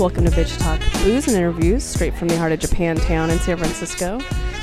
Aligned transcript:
Welcome 0.00 0.24
to 0.24 0.30
Bitch 0.30 0.58
Talk 0.58 0.80
Booze 1.04 1.28
and 1.28 1.36
Interviews, 1.36 1.84
straight 1.84 2.14
from 2.14 2.28
the 2.28 2.38
heart 2.38 2.52
of 2.52 2.58
Japantown 2.58 3.28
in 3.28 3.38
San 3.38 3.58
Francisco. 3.58 4.18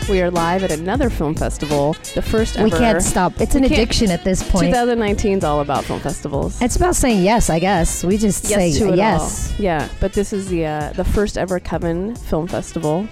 We 0.09 0.19
are 0.23 0.31
live 0.31 0.63
at 0.63 0.71
another 0.71 1.11
film 1.11 1.35
festival, 1.35 1.95
the 2.15 2.23
first 2.23 2.57
ever. 2.57 2.63
We 2.63 2.71
can't 2.71 3.03
stop. 3.03 3.39
It's 3.39 3.53
an 3.53 3.63
addiction 3.63 4.09
at 4.09 4.23
this 4.23 4.41
point. 4.41 4.65
2019 4.65 5.37
is 5.37 5.43
all 5.43 5.61
about 5.61 5.83
film 5.83 5.99
festivals. 5.99 6.59
It's 6.59 6.75
about 6.75 6.95
saying 6.95 7.23
yes, 7.23 7.51
I 7.51 7.59
guess. 7.59 8.03
We 8.03 8.17
just 8.17 8.45
say 8.45 8.69
yes 8.69 8.79
to 8.79 8.93
it 8.93 8.97
yes, 8.97 9.53
all. 9.53 9.61
Yeah, 9.61 9.87
but 9.99 10.13
this 10.13 10.33
is 10.33 10.47
the 10.47 10.65
uh, 10.65 10.93
the 10.93 11.05
first 11.05 11.37
ever 11.37 11.59
Coven 11.59 12.15
Film 12.15 12.47
Festival, 12.47 13.07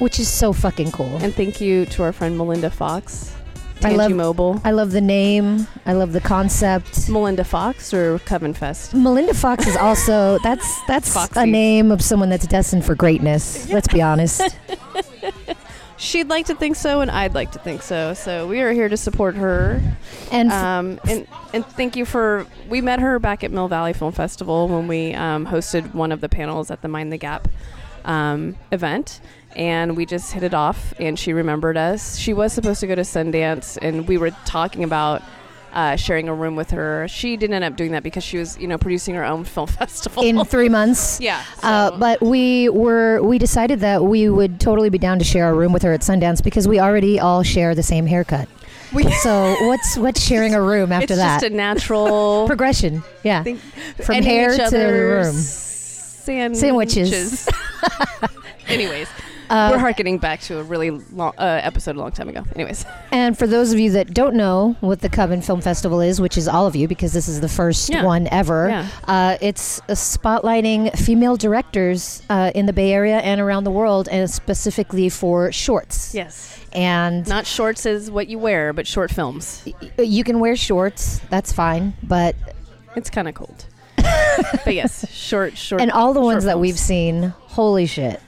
which 0.00 0.18
is 0.18 0.26
so 0.26 0.52
fucking 0.52 0.90
cool. 0.90 1.18
and 1.18 1.32
thank 1.32 1.60
you 1.60 1.86
to 1.86 2.02
our 2.02 2.12
friend 2.12 2.36
Melinda 2.36 2.68
Fox, 2.68 3.32
I 3.84 3.92
love- 3.94 4.12
Mobile. 4.12 4.60
I 4.64 4.70
love 4.72 4.90
the 4.92 5.00
name. 5.00 5.66
I 5.86 5.92
love 5.92 6.12
the 6.12 6.20
concept. 6.20 7.08
Melinda 7.08 7.44
Fox 7.44 7.94
or 7.94 8.18
Coven 8.20 8.54
Fest? 8.54 8.94
Melinda 8.94 9.34
Fox 9.34 9.66
is 9.66 9.76
also 9.76 10.38
that's 10.42 10.80
that's 10.86 11.12
Foxy. 11.12 11.40
a 11.40 11.46
name 11.46 11.90
of 11.92 12.02
someone 12.02 12.28
that's 12.28 12.46
destined 12.46 12.84
for 12.84 12.94
greatness. 12.94 13.68
Let's 13.70 13.88
be 13.88 14.02
honest. 14.02 14.42
She'd 16.00 16.28
like 16.28 16.46
to 16.46 16.54
think 16.54 16.76
so, 16.76 17.00
and 17.00 17.10
I'd 17.10 17.34
like 17.34 17.50
to 17.52 17.58
think 17.58 17.82
so. 17.82 18.14
So 18.14 18.46
we 18.46 18.60
are 18.60 18.70
here 18.70 18.88
to 18.88 18.96
support 18.96 19.34
her. 19.34 19.82
And 20.30 20.48
f- 20.52 20.54
Um, 20.64 21.00
and 21.08 21.26
and 21.52 21.66
thank 21.66 21.96
you 21.96 22.04
for 22.04 22.46
we 22.68 22.80
met 22.80 23.00
her 23.00 23.18
back 23.18 23.42
at 23.42 23.50
Mill 23.50 23.66
Valley 23.66 23.92
Film 23.92 24.12
Festival 24.12 24.68
when 24.68 24.86
we 24.86 25.12
um, 25.14 25.46
hosted 25.46 25.94
one 25.94 26.12
of 26.12 26.20
the 26.20 26.28
panels 26.28 26.70
at 26.70 26.82
the 26.82 26.88
Mind 26.88 27.12
the 27.12 27.16
Gap 27.16 27.48
um, 28.04 28.54
event, 28.70 29.20
and 29.58 29.96
we 29.96 30.06
just 30.06 30.32
hit 30.32 30.42
it 30.42 30.54
off. 30.54 30.94
And 30.98 31.18
she 31.18 31.32
remembered 31.34 31.76
us. 31.76 32.16
She 32.16 32.32
was 32.32 32.52
supposed 32.54 32.80
to 32.80 32.86
go 32.86 32.94
to 32.94 33.02
Sundance, 33.02 33.76
and 33.82 34.08
we 34.08 34.16
were 34.16 34.30
talking 34.46 34.84
about. 34.84 35.22
Uh, 35.70 35.96
sharing 35.96 36.30
a 36.30 36.34
room 36.34 36.56
with 36.56 36.70
her. 36.70 37.06
She 37.08 37.36
didn't 37.36 37.52
end 37.54 37.62
up 37.62 37.76
doing 37.76 37.92
that 37.92 38.02
because 38.02 38.24
she 38.24 38.38
was, 38.38 38.58
you 38.58 38.66
know, 38.66 38.78
producing 38.78 39.14
her 39.16 39.22
own 39.24 39.44
film 39.54 39.66
festival. 39.66 40.22
in 40.22 40.42
three 40.46 40.70
months. 40.70 41.20
yeah. 41.20 41.44
Uh, 41.62 41.96
but 41.98 42.22
we 42.22 42.70
were 42.70 43.20
we 43.22 43.36
decided 43.38 43.80
that 43.80 44.02
we 44.02 44.30
would 44.30 44.60
totally 44.60 44.88
be 44.88 44.96
down 44.96 45.18
to 45.18 45.26
share 45.26 45.50
a 45.50 45.52
room 45.52 45.74
with 45.74 45.82
her 45.82 45.92
at 45.92 46.00
Sundance 46.00 46.42
because 46.42 46.66
we 46.66 46.80
already 46.80 47.20
all 47.20 47.42
share 47.42 47.74
the 47.74 47.82
same 47.82 48.06
haircut. 48.06 48.48
we, 48.94 49.10
So 49.22 49.56
what's 49.66 49.98
what's 49.98 50.22
sharing 50.22 50.54
a 50.54 50.62
room 50.62 50.90
after 50.90 51.12
it's 51.12 51.16
that? 51.16 51.34
It's 51.34 51.42
just 51.44 51.52
a 51.52 51.54
natural 51.56 52.46
Progression. 52.46 53.02
Yeah. 53.22 53.42
thing. 53.42 53.58
From 54.02 54.22
hair 54.22 54.56
to 54.56 54.76
room. 54.78 55.34
Sandwiches. 55.34 56.60
Sandwiches. 56.60 57.48
Anyways, 58.68 59.08
Uh, 59.50 59.70
we're 59.72 59.78
harkening 59.78 60.18
back 60.18 60.40
to 60.42 60.58
a 60.58 60.62
really 60.62 60.90
long 60.90 61.32
uh, 61.38 61.60
episode 61.62 61.96
a 61.96 61.98
long 61.98 62.12
time 62.12 62.28
ago. 62.28 62.42
Anyways, 62.54 62.84
And 63.12 63.36
for 63.38 63.46
those 63.46 63.72
of 63.72 63.78
you 63.78 63.90
that 63.92 64.12
don't 64.12 64.34
know 64.34 64.76
what 64.80 65.00
the 65.00 65.08
Coven 65.08 65.40
Film 65.40 65.60
Festival 65.60 66.00
is, 66.00 66.20
which 66.20 66.36
is 66.36 66.46
all 66.46 66.66
of 66.66 66.76
you 66.76 66.86
because 66.86 67.12
this 67.14 67.28
is 67.28 67.40
the 67.40 67.48
first 67.48 67.88
Yeah. 67.88 68.04
one 68.04 68.28
ever, 68.30 68.68
Yeah. 68.68 68.88
uh, 69.06 69.38
it's 69.40 69.80
spotlighting 69.88 70.96
female 70.98 71.36
directors 71.36 72.22
uh, 72.28 72.50
in 72.54 72.66
the 72.66 72.72
Bay 72.72 72.92
Area 72.92 73.18
and 73.18 73.40
around 73.40 73.64
the 73.64 73.70
world, 73.70 74.08
and 74.10 74.28
specifically 74.30 75.08
for 75.08 75.50
shorts. 75.52 76.14
yes, 76.14 76.58
And 76.72 77.26
not 77.26 77.46
shorts 77.46 77.86
is 77.86 78.10
what 78.10 78.28
you 78.28 78.38
wear, 78.38 78.72
but 78.74 78.86
short 78.86 79.10
films. 79.10 79.62
y- 79.66 79.72
you 80.04 80.24
can 80.24 80.40
wear 80.40 80.56
shorts, 80.56 81.20
that's 81.30 81.52
fine, 81.52 81.94
but 82.02 82.36
It's 82.96 83.08
kind 83.10 83.28
of 83.28 83.34
cold. 83.34 83.64
but 84.64 84.74
yes, 84.74 85.10
short, 85.10 85.56
short. 85.56 85.80
and 85.80 85.90
all 85.90 86.12
the 86.12 86.20
ones 86.20 86.44
that 86.44 86.52
films. 86.52 86.60
we've 86.62 86.78
seen, 86.78 87.34
holy 87.38 87.86
shit! 87.86 88.20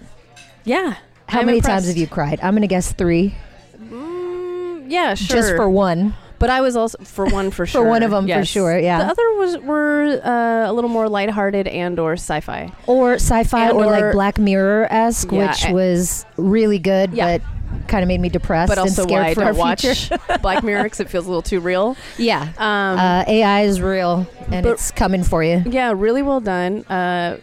yeah. 0.65 0.97
How 1.31 1.41
I'm 1.41 1.47
many 1.47 1.59
impressed. 1.59 1.85
times 1.85 1.89
have 1.89 1.97
you 1.97 2.07
cried? 2.07 2.41
I'm 2.43 2.55
gonna 2.55 2.67
guess 2.67 2.93
three, 2.93 3.35
Mm, 3.81 4.87
yeah, 4.91 5.15
sure. 5.15 5.37
just 5.37 5.55
for 5.57 5.69
one. 5.69 6.15
but 6.39 6.49
I 6.51 6.61
was 6.63 6.75
also 6.77 6.99
for 7.05 7.27
one 7.27 7.51
for 7.51 7.67
sure. 7.67 7.83
For 7.85 7.89
one 7.89 8.03
of 8.03 8.13
'em 8.13 8.25
for 8.25 8.29
yes. 8.29 8.49
sure, 8.49 8.79
yeah. 8.79 8.99
The 8.99 9.11
other 9.11 9.35
was 9.37 9.59
were 9.59 10.21
uh, 10.25 10.71
a 10.71 10.73
little 10.73 10.89
more 10.91 11.09
lighthearted 11.09 11.69
and 11.69 11.99
or 11.99 12.15
sci-fi. 12.15 12.73
or 12.87 13.15
sci-fi 13.15 13.69
And 13.69 13.73
or, 13.73 13.85
or- 13.85 13.91
like 13.91 14.13
Black 14.13 14.39
Mirror 14.39 14.89
esque, 14.91 15.31
Yeah, 15.33 15.49
which 15.49 15.67
I- 15.67 15.73
was 15.73 16.25
really 16.37 16.79
good, 16.79 17.13
Yeah. 17.13 17.39
but 17.39 17.87
kind 17.89 18.03
of 18.03 18.09
made 18.09 18.21
me 18.21 18.29
depressed 18.29 18.69
But 18.69 18.79
also 18.79 19.03
and 19.03 19.11
scared 19.11 19.27
I 19.27 19.35
for 19.35 19.41
don't 19.41 19.49
our 19.49 19.55
watch 19.55 19.83
future. 19.83 20.19
Black 20.43 20.65
Mirror 20.65 20.85
because 20.85 21.01
it 21.01 21.09
feels 21.11 21.27
a 21.27 21.29
little 21.29 21.43
too 21.43 21.61
real. 21.61 21.97
yeah, 22.19 22.49
Um, 22.59 22.99
uh, 22.99 23.25
AI 23.29 23.61
is 23.63 23.81
real 23.81 24.27
and 24.51 24.65
but- 24.65 24.73
it's 24.73 24.91
coming 24.91 25.23
for 25.23 25.45
you. 25.45 25.63
Yeah, 25.67 25.93
really 25.95 26.23
well 26.23 26.41
done. 26.41 26.85
Uh, 26.87 27.37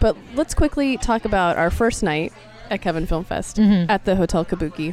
but 0.00 0.16
let's 0.34 0.52
quickly 0.54 0.96
talk 0.98 1.24
about 1.24 1.56
our 1.56 1.70
first 1.70 2.02
night 2.02 2.32
at 2.70 2.82
Coven 2.82 3.06
Film 3.06 3.24
Fest 3.24 3.56
Mhm. 3.56 3.86
at 3.88 4.04
the 4.04 4.16
Hotel 4.16 4.44
Kabuki. 4.44 4.92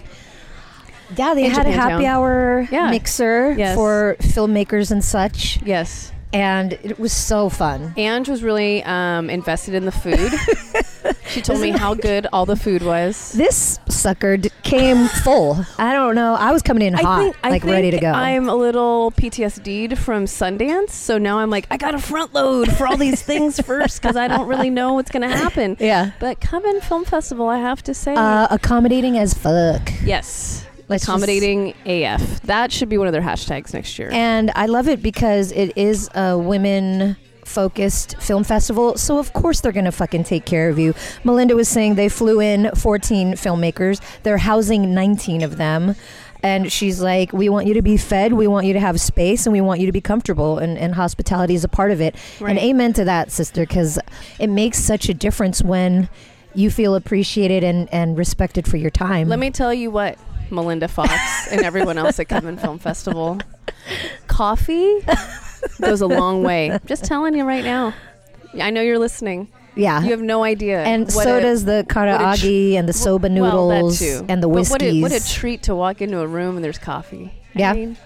Yeah, 1.17 1.33
they 1.33 1.49
had 1.49 1.65
a 1.67 1.71
happy 1.71 2.05
hour 2.05 2.67
Yeah. 2.71 2.89
mixer 2.89 3.53
Yes. 3.57 3.75
for 3.75 4.15
filmmakers 4.21 4.91
and 4.91 5.03
such, 5.03 5.59
Yes. 5.65 6.11
And 6.33 6.73
it 6.73 6.99
was 6.99 7.11
so 7.13 7.49
fun. 7.49 7.93
Ange 7.97 8.29
was 8.29 8.43
really 8.43 8.83
um, 8.83 9.29
invested 9.29 9.73
in 9.73 9.85
the 9.85 9.91
food. 9.91 10.31
she 11.27 11.41
told 11.41 11.59
me 11.61 11.69
how 11.71 11.93
good 11.93 12.27
all 12.31 12.45
the 12.45 12.55
food 12.55 12.81
was. 12.83 13.33
This 13.33 13.79
sucker 13.87 14.37
d- 14.37 14.49
came 14.63 15.07
full. 15.07 15.65
I 15.77 15.93
don't 15.93 16.15
know. 16.15 16.35
I 16.35 16.51
was 16.51 16.61
coming 16.61 16.83
in 16.83 16.93
hot, 16.93 17.35
like 17.43 17.63
ready 17.63 17.91
to 17.91 17.99
go. 17.99 18.11
I'm 18.11 18.47
a 18.49 18.55
little 18.55 19.11
PTSD'd 19.11 19.97
from 19.97 20.25
Sundance, 20.25 20.91
so 20.91 21.17
now 21.17 21.39
I'm 21.39 21.49
like, 21.49 21.67
I 21.69 21.77
got 21.77 21.91
to 21.91 21.99
front 21.99 22.33
load 22.33 22.71
for 22.71 22.87
all 22.87 22.97
these 22.97 23.21
things 23.21 23.59
first 23.65 24.01
because 24.01 24.15
I 24.15 24.27
don't 24.27 24.47
really 24.47 24.69
know 24.69 24.93
what's 24.93 25.11
going 25.11 25.29
to 25.29 25.35
happen. 25.35 25.77
yeah, 25.79 26.11
But 26.19 26.39
Coven 26.41 26.81
Film 26.81 27.05
Festival, 27.05 27.47
I 27.47 27.57
have 27.57 27.81
to 27.83 27.93
say, 27.93 28.13
uh, 28.15 28.47
accommodating 28.49 29.17
as 29.17 29.33
fuck. 29.33 29.89
yes, 30.03 30.65
Let's 30.91 31.03
accommodating 31.03 31.73
AF. 31.85 32.41
That 32.43 32.71
should 32.71 32.89
be 32.89 32.97
one 32.97 33.07
of 33.07 33.13
their 33.13 33.21
hashtags 33.21 33.73
next 33.73 33.97
year. 33.97 34.09
And 34.11 34.51
I 34.55 34.67
love 34.67 34.87
it 34.87 35.01
because 35.01 35.51
it 35.51 35.75
is 35.75 36.09
a 36.13 36.37
women 36.37 37.17
focused 37.45 38.17
film 38.21 38.43
festival. 38.43 38.97
So 38.97 39.17
of 39.17 39.33
course 39.33 39.61
they're 39.61 39.71
going 39.71 39.85
to 39.85 39.91
fucking 39.91 40.23
take 40.23 40.45
care 40.45 40.69
of 40.69 40.79
you. 40.79 40.93
Melinda 41.23 41.55
was 41.55 41.67
saying 41.67 41.95
they 41.95 42.09
flew 42.09 42.39
in 42.39 42.71
14 42.75 43.33
filmmakers. 43.33 44.01
They're 44.23 44.37
housing 44.37 44.93
19 44.93 45.41
of 45.41 45.57
them. 45.57 45.95
And 46.43 46.71
she's 46.71 47.01
like, 47.01 47.33
we 47.33 47.49
want 47.49 47.67
you 47.67 47.75
to 47.75 47.83
be 47.83 47.97
fed, 47.97 48.33
we 48.33 48.47
want 48.47 48.65
you 48.65 48.73
to 48.73 48.79
have 48.79 48.99
space, 48.99 49.45
and 49.45 49.53
we 49.53 49.61
want 49.61 49.79
you 49.79 49.85
to 49.85 49.91
be 49.91 50.01
comfortable. 50.01 50.57
And, 50.57 50.75
and 50.75 50.95
hospitality 50.95 51.53
is 51.53 51.63
a 51.63 51.67
part 51.67 51.91
of 51.91 52.01
it. 52.01 52.15
Right. 52.39 52.49
And 52.49 52.59
amen 52.59 52.93
to 52.93 53.05
that, 53.05 53.31
sister, 53.31 53.61
because 53.61 53.99
it 54.39 54.47
makes 54.47 54.79
such 54.79 55.07
a 55.07 55.13
difference 55.13 55.61
when 55.61 56.09
you 56.55 56.71
feel 56.71 56.95
appreciated 56.95 57.63
and, 57.63 57.87
and 57.93 58.17
respected 58.17 58.67
for 58.67 58.77
your 58.77 58.89
time. 58.89 59.29
Let 59.29 59.39
me 59.39 59.51
tell 59.51 59.73
you 59.73 59.91
what, 59.91 60.17
Melinda 60.51 60.87
Fox 60.87 61.11
and 61.51 61.61
everyone 61.61 61.97
else 61.97 62.19
at 62.19 62.27
Coven 62.29 62.57
Film 62.57 62.77
Festival. 62.79 63.39
Coffee 64.27 64.99
goes 65.81 66.01
a 66.01 66.07
long 66.07 66.43
way. 66.43 66.77
Just 66.85 67.03
telling 67.05 67.35
you 67.35 67.43
right 67.45 67.63
now. 67.63 67.93
I 68.61 68.69
know 68.69 68.81
you're 68.81 68.99
listening. 68.99 69.47
yeah. 69.75 70.01
You 70.03 70.11
have 70.11 70.21
no 70.21 70.43
idea. 70.43 70.83
and 70.83 71.03
what 71.13 71.23
so 71.23 71.37
a- 71.37 71.41
does 71.41 71.65
the 71.65 71.85
karaage 71.89 72.73
and 72.73 72.87
the 72.87 72.93
soba 72.93 73.29
well, 73.29 73.69
noodles 73.69 73.99
too. 73.99 74.25
and 74.27 74.43
the 74.43 74.49
whiskeys. 74.49 74.71
what 74.71 74.81
a, 74.83 75.01
what 75.01 75.11
a 75.13 75.25
treat 75.33 75.63
to 75.63 75.75
walk 75.75 76.01
into 76.01 76.19
a 76.19 76.27
room 76.27 76.55
and 76.57 76.63
there's 76.65 76.77
coffee. 76.77 77.31
I 77.55 77.59
Yeah. 77.59 77.73
mean, 77.73 77.97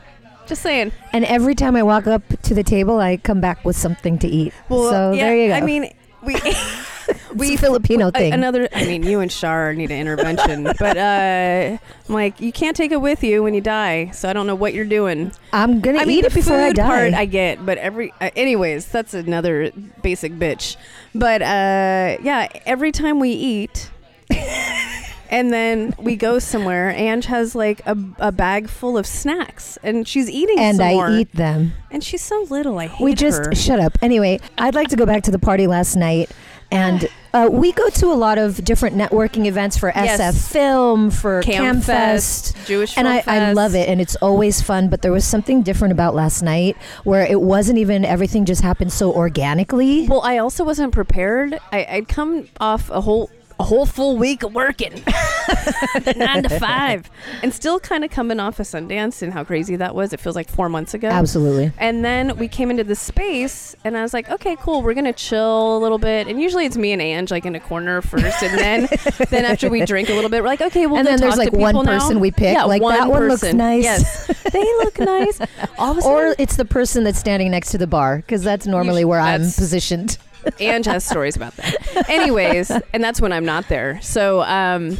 just 0.47 0.61
saying. 0.61 0.91
and 1.13 1.25
every 1.25 1.55
time 1.55 1.75
I 1.75 1.81
walk 1.83 2.05
up 2.07 2.21
to 2.43 2.53
the 2.53 2.63
table, 2.63 2.99
I 2.99 3.17
come 3.17 3.41
back 3.41 3.65
with 3.65 3.75
something 3.75 4.19
to 4.19 4.27
eat. 4.27 4.53
so 4.69 5.11
yeah, 5.13 5.25
there 5.25 5.35
you 5.37 5.47
go. 5.49 5.53
I 5.55 5.61
mean, 5.61 5.91
we 6.23 6.35
a 7.39 7.57
Filipino 7.57 8.11
thing. 8.11 8.33
another. 8.33 8.67
I 8.73 8.85
mean, 8.85 9.03
you 9.03 9.19
and 9.19 9.31
Shar 9.31 9.73
need 9.73 9.91
an 9.91 9.99
intervention, 9.99 10.63
but 10.79 10.97
uh, 10.97 11.77
I'm 12.07 12.13
like, 12.13 12.39
you 12.39 12.51
can't 12.51 12.75
take 12.75 12.91
it 12.91 13.01
with 13.01 13.23
you 13.23 13.43
when 13.43 13.53
you 13.53 13.61
die. 13.61 14.11
So 14.11 14.29
I 14.29 14.33
don't 14.33 14.47
know 14.47 14.55
what 14.55 14.73
you're 14.73 14.85
doing. 14.85 15.31
I'm 15.53 15.79
gonna 15.81 15.99
I 15.99 16.03
eat 16.03 16.07
mean, 16.07 16.25
it 16.25 16.33
before 16.33 16.57
I 16.59 16.71
die. 16.71 16.85
part 16.85 17.13
I 17.13 17.25
get, 17.25 17.65
but 17.65 17.77
every 17.77 18.13
uh, 18.21 18.29
anyways, 18.35 18.87
that's 18.87 19.13
another 19.13 19.71
basic 20.01 20.33
bitch. 20.33 20.75
But 21.13 21.41
uh, 21.41 22.17
yeah, 22.21 22.47
every 22.65 22.91
time 22.91 23.19
we 23.19 23.29
eat, 23.31 23.89
and 25.29 25.51
then 25.51 25.93
we 25.97 26.15
go 26.15 26.39
somewhere, 26.39 26.89
Ange 26.91 27.25
has 27.25 27.55
like 27.55 27.81
a, 27.85 27.97
a 28.19 28.31
bag 28.31 28.69
full 28.69 28.97
of 28.97 29.05
snacks, 29.07 29.77
and 29.83 30.07
she's 30.07 30.29
eating 30.29 30.59
and 30.59 30.79
I 30.81 30.93
more. 30.93 31.09
eat 31.09 31.31
them. 31.33 31.73
and 31.91 32.03
she's 32.03 32.21
so 32.21 32.45
little. 32.49 32.77
I 32.79 32.87
hate 32.87 33.03
We 33.03 33.13
just 33.13 33.45
her. 33.45 33.55
shut 33.55 33.79
up. 33.79 33.97
Anyway, 34.01 34.39
I'd 34.57 34.75
like 34.75 34.89
to 34.89 34.95
go 34.95 35.05
back 35.05 35.23
to 35.23 35.31
the 35.31 35.39
party 35.39 35.67
last 35.67 35.95
night. 35.95 36.29
And 36.75 37.07
uh, 37.33 37.49
we 37.51 37.71
go 37.73 37.89
to 37.89 38.07
a 38.07 38.15
lot 38.15 38.37
of 38.37 38.63
different 38.63 38.95
networking 38.95 39.45
events 39.45 39.77
for 39.77 39.91
SF 39.91 40.05
Yes. 40.05 40.47
Film, 40.51 41.11
for 41.11 41.41
Cam 41.41 41.77
CAAMFest. 41.77 41.83
Fest, 41.85 42.55
Jewish 42.65 42.97
and 42.97 43.07
Film 43.07 43.23
I, 43.27 43.49
I 43.49 43.51
love 43.53 43.75
it 43.75 43.89
and 43.89 43.99
it's 43.99 44.15
always 44.17 44.61
fun 44.61 44.87
but 44.87 45.01
there 45.01 45.11
was 45.11 45.25
something 45.25 45.61
different 45.61 45.91
about 45.91 46.15
last 46.15 46.41
night 46.41 46.77
where 47.03 47.25
it 47.25 47.41
wasn't 47.41 47.77
even 47.77 48.05
everything 48.05 48.45
just 48.45 48.61
happened 48.61 48.93
so 48.93 49.11
organically 49.11 50.07
Well, 50.07 50.21
I 50.21 50.37
also 50.37 50.63
wasn't 50.63 50.93
prepared. 50.93 51.59
I, 51.73 51.85
I'd 51.89 52.07
come 52.07 52.47
off 52.61 52.89
a 52.89 53.01
whole 53.01 53.29
a 53.59 53.63
whole 53.63 53.85
full 53.85 54.17
week 54.17 54.43
of 54.43 54.53
working, 54.53 54.91
nine 56.15 56.43
to 56.43 56.59
five, 56.59 57.09
and 57.41 57.53
still 57.53 57.79
kind 57.79 58.03
of 58.03 58.11
coming 58.11 58.39
off 58.39 58.59
of 58.59 58.65
Sundance 58.65 59.21
and 59.21 59.31
how 59.33 59.43
crazy 59.43 59.75
that 59.77 59.95
was. 59.95 60.11
It 60.13 60.19
feels 60.19 60.35
like 60.35 60.49
four 60.49 60.67
months 60.69 60.93
ago. 60.93 61.07
absolutely 61.07 61.71
And 61.77 62.03
then 62.03 62.37
we 62.37 62.47
came 62.47 62.69
into 62.69 62.83
the 62.83 62.95
space, 62.95 63.75
and 63.85 63.95
I 63.97 64.01
was 64.01 64.13
like, 64.13 64.29
okay, 64.29 64.55
cool, 64.59 64.81
we're 64.81 64.93
gonna 64.93 65.13
chill 65.13 65.77
a 65.77 65.79
little 65.79 65.97
bit. 65.97 66.27
And 66.27 66.41
usually 66.41 66.65
it's 66.65 66.77
me 66.77 66.91
and 66.91 67.01
Ange 67.01 67.31
like 67.31 67.45
in 67.45 67.55
a 67.55 67.59
corner 67.59 68.01
first, 68.01 68.43
and 68.43 68.57
then 68.57 68.87
then 69.29 69.45
after 69.45 69.69
we 69.69 69.85
drink 69.85 70.09
a 70.09 70.13
little 70.13 70.29
bit, 70.29 70.41
we're 70.41 70.49
like, 70.49 70.61
okay, 70.61 70.85
we'll 70.87 70.97
And 70.97 71.05
go 71.05 71.11
then 71.11 71.19
there's, 71.21 71.37
like, 71.37 71.53
one 71.53 71.75
now. 71.75 71.99
person 71.99 72.19
we 72.19 72.31
pick, 72.31 72.53
Yeah, 72.55 72.63
like, 72.63 72.81
that 72.81 73.09
one 73.09 73.27
looks 73.27 73.41
person. 73.41 73.57
nice. 73.57 73.83
Yes, 73.83 74.27
they 74.51 74.63
look 74.63 74.99
nice. 74.99 75.39
All 75.77 75.91
of 75.91 75.97
a 75.97 76.01
sudden, 76.01 76.17
or 76.31 76.35
it's 76.37 76.55
the 76.57 76.65
person 76.65 77.03
that's 77.03 77.19
standing 77.19 77.51
next 77.51 77.71
to 77.71 77.77
the 77.77 77.87
bar 77.87 78.17
because 78.17 78.43
that's 78.43 78.67
normally 78.67 79.05
where 79.05 79.19
I'm 79.19 79.41
positioned 79.41 80.17
Ange 80.59 80.85
has 80.85 81.03
stories 81.05 81.35
about 81.35 81.55
that. 81.57 82.09
Anyways, 82.09 82.71
and 82.93 83.03
that's 83.03 83.19
when 83.21 83.31
I'm 83.31 83.45
not 83.45 83.67
there. 83.69 83.99
So, 84.01 84.41
um, 84.41 84.97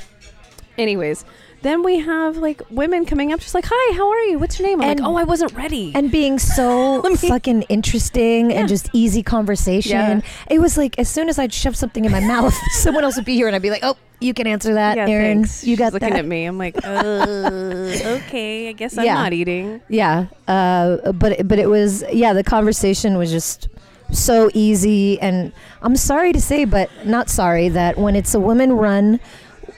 anyways, 0.78 1.26
then 1.62 1.82
we 1.84 2.00
have 2.00 2.38
like 2.38 2.62
women 2.70 3.06
coming 3.06 3.34
up, 3.34 3.40
just 3.40 3.56
like, 3.56 3.66
"Hi, 3.68 3.96
how 3.96 4.08
are 4.10 4.20
you? 4.26 4.38
What's 4.38 4.60
your 4.60 4.68
name?" 4.68 4.82
I'm 4.82 4.90
And- 4.92 5.00
like, 5.00 5.10
"Oh, 5.10 5.16
I 5.18 5.24
wasn't 5.24 5.54
ready." 5.54 5.92
and 5.96 6.12
being 6.12 6.38
so 6.38 7.02
me- 7.04 7.16
fucking 7.16 7.64
interesting 7.64 8.54
and 8.54 8.68
just 8.68 8.90
easy 8.94 9.24
conversation. 9.24 9.98
Yeah. 9.98 10.22
It 10.50 10.60
was 10.60 10.78
like 10.78 11.00
as 11.00 11.10
soon 11.10 11.28
as 11.30 11.40
I'd 11.40 11.54
shove 11.54 11.76
something 11.76 12.06
in 12.06 12.12
my 12.12 12.20
mouth, 12.20 12.54
someone 12.74 13.04
else 13.04 13.16
would 13.16 13.26
be 13.26 13.34
here, 13.36 13.48
and 13.48 13.56
I'd 13.56 13.62
be 13.64 13.72
like, 13.72 13.84
"Oh, 13.84 13.98
you 14.20 14.34
can 14.36 14.46
answer 14.48 14.76
that, 14.76 14.96
yeah, 14.98 15.08
Aaron. 15.10 15.40
thanks. 15.44 15.64
You 15.64 15.76
got 15.76 15.88
She's 15.88 15.94
looking 15.94 16.10
that." 16.12 16.20
at 16.20 16.26
me. 16.26 16.46
I'm 16.46 16.58
like, 16.60 16.76
uh, 16.86 16.88
okay, 18.28 18.70
I 18.70 18.72
guess 18.74 18.96
I'm 18.98 19.06
Yeah. 19.06 19.16
not 19.16 19.34
eating. 19.34 19.82
Yeah, 19.90 20.28
uh, 20.48 21.12
but 21.14 21.48
but 21.48 21.58
it 21.58 21.70
was 21.70 22.04
yeah. 22.14 22.34
The 22.34 22.44
conversation 22.44 23.18
was 23.18 23.32
just 23.32 23.70
so 24.12 24.50
easy, 24.54 25.20
and 25.22 25.52
I'm 25.82 25.96
sorry 25.96 26.32
to 26.34 26.42
say, 26.42 26.66
but 26.66 26.90
not 27.06 27.30
sorry 27.30 27.70
that 27.70 27.98
when 27.98 28.16
it's 28.16 28.34
a 28.34 28.40
women 28.40 28.74
run 28.74 29.20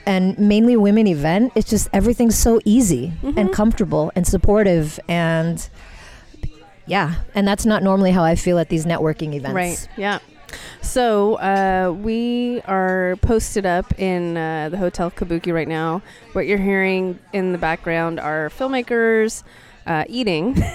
and 0.06 0.38
mainly 0.38 0.76
women 0.76 1.06
event, 1.06 1.52
it's 1.54 1.68
just 1.68 1.88
everything's 1.92 2.36
so 2.38 2.60
easy 2.64 3.12
Mm-hmm. 3.22 3.38
and 3.38 3.52
comfortable 3.52 4.10
and 4.14 4.26
supportive 4.26 4.98
and. 5.08 5.68
Yeah, 6.86 7.16
and 7.34 7.46
that's 7.46 7.66
not 7.66 7.82
normally 7.82 8.12
how 8.12 8.24
I 8.24 8.34
feel 8.34 8.58
at 8.58 8.70
these 8.70 8.86
networking 8.86 9.34
events. 9.34 9.54
Right. 9.54 9.88
Yeah. 9.98 10.20
So 10.80 11.34
uh, 11.34 11.92
we 11.92 12.62
are 12.62 13.16
posted 13.20 13.66
up 13.66 13.92
in 14.00 14.38
uh, 14.38 14.70
the 14.70 14.78
Hotel 14.78 15.10
Kabuki 15.10 15.52
right 15.52 15.68
now. 15.68 16.00
What 16.32 16.46
you're 16.46 16.56
hearing 16.56 17.18
in 17.34 17.52
the 17.52 17.58
background 17.58 18.18
are 18.18 18.48
filmmakers 18.48 19.42
uh, 19.86 20.04
eating. 20.08 20.56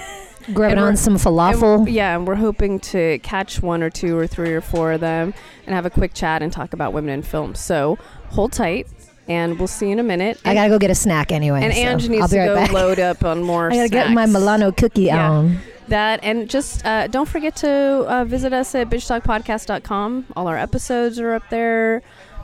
Grabbing 0.53 0.77
And 0.77 0.85
on 0.87 0.97
some 0.97 1.13
And- 1.13 1.21
falafel. 1.21 1.85
yeah, 1.91 2.15
and 2.15 2.27
we're 2.27 2.35
hoping 2.35 2.79
to 2.79 3.19
catch 3.19 3.61
one 3.61 3.81
or 3.83 3.89
two 3.89 4.17
or 4.17 4.27
three 4.27 4.51
or 4.53 4.61
four 4.61 4.91
of 4.93 5.01
them 5.01 5.33
and 5.65 5.75
have 5.75 5.85
a 5.85 5.89
quick 5.89 6.13
chat 6.13 6.41
and 6.41 6.51
talk 6.51 6.73
about 6.73 6.91
women 6.93 7.13
in 7.13 7.21
film. 7.21 7.55
So 7.55 7.97
hold 8.31 8.51
tight, 8.51 8.87
and 9.29 9.57
we'll 9.57 9.67
see 9.67 9.85
you 9.87 9.91
in 9.93 9.99
a 9.99 10.03
minute. 10.03 10.39
I 10.43 10.53
gotta 10.53 10.69
go 10.69 10.79
get 10.79 10.91
a 10.91 10.95
snack 10.95 11.31
anyway. 11.31 11.63
and 11.63 11.73
so 11.73 11.79
Ange 11.79 12.03
I'll 12.03 12.09
needs 12.09 12.29
to 12.31 12.39
right 12.39 12.45
go 12.47 12.55
back. 12.55 12.71
load 12.73 12.99
up 12.99 13.23
on 13.23 13.43
more. 13.51 13.71
I 13.71 13.75
gotta 13.75 13.89
get 13.89 14.11
my. 14.11 14.25
Milano 14.25 14.71
cookie 14.71 15.03
Yeah. 15.03 15.29
on. 15.31 15.59
that 15.89 16.21
and 16.23 16.49
just 16.49 16.85
uh, 16.85 17.07
don't 17.07 17.27
forget 17.27 17.55
to 17.57 17.69
uh, 17.69 18.23
visit 18.25 18.53
us 18.53 18.73
at 18.73 18.89
bitchtalkpodcast.com 18.89 20.25
all 20.35 20.47
our 20.47 20.57
episodes 20.57 21.19
are 21.19 21.33
up 21.33 21.43
there 21.49 22.01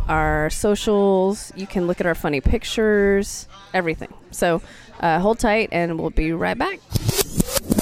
our 0.10 0.50
socials 0.50 1.52
you 1.56 1.66
can 1.66 1.88
look 1.88 2.02
at 2.02 2.06
our 2.06 2.16
funny 2.16 2.42
pictures 2.42 3.48
everything 3.74 4.14
so 4.32 4.62
uh, 5.00 5.20
hold 5.20 5.40
tight 5.40 5.70
and 5.72 5.98
we'll 6.00 6.10
be 6.10 6.34
right 6.34 6.58
back 6.58 6.80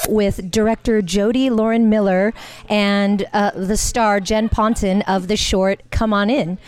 with 0.08 0.50
director 0.50 1.02
Jody 1.02 1.50
Lauren 1.50 1.88
Miller 1.88 2.32
and 2.68 3.26
uh, 3.32 3.50
the 3.52 3.76
star 3.76 4.20
Jen 4.20 4.48
Ponton 4.48 5.02
of 5.02 5.28
the 5.28 5.36
short 5.36 5.82
Come 5.90 6.12
On 6.12 6.30
In. 6.30 6.58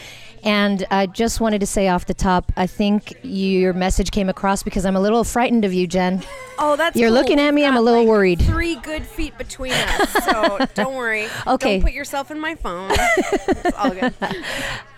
And 0.43 0.87
I 0.91 1.07
just 1.07 1.41
wanted 1.41 1.61
to 1.61 1.67
say 1.67 1.89
off 1.89 2.07
the 2.07 2.15
top, 2.15 2.51
I 2.57 2.67
think 2.67 3.15
your 3.23 3.73
message 3.73 4.11
came 4.11 4.29
across 4.29 4.63
because 4.63 4.87
I'm 4.87 4.97
a 4.97 5.01
little 5.01 5.23
frightened 5.23 5.65
of 5.65 5.75
you, 5.75 5.87
Jen. 5.87 6.23
Oh, 6.59 6.77
that's 6.77 6.97
You're 6.97 7.11
cool. 7.11 7.19
looking 7.19 7.39
at 7.39 7.53
me, 7.53 7.65
I'm 7.65 7.77
a 7.77 7.81
little 7.81 8.01
like, 8.01 8.09
worried. 8.09 8.41
Three 8.43 8.77
good 8.77 9.05
feet 9.05 9.37
between 9.37 9.73
us, 9.73 10.13
so 10.25 10.59
don't 10.75 10.95
worry. 10.95 11.27
Okay. 11.47 11.75
Don't 11.75 11.83
put 11.83 11.93
yourself 11.93 12.31
in 12.31 12.41
my 12.41 12.55
phone. 12.55 12.91
It's 12.91 13.77
all 13.77 13.91
good. 13.91 14.15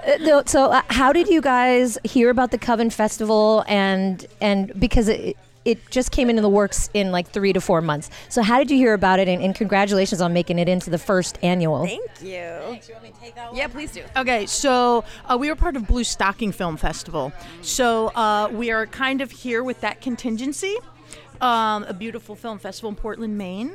Uh, 0.04 0.42
so, 0.46 0.64
uh, 0.64 0.82
how 0.88 1.12
did 1.12 1.28
you 1.28 1.40
guys 1.40 1.96
hear 2.02 2.28
about 2.30 2.50
the 2.50 2.58
Coven 2.58 2.90
Festival? 2.90 3.64
And 3.68 4.26
and 4.40 4.72
because 4.80 5.06
it, 5.06 5.36
it 5.64 5.78
just 5.90 6.10
came 6.10 6.28
into 6.30 6.42
the 6.42 6.48
works 6.48 6.90
in 6.94 7.12
like 7.12 7.28
three 7.30 7.52
to 7.52 7.60
four 7.60 7.80
months. 7.80 8.10
So, 8.28 8.42
how 8.42 8.58
did 8.58 8.70
you 8.70 8.76
hear 8.76 8.94
about 8.94 9.18
it? 9.20 9.28
And, 9.28 9.42
and 9.42 9.54
congratulations 9.54 10.20
on 10.20 10.32
making 10.32 10.58
it 10.58 10.68
into 10.68 10.90
the 10.90 10.98
first 10.98 11.38
annual. 11.42 11.86
Thank 11.86 12.22
you. 12.22 12.78
Yeah, 13.54 13.68
please 13.68 13.92
do. 13.92 14.02
Okay, 14.16 14.46
so 14.46 15.04
uh, 15.26 15.36
we 15.38 15.48
were 15.48 15.56
part 15.56 15.76
of 15.76 15.86
Blue 15.86 16.04
Stocking 16.04 16.52
Film 16.52 16.76
Festival. 16.76 17.32
So 17.60 18.08
uh, 18.08 18.48
we 18.52 18.70
are 18.70 18.86
kind 18.86 19.20
of 19.20 19.30
here 19.30 19.62
with 19.62 19.80
that 19.82 20.00
contingency. 20.00 20.74
Um, 21.40 21.82
a 21.84 21.92
beautiful 21.94 22.36
film 22.36 22.60
festival 22.60 22.90
in 22.90 22.94
Portland, 22.96 23.36
Maine. 23.36 23.74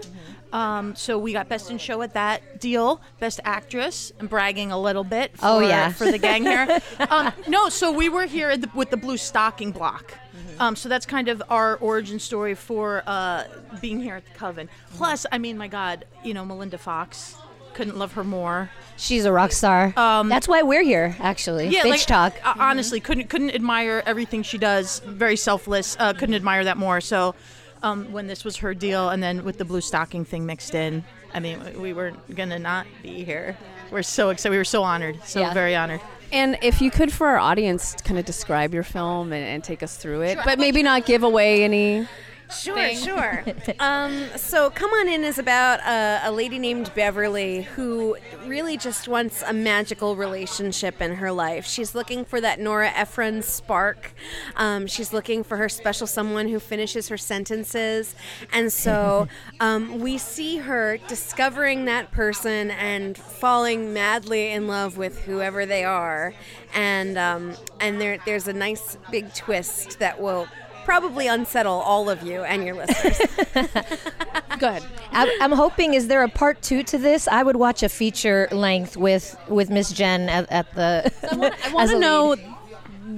Um, 0.53 0.95
so 0.95 1.19
we 1.19 1.33
got 1.33 1.49
best 1.49 1.69
in 1.69 1.77
show 1.77 2.01
at 2.01 2.13
that 2.13 2.61
deal, 2.61 3.01
best 3.19 3.41
actress. 3.43 4.13
I'm 4.21 4.27
bragging 4.27 4.71
a 4.71 4.79
little 4.79 5.03
bit. 5.03 5.31
For, 5.37 5.45
Oh, 5.45 5.59
yeah. 5.59 5.91
for 5.91 6.09
the 6.09 6.17
gang 6.17 6.43
here. 6.43 6.79
um, 7.09 7.33
no, 7.49 7.67
so 7.67 7.91
we 7.91 8.07
were 8.07 8.25
here 8.25 8.49
at 8.51 8.61
the, 8.61 8.69
with 8.73 8.89
the 8.89 8.95
Blue 8.95 9.17
Stocking 9.17 9.71
block. 9.71 10.13
Um, 10.59 10.75
so 10.75 10.89
that's 10.89 11.05
kind 11.05 11.27
of 11.27 11.41
our 11.49 11.75
origin 11.77 12.19
story 12.19 12.55
for 12.55 13.03
uh, 13.05 13.43
being 13.81 13.99
here 13.99 14.15
at 14.15 14.25
the 14.25 14.31
Coven. 14.31 14.69
Plus, 14.95 15.25
I 15.31 15.37
mean, 15.37 15.57
my 15.57 15.67
God, 15.67 16.05
you 16.23 16.33
know, 16.33 16.43
Melinda 16.45 16.77
Fox. 16.77 17.35
Couldn't 17.73 17.97
love 17.97 18.13
her 18.13 18.23
more. 18.23 18.71
She's 18.95 19.25
a 19.25 19.31
rock 19.31 19.51
star. 19.51 19.93
Um, 19.97 20.29
That's 20.29 20.47
why 20.47 20.63
we're 20.63 20.81
here, 20.81 21.15
actually. 21.19 21.67
Yeah, 21.67 21.83
Bitch 21.83 21.89
like, 21.89 22.05
talk. 22.07 22.33
uh, 22.43 22.55
honestly, 22.57 22.99
couldn't 22.99 23.29
couldn't 23.29 23.51
admire 23.53 24.01
everything 24.03 24.41
she 24.41 24.57
does. 24.57 24.97
Very 25.05 25.35
selfless. 25.35 25.95
Uh, 25.99 26.13
couldn't 26.13 26.33
admire 26.33 26.63
that 26.63 26.77
more. 26.77 27.01
So, 27.01 27.35
um, 27.83 28.11
when 28.11 28.25
this 28.25 28.43
was 28.43 28.57
her 28.57 28.73
deal, 28.73 29.09
and 29.09 29.21
then 29.21 29.43
with 29.43 29.59
the 29.59 29.65
blue 29.65 29.81
stocking 29.81 30.25
thing 30.25 30.47
mixed 30.47 30.73
in, 30.73 31.03
I 31.35 31.39
mean, 31.39 31.79
we 31.79 31.93
weren't 31.93 32.35
gonna 32.35 32.57
not 32.57 32.87
be 33.03 33.23
here. 33.23 33.55
We're 33.91 34.01
so 34.01 34.29
excited. 34.31 34.49
We 34.49 34.57
were 34.57 34.63
so 34.63 34.81
honored. 34.81 35.19
So 35.25 35.41
Yeah. 35.41 35.53
very 35.53 35.75
honored. 35.75 36.01
And 36.31 36.57
if 36.61 36.81
you 36.81 36.91
could 36.91 37.11
for 37.11 37.27
our 37.27 37.37
audience 37.37 37.95
kind 38.03 38.19
of 38.19 38.25
describe 38.25 38.73
your 38.73 38.83
film 38.83 39.31
and, 39.33 39.45
and 39.45 39.63
take 39.63 39.81
us 39.83 39.97
through 39.97 40.21
it 40.21 40.37
but 40.45 40.59
maybe 40.59 40.83
not 40.83 41.05
give 41.05 41.23
away 41.23 41.63
any 41.63 42.07
Sure, 42.49 42.93
sure. 42.95 43.43
um, 43.79 44.25
so, 44.35 44.69
Come 44.69 44.91
On 44.91 45.07
In 45.07 45.23
is 45.23 45.37
about 45.37 45.79
a, 45.81 46.29
a 46.29 46.31
lady 46.31 46.59
named 46.59 46.91
Beverly 46.95 47.63
who 47.63 48.15
really 48.45 48.77
just 48.77 49.07
wants 49.07 49.43
a 49.45 49.53
magical 49.53 50.15
relationship 50.15 51.01
in 51.01 51.15
her 51.15 51.31
life. 51.31 51.65
She's 51.65 51.93
looking 51.93 52.23
for 52.23 52.39
that 52.41 52.59
Nora 52.59 52.89
Ephron 52.89 53.41
spark. 53.41 54.13
Um, 54.55 54.87
she's 54.87 55.11
looking 55.11 55.43
for 55.43 55.57
her 55.57 55.69
special 55.69 56.07
someone 56.07 56.47
who 56.47 56.59
finishes 56.59 57.09
her 57.09 57.17
sentences. 57.17 58.15
And 58.53 58.71
so, 58.71 59.27
um, 59.59 59.99
we 59.99 60.17
see 60.17 60.57
her 60.57 60.97
discovering 61.07 61.85
that 61.85 62.11
person 62.11 62.71
and 62.71 63.17
falling 63.17 63.93
madly 63.93 64.51
in 64.51 64.67
love 64.67 64.97
with 64.97 65.21
whoever 65.23 65.65
they 65.65 65.83
are. 65.83 66.33
And, 66.73 67.17
um, 67.17 67.55
and 67.79 67.99
there, 67.99 68.19
there's 68.25 68.47
a 68.47 68.53
nice 68.53 68.97
big 69.11 69.33
twist 69.33 69.99
that 69.99 70.21
will 70.21 70.47
probably 70.87 71.27
unsettle 71.27 71.73
all 71.73 72.09
of 72.09 72.23
you 72.23 72.43
and 72.43 72.63
your 72.63 72.73
listeners. 72.73 73.19
good 74.59 74.81
I'm, 75.11 75.29
I'm 75.41 75.51
hoping. 75.51 75.95
Is 75.95 76.07
there 76.07 76.23
a 76.23 76.29
part 76.29 76.61
two 76.61 76.81
to 76.83 76.97
this? 76.97 77.27
I 77.27 77.43
would 77.43 77.57
watch 77.57 77.83
a 77.83 77.89
feature 77.89 78.47
length 78.51 78.95
with 78.95 79.37
with 79.49 79.69
Miss 79.69 79.91
Jen 79.91 80.29
at, 80.29 80.49
at 80.49 80.73
the. 80.75 81.11
i 81.29 81.35
want 81.35 81.55
as 81.83 81.89
to 81.91 81.99
know 81.99 82.35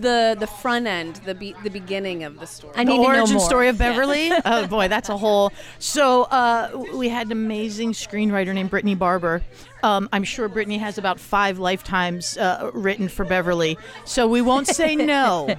the 0.02 0.36
the 0.40 0.48
front 0.48 0.88
end 0.88 1.16
the 1.26 1.36
be- 1.36 1.56
the 1.64 1.70
beginning 1.70 2.24
of 2.24 2.40
the 2.40 2.46
story 2.46 2.74
I 2.76 2.84
the 2.84 2.92
need 2.92 2.98
to 2.98 3.04
know 3.04 3.20
origin 3.20 3.36
more. 3.38 3.46
story 3.46 3.68
of 3.68 3.78
Beverly. 3.78 4.32
oh 4.46 4.68
boy, 4.68 4.88
that's 4.88 5.10
a 5.10 5.18
whole. 5.18 5.52
So 5.78 6.24
uh, 6.24 6.86
we 6.96 7.10
had 7.10 7.28
an 7.28 7.34
amazing 7.34 7.92
screenwriter 7.92 8.54
named 8.54 8.72
Brittany 8.72 8.96
Barber. 8.96 9.44
Um, 9.84 10.10
I'm 10.12 10.24
sure 10.24 10.48
Brittany 10.48 10.78
has 10.80 10.98
about 10.98 11.20
five 11.20 11.60
lifetimes 11.60 12.38
uh, 12.38 12.72
written 12.74 13.10
for 13.10 13.26
Beverly. 13.26 13.78
So 14.06 14.28
we 14.28 14.42
won't 14.42 14.68
say 14.68 14.96
no. 14.96 15.56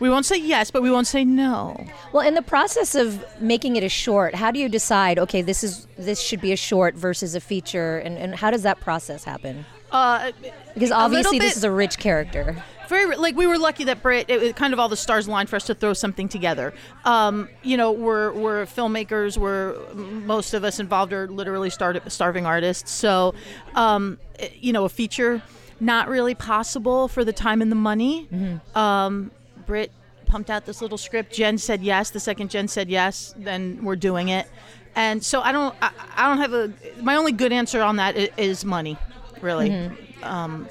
We 0.00 0.08
won't 0.10 0.26
say 0.26 0.36
yes, 0.38 0.70
but 0.70 0.82
we 0.82 0.90
won't 0.90 1.06
say 1.06 1.24
no. 1.24 1.84
Well, 2.12 2.26
in 2.26 2.34
the 2.34 2.42
process 2.42 2.94
of 2.94 3.24
making 3.40 3.76
it 3.76 3.84
a 3.84 3.88
short, 3.88 4.34
how 4.34 4.50
do 4.50 4.58
you 4.58 4.68
decide? 4.68 5.18
Okay, 5.18 5.42
this 5.42 5.62
is 5.62 5.86
this 5.98 6.20
should 6.20 6.40
be 6.40 6.52
a 6.52 6.56
short 6.56 6.94
versus 6.94 7.34
a 7.34 7.40
feature, 7.40 7.98
and, 7.98 8.16
and 8.18 8.34
how 8.34 8.50
does 8.50 8.62
that 8.62 8.80
process 8.80 9.24
happen? 9.24 9.64
Uh, 9.92 10.32
Because 10.74 10.90
obviously 10.92 11.38
this 11.38 11.56
is 11.56 11.64
a 11.64 11.70
rich 11.70 11.98
character. 11.98 12.62
very 12.88 13.16
like 13.16 13.36
we 13.36 13.46
were 13.46 13.58
lucky 13.58 13.84
that 13.84 14.02
Brit 14.02 14.26
it, 14.30 14.42
it 14.42 14.56
kind 14.56 14.72
of 14.72 14.78
all 14.80 14.88
the 14.88 14.96
stars 14.96 15.26
aligned 15.26 15.48
for 15.50 15.56
us 15.56 15.66
to 15.66 15.74
throw 15.74 15.92
something 15.92 16.28
together. 16.28 16.72
Um, 17.04 17.48
you 17.62 17.76
know, 17.76 17.90
we're 17.92 18.32
we're 18.32 18.66
filmmakers. 18.66 19.36
We're 19.36 19.74
most 19.94 20.54
of 20.54 20.62
us 20.64 20.78
involved 20.80 21.12
are 21.12 21.26
literally 21.28 21.70
started 21.70 22.02
starving 22.10 22.46
artists. 22.46 22.90
So, 22.92 23.34
um, 23.74 24.18
eh, 24.38 24.48
you 24.60 24.72
know, 24.72 24.84
a 24.84 24.88
feature 24.88 25.42
not 25.80 26.08
really 26.08 26.34
possible 26.34 27.08
for 27.08 27.24
the 27.24 27.32
time 27.32 27.60
and 27.62 27.70
the 27.72 27.76
money. 27.76 28.28
Um, 28.74 29.30
Brit 29.70 29.92
pumped 30.26 30.50
out 30.50 30.66
this 30.66 30.82
little 30.82 30.98
script. 30.98 31.32
Jen 31.32 31.56
said 31.56 31.80
yes. 31.80 32.10
The 32.10 32.18
second 32.18 32.50
Jen 32.50 32.66
said 32.66 32.88
yes, 32.90 33.32
then 33.36 33.78
we're 33.84 33.94
doing 33.94 34.28
it. 34.30 34.48
And 34.96 35.24
so 35.24 35.40
I 35.42 35.52
don't 35.52 35.72
I, 35.80 35.92
I 36.16 36.28
don't 36.28 36.38
have 36.38 36.52
a 36.52 36.72
my 37.00 37.14
only 37.14 37.30
good 37.30 37.52
answer 37.52 37.80
on 37.80 37.94
that 37.96 38.16
is 38.16 38.28
i- 38.36 38.40
is 38.42 38.64
money, 38.64 38.98
really. 39.40 39.88
Um, 40.24 40.68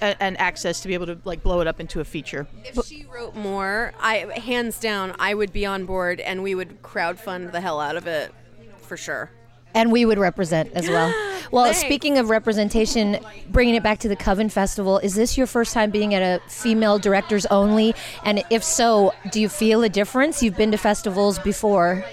a- 0.00 0.20
and 0.22 0.40
access 0.40 0.80
to 0.80 0.88
be 0.88 0.94
able 0.94 1.04
to 1.06 1.18
like 1.26 1.42
blow 1.42 1.60
it 1.60 1.66
up 1.66 1.78
into 1.78 2.00
a 2.00 2.04
feature. 2.04 2.46
if 2.64 2.86
she 2.86 3.04
wrote 3.04 3.34
more, 3.36 3.92
I 4.00 4.16
hands 4.40 4.80
down, 4.80 5.14
I 5.18 5.34
would 5.34 5.52
be 5.52 5.66
on 5.66 5.84
board 5.84 6.18
and 6.20 6.42
we 6.42 6.54
would 6.54 6.80
crowdfund 6.82 7.52
the 7.52 7.60
hell 7.60 7.80
out 7.80 7.96
of 7.96 8.06
it 8.06 8.32
for 8.78 8.96
sure. 8.96 9.30
And 9.74 9.90
we 9.90 10.04
would 10.04 10.18
represent 10.18 10.72
as 10.74 10.88
well. 10.88 11.12
Well, 11.50 11.64
Thanks. 11.64 11.80
speaking 11.80 12.16
of 12.16 12.30
representation, 12.30 13.18
bringing 13.50 13.74
it 13.74 13.82
back 13.82 13.98
to 13.98 14.08
the 14.08 14.16
Coven 14.16 14.48
Festival, 14.48 14.98
is 15.00 15.16
this 15.16 15.36
your 15.36 15.46
first 15.46 15.74
time 15.74 15.90
being 15.90 16.14
at 16.14 16.22
a 16.22 16.42
female 16.48 16.98
directors 16.98 17.44
only? 17.46 17.94
And 18.24 18.42
if 18.48 18.64
so, 18.64 19.12
do 19.30 19.38
you 19.38 19.50
feel 19.50 19.82
a 19.82 19.90
difference? 19.90 20.42
You've 20.42 20.56
been 20.56 20.70
to 20.70 20.78
festivals 20.78 21.38
before. 21.40 22.06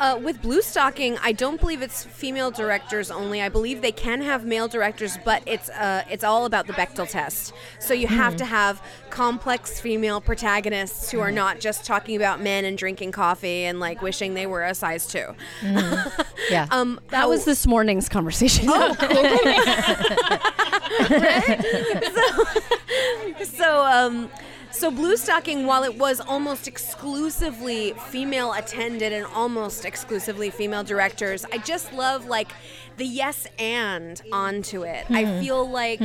Uh, 0.00 0.18
with 0.22 0.40
Blue 0.40 0.62
Stocking, 0.62 1.18
I 1.22 1.32
don't 1.32 1.60
believe 1.60 1.82
it's 1.82 2.04
female 2.04 2.50
directors 2.50 3.10
only. 3.10 3.42
I 3.42 3.50
believe 3.50 3.82
they 3.82 3.92
can 3.92 4.22
have 4.22 4.46
male 4.46 4.66
directors, 4.66 5.18
but 5.26 5.42
it's 5.44 5.68
uh, 5.68 6.04
it's 6.10 6.24
all 6.24 6.46
about 6.46 6.66
the 6.66 6.72
Bechdel 6.72 7.06
test. 7.08 7.52
So 7.80 7.92
you 7.92 8.06
have 8.06 8.34
to 8.36 8.46
have 8.46 8.82
complex 9.10 9.78
female 9.78 10.22
protagonists 10.22 11.10
who 11.10 11.20
are 11.20 11.30
not 11.30 11.60
just 11.60 11.84
talking 11.84 12.16
about 12.16 12.40
men 12.40 12.64
and 12.64 12.78
drinking 12.78 13.12
coffee 13.12 13.64
and 13.64 13.78
like 13.78 14.00
wishing 14.00 14.32
they 14.32 14.46
were 14.46 14.64
a 14.64 14.74
size 14.74 15.06
two. 15.06 15.26
Yeah. 15.62 16.66
Um, 16.80 17.00
That 17.08 17.22
how- 17.22 17.28
was 17.28 17.44
this 17.44 17.66
morning's 17.66 18.08
conversation. 18.08 18.66
Oh 18.68 18.94
so 23.44 23.84
um 23.84 24.30
so 24.72 24.90
blue 24.90 25.16
stocking 25.16 25.66
while 25.66 25.82
it 25.84 25.96
was 25.98 26.20
almost 26.20 26.68
exclusively 26.68 27.92
female 28.08 28.52
attended 28.52 29.12
and 29.12 29.26
almost 29.26 29.84
exclusively 29.84 30.50
female 30.50 30.84
directors 30.84 31.44
i 31.52 31.58
just 31.58 31.92
love 31.92 32.26
like 32.26 32.52
the 32.96 33.04
yes 33.04 33.46
and 33.58 34.20
onto 34.32 34.82
it. 34.82 35.06
I 35.10 35.40
feel 35.40 35.68
like 35.68 36.00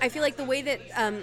i 0.00 0.08
feel 0.08 0.22
like 0.22 0.36
the 0.36 0.44
way 0.44 0.62
that 0.62 0.80
um 0.96 1.22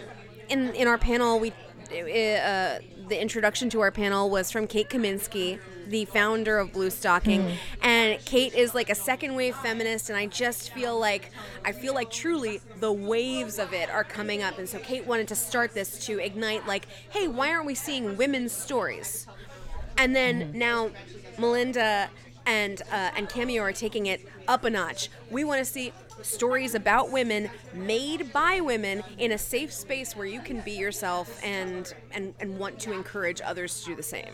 in 0.49 0.73
in 0.73 0.87
our 0.87 0.97
panel 0.97 1.39
we 1.39 1.51
uh, 1.91 2.79
the 3.09 3.21
introduction 3.21 3.69
to 3.69 3.81
our 3.81 3.91
panel 3.91 4.29
was 4.29 4.49
from 4.49 4.65
Kate 4.65 4.89
Kaminski, 4.89 5.59
the 5.91 6.05
founder 6.05 6.57
of 6.57 6.73
Blue 6.73 6.89
Stocking, 6.89 7.43
hmm. 7.43 7.55
and 7.81 8.25
Kate 8.25 8.53
is 8.55 8.73
like 8.73 8.89
a 8.89 8.95
second 8.95 9.35
wave 9.35 9.55
feminist, 9.57 10.09
and 10.09 10.17
I 10.17 10.25
just 10.25 10.71
feel 10.71 10.97
like 10.99 11.29
I 11.63 11.71
feel 11.71 11.93
like 11.93 12.09
truly 12.09 12.61
the 12.79 12.91
waves 12.91 13.59
of 13.59 13.73
it 13.73 13.89
are 13.89 14.03
coming 14.03 14.41
up, 14.41 14.57
and 14.57 14.67
so 14.67 14.79
Kate 14.79 15.05
wanted 15.05 15.27
to 15.27 15.35
start 15.35 15.73
this 15.73 16.05
to 16.07 16.17
ignite 16.19 16.65
like, 16.65 16.87
hey, 17.11 17.27
why 17.27 17.49
aren't 17.49 17.65
we 17.65 17.75
seeing 17.75 18.17
women's 18.17 18.51
stories? 18.51 19.27
And 19.97 20.15
then 20.15 20.51
hmm. 20.51 20.57
now 20.57 20.91
Melinda 21.37 22.09
and 22.45 22.81
uh, 22.91 23.11
and 23.15 23.29
Cameo 23.29 23.61
are 23.61 23.73
taking 23.73 24.07
it 24.07 24.25
up 24.47 24.63
a 24.63 24.69
notch. 24.69 25.09
We 25.29 25.43
want 25.43 25.59
to 25.59 25.65
see 25.65 25.93
stories 26.21 26.75
about 26.75 27.11
women 27.11 27.49
made 27.73 28.31
by 28.31 28.61
women 28.61 29.03
in 29.17 29.31
a 29.31 29.37
safe 29.37 29.73
space 29.73 30.15
where 30.15 30.25
you 30.25 30.39
can 30.41 30.61
be 30.61 30.71
yourself 30.71 31.39
and 31.43 31.93
and, 32.11 32.33
and 32.39 32.57
want 32.57 32.79
to 32.79 32.93
encourage 32.93 33.41
others 33.41 33.81
to 33.81 33.87
do 33.87 33.95
the 33.95 34.03
same. 34.03 34.33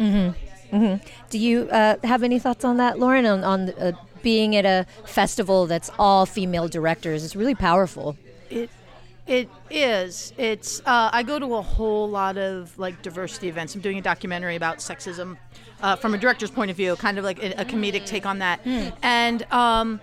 Mm-hmm. 0.00 0.55
Do 0.70 1.38
you 1.38 1.68
uh, 1.70 1.96
have 2.04 2.22
any 2.22 2.38
thoughts 2.38 2.64
on 2.64 2.76
that, 2.78 2.98
Lauren? 2.98 3.26
On, 3.26 3.44
on 3.44 3.70
uh, 3.70 3.92
being 4.22 4.56
at 4.56 4.64
a 4.64 4.86
festival 5.04 5.66
that's 5.66 5.90
all 5.98 6.26
female 6.26 6.68
directors, 6.68 7.24
it's 7.24 7.36
really 7.36 7.54
powerful. 7.54 8.16
It 8.50 8.70
it 9.26 9.48
is. 9.70 10.32
It's 10.38 10.80
uh, 10.86 11.10
I 11.12 11.22
go 11.22 11.38
to 11.38 11.56
a 11.56 11.62
whole 11.62 12.08
lot 12.08 12.36
of 12.36 12.78
like 12.78 13.02
diversity 13.02 13.48
events. 13.48 13.74
I'm 13.74 13.80
doing 13.80 13.98
a 13.98 14.02
documentary 14.02 14.56
about 14.56 14.78
sexism 14.78 15.36
uh, 15.82 15.96
from 15.96 16.14
a 16.14 16.18
director's 16.18 16.50
point 16.50 16.70
of 16.70 16.76
view, 16.76 16.94
kind 16.96 17.18
of 17.18 17.24
like 17.24 17.42
a, 17.42 17.62
a 17.62 17.64
comedic 17.64 18.06
take 18.06 18.24
on 18.24 18.38
that. 18.38 18.60
And 19.02 19.42
um, 19.52 20.00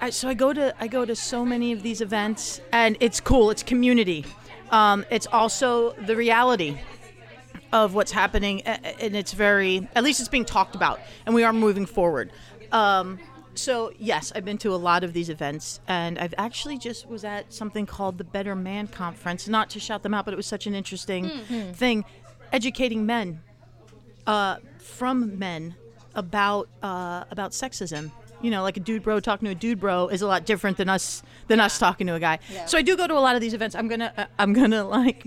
I, 0.00 0.10
so 0.10 0.28
I 0.28 0.34
go 0.34 0.52
to 0.52 0.74
I 0.80 0.88
go 0.88 1.04
to 1.04 1.14
so 1.14 1.44
many 1.44 1.72
of 1.72 1.82
these 1.82 2.00
events, 2.00 2.60
and 2.72 2.96
it's 3.00 3.20
cool. 3.20 3.50
It's 3.50 3.62
community. 3.62 4.24
Um, 4.70 5.04
it's 5.10 5.28
also 5.28 5.92
the 5.92 6.16
reality 6.16 6.78
of 7.72 7.94
what's 7.94 8.12
happening, 8.12 8.62
and 8.62 9.16
it's 9.16 9.32
very 9.32 9.88
at 9.94 10.04
least 10.04 10.20
it's 10.20 10.28
being 10.28 10.44
talked 10.44 10.74
about, 10.74 11.00
and 11.24 11.34
we 11.34 11.44
are 11.44 11.52
moving 11.52 11.86
forward. 11.86 12.30
Um, 12.72 13.18
so 13.54 13.92
yes, 13.98 14.32
I've 14.34 14.44
been 14.44 14.58
to 14.58 14.74
a 14.74 14.76
lot 14.76 15.02
of 15.04 15.12
these 15.12 15.28
events, 15.30 15.80
and 15.88 16.18
I've 16.18 16.34
actually 16.38 16.78
just 16.78 17.08
was 17.08 17.24
at 17.24 17.52
something 17.52 17.86
called 17.86 18.18
the 18.18 18.24
Better 18.24 18.54
Man 18.54 18.86
Conference. 18.86 19.48
Not 19.48 19.70
to 19.70 19.80
shout 19.80 20.02
them 20.02 20.14
out, 20.14 20.24
but 20.24 20.34
it 20.34 20.36
was 20.36 20.46
such 20.46 20.66
an 20.66 20.74
interesting 20.74 21.30
thing, 21.72 22.04
educating 22.52 23.06
men 23.06 23.40
uh, 24.26 24.56
from 24.78 25.38
men 25.38 25.74
about 26.14 26.68
uh, 26.82 27.24
about 27.30 27.52
sexism. 27.52 28.10
You 28.42 28.50
know, 28.50 28.62
like 28.62 28.76
a 28.76 28.80
dude 28.80 29.02
bro 29.02 29.18
talking 29.18 29.46
to 29.46 29.52
a 29.52 29.54
dude 29.54 29.80
bro 29.80 30.08
is 30.08 30.20
a 30.20 30.26
lot 30.26 30.44
different 30.44 30.76
than 30.76 30.90
us 30.90 31.22
than 31.48 31.58
us 31.58 31.78
talking 31.78 32.06
to 32.08 32.14
a 32.14 32.20
guy. 32.20 32.38
So 32.66 32.76
I 32.76 32.82
do 32.82 32.96
go 32.96 33.06
to 33.06 33.14
a 33.14 33.20
lot 33.20 33.34
of 33.34 33.40
these 33.40 33.54
events. 33.54 33.74
I'm 33.74 33.88
gonna 33.88 34.12
uh, 34.16 34.26
I'm 34.38 34.52
gonna 34.52 34.84
like 34.88 35.26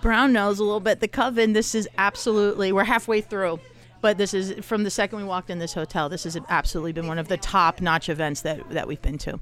brown 0.00 0.32
nose 0.32 0.58
a 0.58 0.64
little 0.64 0.80
bit. 0.80 1.00
The 1.00 1.08
coven. 1.08 1.52
This 1.52 1.74
is 1.74 1.88
absolutely 1.98 2.72
we're 2.72 2.84
halfway 2.84 3.20
through. 3.20 3.60
But 4.00 4.16
this 4.16 4.32
is 4.32 4.64
from 4.64 4.84
the 4.84 4.90
second 4.90 5.18
we 5.18 5.24
walked 5.24 5.50
in 5.50 5.58
this 5.58 5.74
hotel. 5.74 6.08
This 6.08 6.24
has 6.24 6.38
absolutely 6.48 6.92
been 6.92 7.08
one 7.08 7.18
of 7.18 7.26
the 7.26 7.36
top-notch 7.36 8.08
events 8.08 8.42
that, 8.42 8.70
that 8.70 8.86
we've 8.86 9.02
been 9.02 9.18
to. 9.18 9.40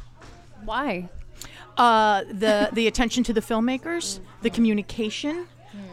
Why? 0.64 1.10
Uh, 1.76 2.24
the 2.24 2.70
the 2.72 2.86
attention 2.86 3.22
to 3.24 3.34
the 3.34 3.42
filmmakers, 3.42 4.20
the 4.40 4.48
communication, 4.48 5.46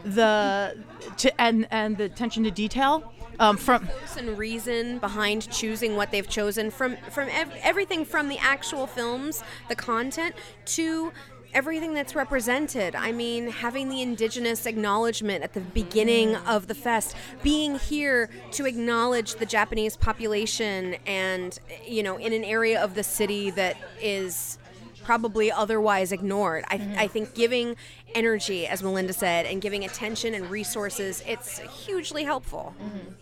the 0.04 0.82
to 1.18 1.40
and 1.40 1.66
and 1.70 1.98
the 1.98 2.04
attention 2.04 2.42
to 2.44 2.50
detail 2.50 3.12
um, 3.38 3.56
from 3.56 3.88
and 4.16 4.38
reason 4.38 4.98
behind 4.98 5.50
choosing 5.50 5.96
what 5.96 6.10
they've 6.10 6.28
chosen 6.28 6.70
from 6.70 6.96
from 7.10 7.28
ev- 7.30 7.52
everything 7.62 8.04
from 8.04 8.28
the 8.28 8.38
actual 8.38 8.86
films, 8.86 9.42
the 9.68 9.76
content 9.76 10.34
to 10.64 11.12
everything 11.54 11.94
that's 11.94 12.14
represented. 12.14 12.94
I 12.94 13.12
mean, 13.12 13.48
having 13.48 13.88
the 13.88 14.02
indigenous 14.02 14.66
acknowledgement 14.66 15.44
at 15.44 15.54
the 15.54 15.60
beginning 15.60 16.34
of 16.36 16.66
the 16.66 16.74
fest, 16.74 17.14
being 17.42 17.78
here 17.78 18.28
to 18.52 18.66
acknowledge 18.66 19.36
the 19.36 19.46
Japanese 19.46 19.96
population 19.96 20.96
and 21.06 21.58
you 21.86 22.02
know, 22.02 22.16
in 22.16 22.32
an 22.32 22.44
area 22.44 22.82
of 22.82 22.94
the 22.94 23.04
city 23.04 23.50
that 23.50 23.76
is 24.00 24.58
probably 25.04 25.52
otherwise 25.52 26.12
ignored. 26.12 26.64
I, 26.68 26.78
mm-hmm. 26.78 26.98
I 26.98 27.06
think 27.06 27.34
giving 27.34 27.76
energy, 28.14 28.66
as 28.66 28.82
Melinda 28.82 29.12
said, 29.12 29.46
and 29.46 29.60
giving 29.60 29.84
attention 29.84 30.34
and 30.34 30.50
resources, 30.50 31.22
it's 31.26 31.58
hugely 31.58 32.24
helpful. 32.24 32.74
Mm-hmm. 32.82 33.12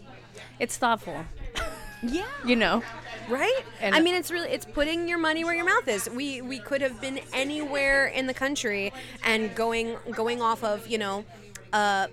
It's 0.59 0.77
thoughtful. 0.77 1.25
Yeah. 2.03 2.27
You 2.45 2.57
know. 2.57 2.83
Right? 3.29 3.63
And- 3.81 3.95
I 3.95 4.01
mean, 4.01 4.15
it's 4.15 4.31
really 4.31 4.49
it's 4.51 4.65
putting 4.65 5.09
your 5.09 5.19
money 5.19 5.45
where 5.45 5.55
your 5.55 5.65
mouth 5.65 5.87
is. 5.89 6.09
We 6.11 6.43
we 6.43 6.59
could 6.59 6.81
have 6.81 7.01
been 7.01 7.21
anywhere 7.33 8.07
in 8.07 8.27
the 8.27 8.35
country 8.35 8.93
and 9.25 9.55
going 9.55 9.97
going 10.13 10.43
off 10.43 10.65
of 10.65 10.87
you 10.89 10.99
know. 10.99 11.25
Uh, 11.73 12.07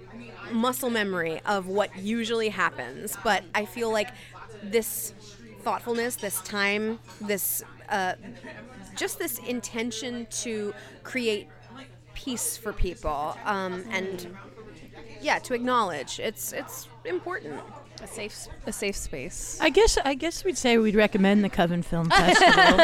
muscle 0.54 0.90
memory 0.90 1.42
of 1.46 1.68
what 1.68 1.94
usually 1.98 2.48
happens, 2.48 3.18
but 3.26 3.44
I 3.54 3.66
feel 3.66 3.92
like 3.92 4.08
this 4.64 5.14
thoughtfulness, 5.64 6.16
this 6.16 6.40
time, 6.44 6.98
this 7.20 7.62
uh, 7.90 8.14
just 8.96 9.20
this 9.20 9.38
intention 9.40 10.28
to 10.44 10.74
create 11.04 11.50
peace 12.14 12.56
for 12.56 12.72
people, 12.72 13.38
um, 13.44 13.84
and 13.92 14.34
yeah, 15.22 15.40
to 15.40 15.54
acknowledge 15.54 16.22
it's 16.22 16.54
it's 16.54 16.88
important. 17.04 17.60
A 18.02 18.08
safe 18.08 18.48
a 18.66 18.72
safe 18.72 18.96
space. 18.96 19.58
I 19.62 19.70
guess 19.70 19.98
I 19.98 20.14
guess 20.14 20.44
we'd 20.44 20.58
say 20.58 20.78
we'd 20.78 20.96
recommend 20.96 21.44
the 21.44 21.50
Coven 21.50 21.84
Film 21.84 22.10
Festival 22.10 22.80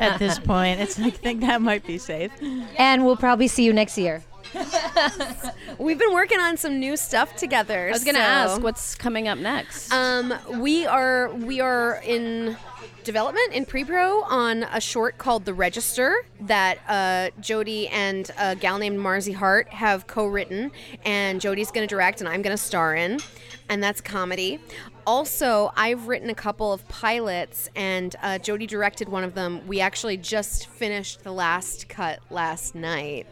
at 0.00 0.18
this 0.18 0.38
point. 0.38 0.80
It's 0.80 0.98
I 0.98 1.10
think 1.10 1.40
that 1.42 1.62
might 1.62 1.86
be 1.86 1.98
safe. 1.98 2.32
And 2.76 3.04
we'll 3.04 3.16
probably 3.16 3.48
see 3.48 3.64
you 3.64 3.72
next 3.72 3.96
year. 3.96 4.22
We've 5.78 5.98
been 5.98 6.12
working 6.12 6.38
on 6.40 6.56
some 6.56 6.78
new 6.78 6.96
stuff 6.96 7.34
together. 7.36 7.88
I 7.88 7.92
was 7.92 8.04
gonna 8.04 8.18
so- 8.18 8.22
ask 8.24 8.62
what's 8.62 8.94
coming 8.94 9.28
up 9.28 9.38
next. 9.38 9.92
Um, 9.92 10.34
we 10.58 10.86
are 10.86 11.32
we 11.34 11.60
are 11.60 12.00
in 12.04 12.56
development 13.04 13.52
in 13.52 13.66
pre-pro 13.66 14.22
on 14.22 14.62
a 14.64 14.80
short 14.80 15.18
called 15.18 15.44
The 15.44 15.52
Register 15.54 16.24
that 16.40 16.78
uh, 16.88 17.30
Jody 17.40 17.86
and 17.88 18.30
a 18.38 18.56
gal 18.56 18.78
named 18.78 18.98
Marzi 18.98 19.34
Hart 19.34 19.68
have 19.68 20.06
co-written, 20.06 20.70
and 21.04 21.38
Jody's 21.40 21.70
going 21.70 21.86
to 21.86 21.94
direct, 21.94 22.20
and 22.20 22.28
I'm 22.28 22.40
going 22.40 22.56
to 22.56 22.62
star 22.62 22.94
in, 22.94 23.20
and 23.68 23.82
that's 23.82 24.00
comedy. 24.00 24.60
Also, 25.06 25.70
I've 25.76 26.08
written 26.08 26.30
a 26.30 26.34
couple 26.34 26.72
of 26.72 26.86
pilots, 26.88 27.68
and 27.76 28.16
uh, 28.22 28.38
Jody 28.38 28.66
directed 28.66 29.08
one 29.08 29.22
of 29.22 29.34
them. 29.34 29.66
We 29.66 29.80
actually 29.80 30.16
just 30.16 30.66
finished 30.68 31.24
the 31.24 31.32
last 31.32 31.88
cut 31.90 32.20
last 32.30 32.74
night. 32.74 33.26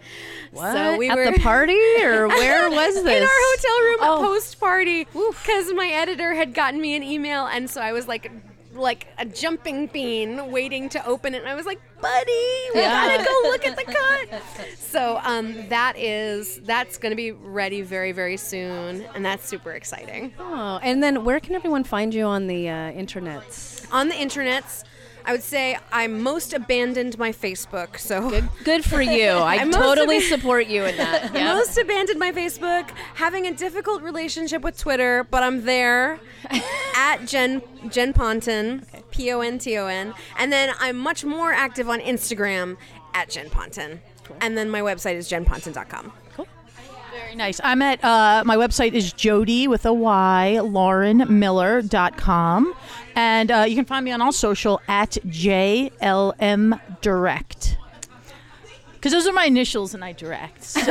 what? 0.50 0.72
So 0.74 0.96
we 0.98 1.08
At 1.08 1.16
were 1.16 1.30
the 1.32 1.38
party 1.38 1.78
or 2.02 2.28
where 2.28 2.68
was 2.70 2.94
this? 3.02 3.16
in 3.16 3.22
our 3.22 3.28
hotel 3.28 3.80
room 3.86 3.98
Oh. 4.02 4.18
post 4.22 4.60
party 4.60 5.04
because 5.04 5.72
my 5.72 5.88
editor 5.88 6.34
had 6.34 6.52
gotten 6.52 6.78
me 6.80 6.94
an 6.94 7.02
email 7.02 7.46
and 7.46 7.70
so 7.70 7.80
I 7.80 7.92
was 7.92 8.06
like 8.06 8.30
like 8.74 9.06
a 9.18 9.24
jumping 9.26 9.86
bean 9.86 10.50
waiting 10.50 10.88
to 10.88 11.06
open 11.06 11.34
it 11.34 11.38
and 11.42 11.48
I 11.48 11.54
was 11.54 11.66
like 11.66 11.80
buddy 12.00 12.32
we 12.74 12.80
Yeah. 12.80 13.16
gotta 13.18 13.24
go 13.24 13.40
look 13.50 13.66
at 13.66 13.76
the 13.76 13.84
cut 13.84 14.42
so 14.78 15.20
um, 15.22 15.68
that 15.68 15.96
is 15.98 16.58
that's 16.64 16.98
gonna 16.98 17.14
be 17.14 17.32
ready 17.32 17.82
very 17.82 18.12
very 18.12 18.36
soon 18.36 19.02
and 19.14 19.24
that's 19.24 19.46
super 19.46 19.72
exciting 19.72 20.32
Oh, 20.38 20.78
and 20.82 21.02
then 21.02 21.24
where 21.24 21.38
can 21.40 21.54
everyone 21.54 21.84
find 21.84 22.14
you 22.14 22.24
on 22.24 22.46
the 22.46 22.68
uh, 22.68 22.72
internets? 22.92 23.86
on 23.92 24.08
the 24.08 24.14
internets 24.14 24.84
I 25.24 25.32
would 25.32 25.42
say 25.42 25.78
I 25.92 26.06
most 26.08 26.52
abandoned 26.52 27.18
my 27.18 27.30
Facebook 27.32 27.98
so 27.98 28.28
Good, 28.30 28.48
good 28.64 28.84
for 28.84 29.00
you. 29.02 29.28
I 29.52 29.56
I'm 29.56 29.70
totally 29.70 30.16
it- 30.18 30.28
support 30.28 30.66
you 30.66 30.84
in 30.84 30.96
that. 30.96 31.30
I 31.32 31.34
Yeah. 31.38 31.54
most 31.54 31.78
abandoned 31.78 32.18
my 32.18 32.32
Facebook, 32.32 32.90
having 33.14 33.46
a 33.46 33.52
difficult 33.54 34.02
relationship 34.02 34.62
with 34.62 34.78
Twitter, 34.78 35.24
but 35.30 35.42
I'm 35.42 35.64
there 35.64 36.18
at 36.96 37.24
Jen 37.26 37.62
Jen 37.88 38.12
Ponton, 38.12 38.84
P 39.10 39.30
O 39.32 39.40
N 39.40 39.58
T 39.58 39.76
O 39.78 39.86
N, 39.86 40.14
and 40.38 40.52
then 40.52 40.74
I'm 40.80 40.96
much 40.98 41.24
more 41.24 41.52
active 41.52 41.88
on 41.88 42.00
Instagram 42.00 42.76
at 43.14 43.28
Jen 43.30 43.50
Ponton, 43.50 44.00
and 44.40 44.56
then 44.56 44.70
my 44.70 44.80
website 44.80 45.14
is 45.14 45.28
jenponton.com. 45.30 46.12
Very 47.32 47.38
nice. 47.38 47.60
I'm 47.64 47.80
at 47.80 48.04
uh, 48.04 48.42
my 48.44 48.56
website 48.56 48.92
is 48.92 49.14
Jody 49.14 49.66
with 49.66 49.86
a 49.86 49.92
Y, 49.94 50.58
laurenmiller.com. 50.60 52.74
And 53.16 53.50
uh, 53.50 53.64
you 53.66 53.74
can 53.74 53.86
find 53.86 54.04
me 54.04 54.12
on 54.12 54.20
all 54.20 54.32
social 54.32 54.82
at 54.86 55.12
JLM 55.26 56.78
Direct. 57.00 57.78
Because 58.92 59.12
those 59.12 59.26
are 59.26 59.32
my 59.32 59.46
initials 59.46 59.94
and 59.94 60.04
I 60.04 60.12
direct. 60.12 60.62
So, 60.62 60.80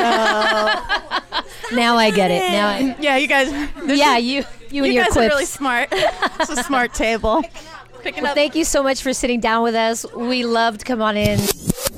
Now 1.74 1.95
I 1.98 2.10
get 2.10 2.31
it. 2.31 2.51
Now, 2.51 2.69
I, 2.69 2.95
yeah, 3.00 3.17
you 3.17 3.27
guys. 3.27 3.51
yeah, 3.86 4.17
is- 4.17 4.25
you, 4.25 4.43
you 4.71 4.83
and 4.83 4.93
your 4.95 5.03
guys 5.03 5.13
quips. 5.13 5.27
are 5.27 5.29
really 5.29 5.45
smart. 5.45 5.89
it's 5.91 6.50
a 6.50 6.63
smart 6.63 6.95
table. 6.95 7.43
Picking 8.03 8.24
Well, 8.24 8.31
up. 8.31 8.36
thank 8.38 8.55
you 8.55 8.63
so 8.65 8.81
much 8.84 9.01
for 9.01 9.13
sitting 9.13 9.39
down 9.39 9.63
with 9.63 9.75
us. 9.75 10.05
We 10.15 10.43
loved 10.46 10.86
come 10.86 11.01
on 11.01 11.17
in. 11.17 11.39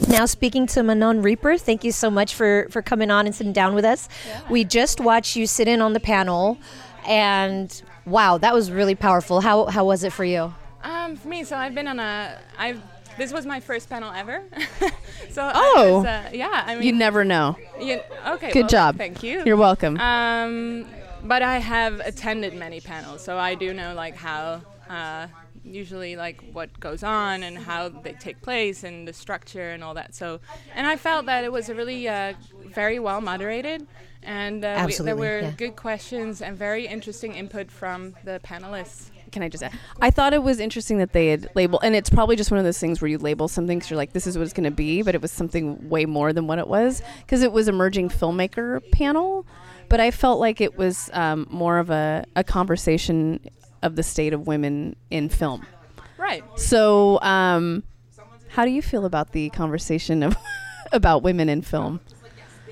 Now 0.10 0.26
speaking 0.26 0.68
to 0.68 0.84
Manon 0.84 1.22
Reaper, 1.22 1.58
thank 1.58 1.84
you 1.84 1.92
so 1.92 2.10
much 2.10 2.36
for 2.36 2.68
for 2.70 2.82
coming 2.82 3.10
on 3.10 3.26
and 3.26 3.34
sitting 3.34 3.54
down 3.54 3.74
with 3.74 3.86
us. 3.86 4.10
We 4.50 4.64
just 4.66 5.00
watched 5.00 5.36
you 5.36 5.48
sit 5.48 5.68
in 5.68 5.82
on 5.82 5.94
the 5.94 6.00
panel, 6.00 6.58
and 7.08 7.82
wow, 8.06 8.38
that 8.38 8.54
was 8.54 8.70
really 8.72 8.96
powerful. 8.96 9.42
How 9.42 9.66
how 9.68 9.86
was 9.86 10.04
it 10.04 10.12
for 10.12 10.26
you? 10.26 10.54
Um, 10.84 11.16
for 11.16 11.30
me, 11.30 11.44
so 11.46 11.56
I've 11.56 11.74
been 11.74 11.88
on 11.88 12.00
a. 12.00 12.38
I've. 12.58 12.82
This 13.18 13.32
was 13.32 13.46
my 13.46 13.60
first 13.60 13.90
panel 13.90 14.12
ever. 14.12 14.42
so 15.30 15.44
I 15.44 15.52
Oh. 15.78 15.98
was, 16.00 16.06
uh, 16.08 16.30
yeah. 16.34 16.64
I 16.66 16.74
mean, 16.76 16.84
You 16.84 16.94
never 16.94 17.24
know. 17.24 17.56
you- 17.80 18.02
okay. 18.28 18.52
Good 18.52 18.62
well, 18.64 18.70
job. 18.70 18.98
Thank 18.98 19.22
you. 19.22 19.44
You're 19.46 19.56
welcome. 19.56 20.00
Um, 20.00 20.88
but 21.24 21.44
I 21.44 21.60
have 21.60 22.00
attended 22.00 22.56
many 22.56 22.82
panels, 22.82 23.24
so 23.24 23.38
I 23.38 23.54
do 23.56 23.72
know 23.74 23.94
like 23.94 24.16
how. 24.16 24.62
Uh, 24.90 25.28
usually 25.64 26.16
like 26.16 26.44
what 26.52 26.78
goes 26.80 27.04
on 27.04 27.44
and 27.44 27.58
how 27.58 27.90
they 27.90 28.14
take 28.14 28.42
place 28.42 28.84
and 28.84 29.08
the 29.08 29.14
structure 29.14 29.72
and 29.72 29.84
all 29.84 29.94
that 29.94 30.14
so 30.14 30.40
and 30.76 30.86
i 30.86 30.96
felt 30.96 31.26
that 31.26 31.44
it 31.44 31.52
was 31.52 31.70
a 31.70 31.76
really 31.76 32.08
uh, 32.08 32.34
very 32.66 33.00
well 33.00 33.22
moderated 33.22 33.88
and 34.22 34.64
uh, 34.64 34.86
we, 34.88 34.94
there 34.96 35.16
were 35.16 35.42
yeah. 35.42 35.52
good 35.52 35.76
questions 35.76 36.42
and 36.42 36.58
very 36.58 36.88
interesting 36.88 37.34
input 37.34 37.72
from 37.72 38.16
the 38.24 38.40
panelists 38.44 39.10
Can 39.32 39.42
I 39.44 39.50
just 39.50 39.64
add? 39.64 39.74
I 40.00 40.12
thought 40.12 40.34
it 40.34 40.44
was 40.44 40.60
interesting 40.60 41.00
that 41.00 41.12
they 41.12 41.28
had 41.28 41.50
labeled, 41.56 41.82
and 41.84 41.96
it's 41.96 42.10
probably 42.10 42.36
just 42.36 42.52
one 42.52 42.60
of 42.60 42.64
those 42.64 42.78
things 42.78 43.02
where 43.02 43.10
you 43.10 43.18
label 43.18 43.48
something 43.48 43.80
because 43.80 43.90
you're 43.90 43.98
like, 43.98 44.14
this 44.14 44.28
is 44.28 44.38
what 44.38 44.44
it's 44.44 44.54
going 44.54 44.66
to 44.66 44.72
be, 44.72 45.02
but 45.02 45.16
it 45.16 45.24
was 45.24 45.32
something 45.32 45.90
way 45.90 46.06
more 46.06 46.34
than 46.34 46.46
what 46.46 46.60
it 46.60 46.68
was 46.68 47.02
because 47.22 47.42
it 47.42 47.52
was 47.52 47.68
emerging 47.68 48.10
filmmaker 48.10 48.80
panel. 48.92 49.46
But 49.90 50.00
I 50.00 50.12
felt 50.12 50.40
like 50.40 50.62
it 50.62 50.78
was 50.78 51.10
um, 51.14 51.48
more 51.50 51.80
of 51.80 51.90
a, 51.90 52.26
a 52.36 52.44
conversation 52.44 53.40
of 53.84 53.96
the 53.96 54.04
state 54.04 54.34
of 54.34 54.48
women 54.48 54.96
in 55.12 55.30
film. 55.30 55.66
right 56.18 56.44
So, 56.56 57.20
um, 57.22 57.84
how 58.50 58.66
do 58.66 58.72
you 58.72 58.82
feel 58.82 59.06
about 59.06 59.32
the 59.32 59.50
conversation 59.52 60.24
of 60.24 60.36
about 60.92 61.22
women 61.22 61.50
in 61.50 61.62
film? 61.62 62.00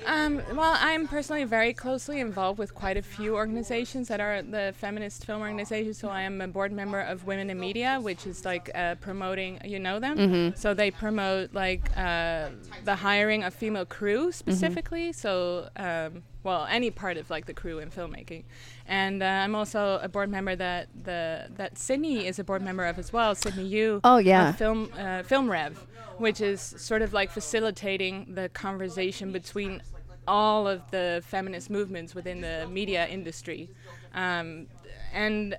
Um, 0.06 0.42
well, 0.54 0.76
I'm 0.80 1.06
personally 1.06 1.44
very 1.44 1.72
closely 1.72 2.18
involved 2.18 2.58
with 2.58 2.74
quite 2.74 2.96
a 2.96 3.02
few 3.02 3.36
organizations 3.36 4.08
that 4.08 4.20
are 4.20 4.42
the 4.42 4.74
feminist 4.76 5.24
film 5.24 5.42
organizations. 5.42 5.98
So 5.98 6.08
I 6.08 6.22
am 6.22 6.40
a 6.40 6.48
board 6.48 6.72
member 6.72 7.00
of 7.00 7.24
Women 7.24 7.50
in 7.50 7.60
Media, 7.60 8.00
which 8.00 8.26
is 8.26 8.44
like 8.44 8.68
uh, 8.74 8.96
promoting. 8.96 9.60
You 9.64 9.78
know 9.78 10.00
them. 10.00 10.54
So 10.56 10.74
they 10.74 10.90
promote 10.90 11.54
like 11.54 11.96
uh, 11.96 12.48
the 12.84 12.96
hiring 12.96 13.44
of 13.44 13.54
female 13.54 13.84
crew 13.86 14.32
specifically. 14.32 15.12
So 15.12 15.68
um, 15.76 16.24
well, 16.44 16.66
any 16.68 16.90
part 16.90 17.16
of 17.16 17.30
like 17.30 17.46
the 17.46 17.54
crew 17.54 17.78
in 17.78 17.90
filmmaking. 17.90 18.44
And 18.86 19.22
uh, 19.22 19.26
I'm 19.26 19.54
also 19.54 20.00
a 20.02 20.08
board 20.08 20.30
member 20.30 20.56
that 20.56 20.88
the 21.04 21.48
that 21.56 21.78
Sydney 21.78 22.26
is 22.26 22.38
a 22.38 22.44
board 22.44 22.62
member 22.62 22.84
of 22.84 22.98
as 22.98 23.12
well. 23.12 23.34
Sydney 23.34 23.66
you 23.66 24.00
Oh, 24.04 24.18
yeah. 24.18 24.52
Film 24.52 24.90
uh, 24.98 25.22
Film 25.22 25.50
Rev, 25.50 25.86
which 26.18 26.40
is 26.40 26.60
sort 26.60 27.02
of 27.02 27.12
like 27.12 27.30
facilitating 27.30 28.34
the 28.34 28.48
conversation 28.48 29.32
between 29.32 29.82
all 30.26 30.68
of 30.68 30.82
the 30.90 31.22
feminist 31.26 31.70
movements 31.70 32.14
within 32.14 32.40
the 32.40 32.66
media 32.70 33.06
industry, 33.08 33.68
um, 34.14 34.66
and 35.12 35.56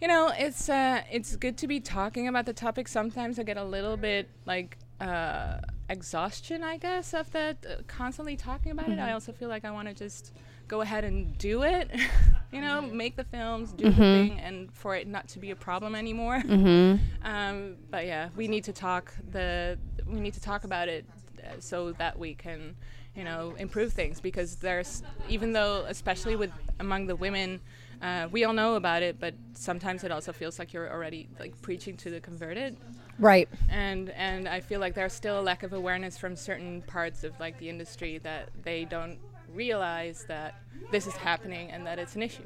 you 0.00 0.08
know 0.08 0.32
it's 0.36 0.68
uh, 0.68 1.02
it's 1.10 1.36
good 1.36 1.56
to 1.58 1.66
be 1.66 1.80
talking 1.80 2.28
about 2.28 2.46
the 2.46 2.52
topic. 2.52 2.88
Sometimes 2.88 3.38
I 3.38 3.42
get 3.42 3.56
a 3.56 3.64
little 3.64 3.96
bit 3.96 4.28
like 4.46 4.78
uh, 5.00 5.58
exhaustion, 5.92 6.64
I 6.64 6.76
guess, 6.78 7.14
of 7.14 7.30
that 7.32 7.64
uh, 7.68 7.82
constantly 7.86 8.36
talking 8.36 8.72
about 8.72 8.88
it. 8.88 8.98
I 8.98 9.12
also 9.12 9.32
feel 9.32 9.48
like 9.48 9.64
I 9.64 9.70
want 9.70 9.88
to 9.88 9.94
just 9.94 10.32
go 10.68 10.80
ahead 10.80 11.04
and 11.04 11.36
do 11.38 11.62
it, 11.62 11.90
you 12.52 12.60
know, 12.60 12.80
make 12.80 13.14
the 13.16 13.24
films, 13.24 13.72
do 13.72 13.84
the 13.84 13.90
thing, 14.28 14.40
and 14.40 14.72
for 14.72 14.96
it 14.96 15.06
not 15.06 15.28
to 15.28 15.38
be 15.38 15.50
a 15.50 15.56
problem 15.56 15.94
anymore. 15.94 16.42
Um, 17.24 17.76
but 17.90 18.06
yeah, 18.06 18.30
we 18.36 18.48
need 18.48 18.64
to 18.64 18.72
talk 18.72 19.14
the 19.30 19.78
we 20.06 20.18
need 20.20 20.34
to 20.34 20.40
talk 20.40 20.64
about 20.64 20.88
it 20.88 21.04
uh, 21.38 21.60
so 21.60 21.92
that 21.92 22.18
we 22.18 22.34
can, 22.34 22.74
you 23.14 23.24
know, 23.24 23.54
improve 23.58 23.92
things 23.92 24.20
because 24.20 24.56
there's 24.56 25.02
even 25.28 25.52
though 25.52 25.84
especially 25.88 26.36
with 26.36 26.50
among 26.80 27.06
the 27.06 27.16
women. 27.16 27.60
Uh, 28.02 28.26
we 28.32 28.42
all 28.44 28.52
know 28.52 28.74
about 28.74 29.02
it, 29.02 29.20
but 29.20 29.32
sometimes 29.54 30.02
it 30.02 30.10
also 30.10 30.32
feels 30.32 30.58
like 30.58 30.72
you're 30.72 30.90
already 30.92 31.28
like 31.38 31.60
preaching 31.62 31.96
to 31.98 32.10
the 32.10 32.20
converted, 32.20 32.76
Right. 33.18 33.48
and 33.68 34.10
and 34.10 34.48
I 34.48 34.58
feel 34.60 34.80
like 34.80 34.94
there's 34.94 35.12
still 35.12 35.38
a 35.38 35.42
lack 35.42 35.62
of 35.62 35.72
awareness 35.72 36.18
from 36.18 36.34
certain 36.34 36.82
parts 36.82 37.22
of 37.22 37.38
like 37.38 37.58
the 37.58 37.68
industry 37.68 38.18
that 38.18 38.48
they 38.64 38.84
don't 38.84 39.18
realize 39.54 40.24
that 40.28 40.54
this 40.90 41.06
is 41.06 41.14
happening 41.14 41.70
and 41.70 41.86
that 41.86 41.98
it's 41.98 42.16
an 42.16 42.22
issue. 42.22 42.42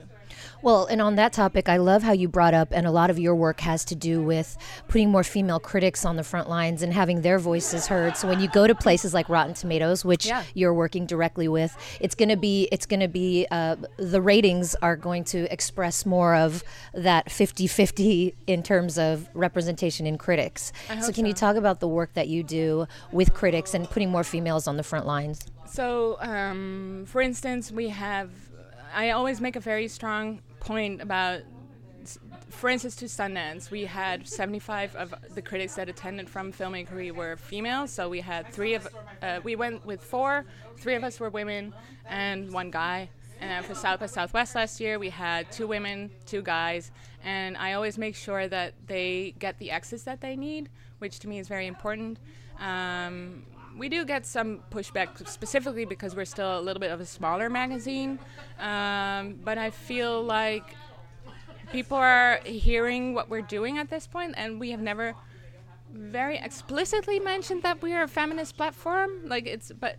Well, 0.63 0.87
and 0.87 1.01
on 1.01 1.15
that 1.17 1.33
topic, 1.33 1.69
I 1.69 1.77
love 1.79 2.03
how 2.03 2.13
you 2.13 2.29
brought 2.29 2.55
up, 2.55 2.69
and 2.73 2.87
a 2.87 2.91
lot 2.91 3.09
of 3.11 3.19
your 3.19 3.35
work 3.35 3.61
has 3.61 3.85
to 3.87 3.95
do 3.95 4.23
with 4.23 4.57
putting 4.89 5.11
more 5.11 5.25
female 5.25 5.59
critics 5.61 6.05
on 6.05 6.17
the 6.17 6.23
front 6.25 6.49
lines 6.49 6.83
and 6.83 6.93
having 6.93 7.23
their 7.23 7.39
voices 7.39 7.87
heard. 7.87 8.17
So 8.17 8.29
when 8.29 8.41
you 8.41 8.49
go 8.49 8.67
to 8.67 8.75
places 8.75 9.15
like 9.15 9.29
Rotten 9.29 9.55
Tomatoes, 9.55 10.05
which 10.05 10.27
Yeah. 10.27 10.43
you're 10.55 10.75
working 10.75 11.07
directly 11.07 11.49
with, 11.49 11.75
it's 12.01 12.15
going 12.15 12.29
to 12.29 12.37
be 12.37 12.69
it's 12.73 12.87
going 12.87 13.01
to 13.01 13.09
be 13.09 13.47
uh, 13.51 13.77
the 13.97 14.21
ratings 14.21 14.75
are 14.83 14.97
going 14.97 15.25
to 15.25 15.51
express 15.53 16.05
more 16.05 16.35
of 16.35 16.63
that 16.93 17.27
50-50 17.27 18.35
in 18.47 18.63
terms 18.63 18.99
of 18.99 19.29
representation 19.35 20.07
in 20.07 20.19
critics. 20.19 20.73
so 21.01 21.13
can 21.13 21.27
you 21.27 21.33
talk 21.33 21.57
about 21.57 21.81
the 21.81 21.89
work 21.89 22.13
that 22.15 22.29
you 22.29 22.43
do 22.43 22.87
with 23.13 23.33
critics 23.33 23.75
and 23.75 23.89
putting 23.89 24.11
more 24.11 24.25
females 24.25 24.67
on 24.67 24.77
the 24.77 24.83
front 24.83 25.07
lines? 25.07 25.41
So, 25.69 26.17
um, 26.21 27.05
for 27.07 27.21
instance, 27.21 27.71
we 27.71 27.89
have. 27.89 28.31
I 28.95 29.11
always 29.11 29.41
make 29.41 29.57
a 29.57 29.61
very 29.61 29.89
strong 29.89 30.41
point 30.61 31.03
about. 31.03 31.43
For 32.51 32.71
instance, 32.71 32.97
to 32.97 33.05
Sundance, 33.05 33.71
we 33.71 33.85
had 33.85 34.27
75 34.27 34.97
of 34.97 35.15
the 35.35 35.43
critics 35.43 35.75
that 35.75 35.91
attended 35.91 36.31
from 36.31 36.53
Film 36.53 36.75
Inquiry 36.75 37.11
were 37.11 37.37
female. 37.37 37.87
So 37.87 38.09
we 38.09 38.21
had 38.21 38.51
three 38.53 38.75
of. 38.75 38.89
Uh, 39.23 39.41
we 39.45 39.57
went 39.57 39.85
with 39.85 40.03
four. 40.03 40.47
Three 40.79 40.95
of 40.95 41.05
us 41.05 41.21
were 41.21 41.31
women, 41.31 41.75
and 42.09 42.53
one 42.53 42.71
guy. 42.71 43.11
And 43.41 43.65
for 43.67 43.75
South 43.75 44.01
by 44.01 44.07
Southwest 44.07 44.55
last 44.55 44.81
year, 44.81 44.99
we 44.99 45.11
had 45.11 45.53
two 45.53 45.67
women, 45.67 46.11
two 46.25 46.41
guys, 46.41 46.91
and 47.23 47.57
I 47.59 47.75
always 47.75 47.99
make 47.99 48.17
sure 48.17 48.49
that 48.49 48.73
they 48.87 49.35
get 49.39 49.59
the 49.59 49.71
access 49.71 50.05
that 50.05 50.23
they 50.23 50.37
need, 50.37 50.71
which 51.01 51.19
to 51.19 51.29
me 51.29 51.39
is 51.39 51.47
very 51.47 51.67
important. 51.67 52.19
Um, 52.59 53.45
we 53.77 53.89
do 53.89 54.05
get 54.05 54.27
some 54.27 54.61
pushback 54.71 55.27
specifically 55.29 55.85
because 55.85 56.15
we're 56.17 56.25
still 56.25 56.59
a 56.59 56.63
little 56.63 56.81
bit 56.81 56.91
of 56.91 57.01
a 57.01 57.07
smaller 57.07 57.51
magazine, 57.51 58.19
um, 58.59 59.39
but 59.45 59.59
I 59.59 59.71
feel 59.71 60.23
like 60.23 60.75
people 61.73 61.97
are 61.97 62.41
hearing 62.45 63.15
what 63.15 63.29
we're 63.29 63.43
doing 63.43 63.79
at 63.79 63.91
this 63.91 64.07
point, 64.07 64.35
and 64.37 64.59
we 64.59 64.71
have 64.71 64.81
never 64.81 65.15
very 65.93 66.39
explicitly 66.39 67.19
mentioned 67.19 67.63
that 67.63 67.81
we 67.83 67.93
are 67.93 68.03
a 68.03 68.09
feminist 68.09 68.57
platform. 68.57 69.11
Like 69.25 69.47
it's, 69.47 69.73
but 69.73 69.97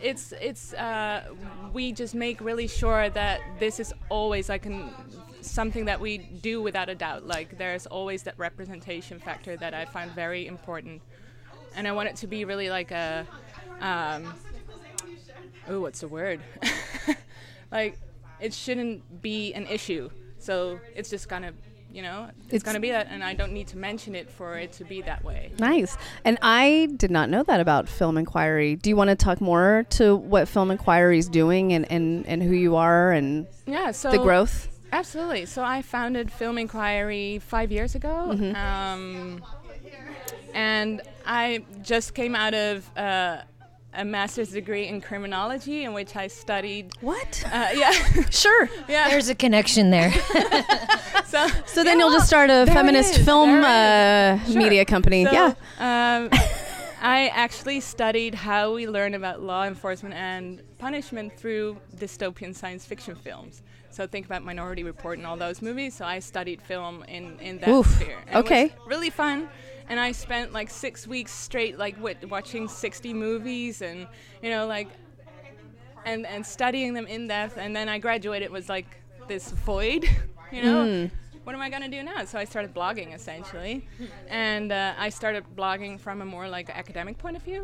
it's 0.00 0.32
it's 0.40 0.74
uh, 0.74 1.24
we 1.72 1.92
just 1.92 2.14
make 2.14 2.40
really 2.40 2.68
sure 2.68 3.08
that 3.10 3.40
this 3.58 3.80
is 3.80 3.92
always 4.08 4.48
like 4.48 4.66
an 4.66 4.90
something 5.40 5.84
that 5.84 6.00
we 6.00 6.18
do 6.18 6.60
without 6.60 6.88
a 6.88 6.94
doubt. 6.94 7.26
Like 7.26 7.56
there's 7.58 7.86
always 7.86 8.22
that 8.24 8.38
representation 8.38 9.18
factor 9.18 9.56
that 9.56 9.74
I 9.74 9.84
find 9.84 10.10
very 10.12 10.46
important, 10.46 11.02
and 11.76 11.86
I 11.86 11.92
want 11.92 12.08
it 12.08 12.16
to 12.16 12.26
be 12.26 12.44
really 12.44 12.70
like 12.70 12.90
a, 12.90 13.26
um, 13.80 14.32
oh, 15.68 15.80
what's 15.80 16.00
the 16.00 16.08
word? 16.08 16.40
like 17.70 17.98
it 18.40 18.52
shouldn't 18.52 19.22
be 19.22 19.52
an 19.54 19.66
issue. 19.66 20.10
So 20.38 20.78
it's 20.94 21.10
just 21.10 21.28
gonna, 21.28 21.52
you 21.92 22.02
know, 22.02 22.28
it's, 22.46 22.46
It's- 22.48 22.62
gonna 22.62 22.80
be 22.80 22.90
that, 22.90 23.08
and 23.10 23.24
I 23.24 23.34
don't 23.34 23.52
need 23.52 23.66
to 23.68 23.78
mention 23.78 24.14
it 24.14 24.30
for 24.30 24.56
it 24.58 24.72
to 24.74 24.84
be 24.84 25.02
that 25.02 25.24
way. 25.24 25.52
Nice. 25.58 25.96
And 26.24 26.38
I 26.42 26.88
did 26.96 27.10
not 27.10 27.30
know 27.30 27.42
that 27.44 27.60
about 27.60 27.88
Film 27.88 28.16
Inquiry. 28.18 28.76
Do 28.76 28.90
you 28.90 28.96
want 28.96 29.08
to 29.10 29.16
talk 29.16 29.40
more 29.40 29.84
to 29.90 30.14
what 30.16 30.48
Film 30.48 30.70
Inquiry 30.70 31.18
is 31.18 31.28
doing 31.28 31.72
and, 31.72 31.90
and, 31.90 32.26
and 32.26 32.42
who 32.42 32.52
you 32.54 32.76
are 32.76 33.12
and 33.12 33.46
Yeah. 33.66 33.90
So 33.92 34.10
the 34.10 34.18
growth? 34.18 34.68
Absolutely. 34.92 35.46
So 35.46 35.64
I 35.64 35.82
founded 35.82 36.30
Film 36.30 36.58
Inquiry 36.58 37.40
five 37.40 37.72
years 37.72 37.94
ago, 37.96 38.30
um, 38.54 39.42
and 40.54 41.02
I 41.26 41.64
just 41.82 42.14
came 42.14 42.34
out 42.34 42.54
of 42.54 42.88
uh, 42.96 43.42
a 43.94 44.04
master's 44.04 44.50
degree 44.50 44.86
in 44.86 45.00
criminology, 45.00 45.84
in 45.84 45.92
which 45.92 46.14
I 46.16 46.26
studied. 46.28 46.92
What? 47.00 47.42
Uh, 47.52 47.68
yeah, 47.74 47.90
Sure. 48.30 48.68
yeah. 48.88 49.08
There's 49.08 49.28
a 49.28 49.34
connection 49.34 49.90
there. 49.90 50.12
so 51.26 51.48
So 51.66 51.82
then 51.84 51.98
you'll 51.98 52.12
just 52.12 52.26
start 52.26 52.50
a 52.50 52.66
feminist 52.66 53.18
film 53.20 53.50
uh, 53.64 54.38
Sure. 54.44 54.56
media 54.56 54.84
company. 54.84 55.24
So, 55.24 55.32
yeah. 55.32 55.54
Um, 55.78 56.30
I 57.00 57.28
actually 57.28 57.80
studied 57.80 58.34
how 58.34 58.74
we 58.74 58.88
learn 58.88 59.14
about 59.14 59.40
law 59.42 59.64
enforcement 59.64 60.14
and 60.14 60.62
punishment 60.78 61.36
through 61.36 61.78
dystopian 61.96 62.54
science 62.54 62.84
fiction 62.86 63.14
films. 63.14 63.62
So 63.90 64.06
think 64.06 64.26
about 64.26 64.44
Minority 64.44 64.82
Report 64.82 65.16
and 65.18 65.26
all 65.26 65.36
those 65.36 65.62
movies. 65.62 65.94
So 65.94 66.04
I 66.04 66.18
studied 66.18 66.60
film 66.60 67.02
in, 67.04 67.38
in 67.40 67.58
that 67.58 67.68
Oof. 67.68 67.86
sphere. 67.86 68.18
And 68.26 68.36
it 68.36 68.38
Okay. 68.40 68.64
was 68.64 68.72
really 68.86 69.10
fun. 69.10 69.48
And 69.88 70.00
I 70.00 70.12
spent 70.12 70.52
like 70.52 70.70
six 70.70 71.06
weeks 71.06 71.32
straight, 71.32 71.78
like 71.78 71.96
watching 72.28 72.68
60 72.68 73.14
movies 73.14 73.82
and, 73.82 74.06
you 74.42 74.50
know, 74.50 74.66
like, 74.66 74.88
and, 76.04 76.26
and 76.26 76.44
studying 76.44 76.94
them 76.94 77.06
in 77.06 77.26
depth. 77.28 77.56
And 77.58 77.74
then 77.74 77.88
I 77.88 77.98
graduated 77.98 78.46
it 78.46 78.52
was 78.52 78.68
like 78.68 78.86
this 79.28 79.50
void, 79.50 80.04
you 80.52 80.62
know? 80.62 80.84
What 81.44 81.54
am 81.54 81.60
I 81.60 81.70
gonna 81.70 81.88
do 81.88 82.02
now? 82.02 82.24
So 82.24 82.40
I 82.40 82.44
started 82.44 82.74
blogging 82.74 83.14
essentially, 83.14 83.86
and 84.28 84.72
uh, 84.72 84.94
I 84.98 85.10
started 85.10 85.44
blogging 85.56 86.00
from 86.00 86.20
a 86.20 86.24
more 86.24 86.48
like 86.48 86.68
academic 86.70 87.18
point 87.18 87.36
of 87.36 87.42
view. 87.44 87.62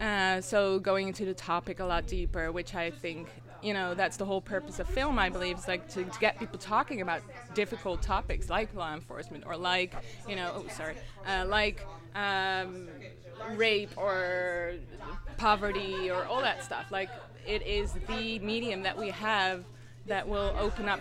Uh, 0.00 0.40
so 0.40 0.80
going 0.80 1.06
into 1.06 1.24
the 1.24 1.34
topic 1.34 1.78
a 1.78 1.84
lot 1.84 2.08
deeper, 2.08 2.50
which 2.50 2.74
I 2.74 2.90
think 2.90 3.28
you 3.62 3.74
know 3.74 3.94
that's 3.94 4.16
the 4.16 4.24
whole 4.24 4.40
purpose 4.40 4.78
of 4.78 4.88
film. 4.88 5.18
I 5.18 5.28
believe 5.28 5.58
is 5.58 5.68
like 5.68 5.88
to, 5.90 6.04
to 6.04 6.20
get 6.20 6.38
people 6.38 6.58
talking 6.58 7.00
about 7.00 7.22
difficult 7.54 8.02
topics 8.02 8.48
like 8.50 8.74
law 8.74 8.94
enforcement 8.94 9.44
or 9.46 9.56
like 9.56 9.94
you 10.28 10.36
know 10.36 10.52
oh 10.54 10.68
sorry 10.68 10.96
uh, 11.26 11.44
like 11.46 11.86
um, 12.14 12.88
rape 13.56 13.90
or 13.96 14.74
poverty 15.36 16.10
or 16.10 16.24
all 16.24 16.40
that 16.40 16.64
stuff. 16.64 16.86
Like 16.90 17.10
it 17.46 17.66
is 17.66 17.92
the 18.08 18.38
medium 18.40 18.82
that 18.82 18.96
we 18.96 19.08
have 19.10 19.64
that 20.06 20.28
will 20.28 20.54
open 20.58 20.88
up 20.88 21.00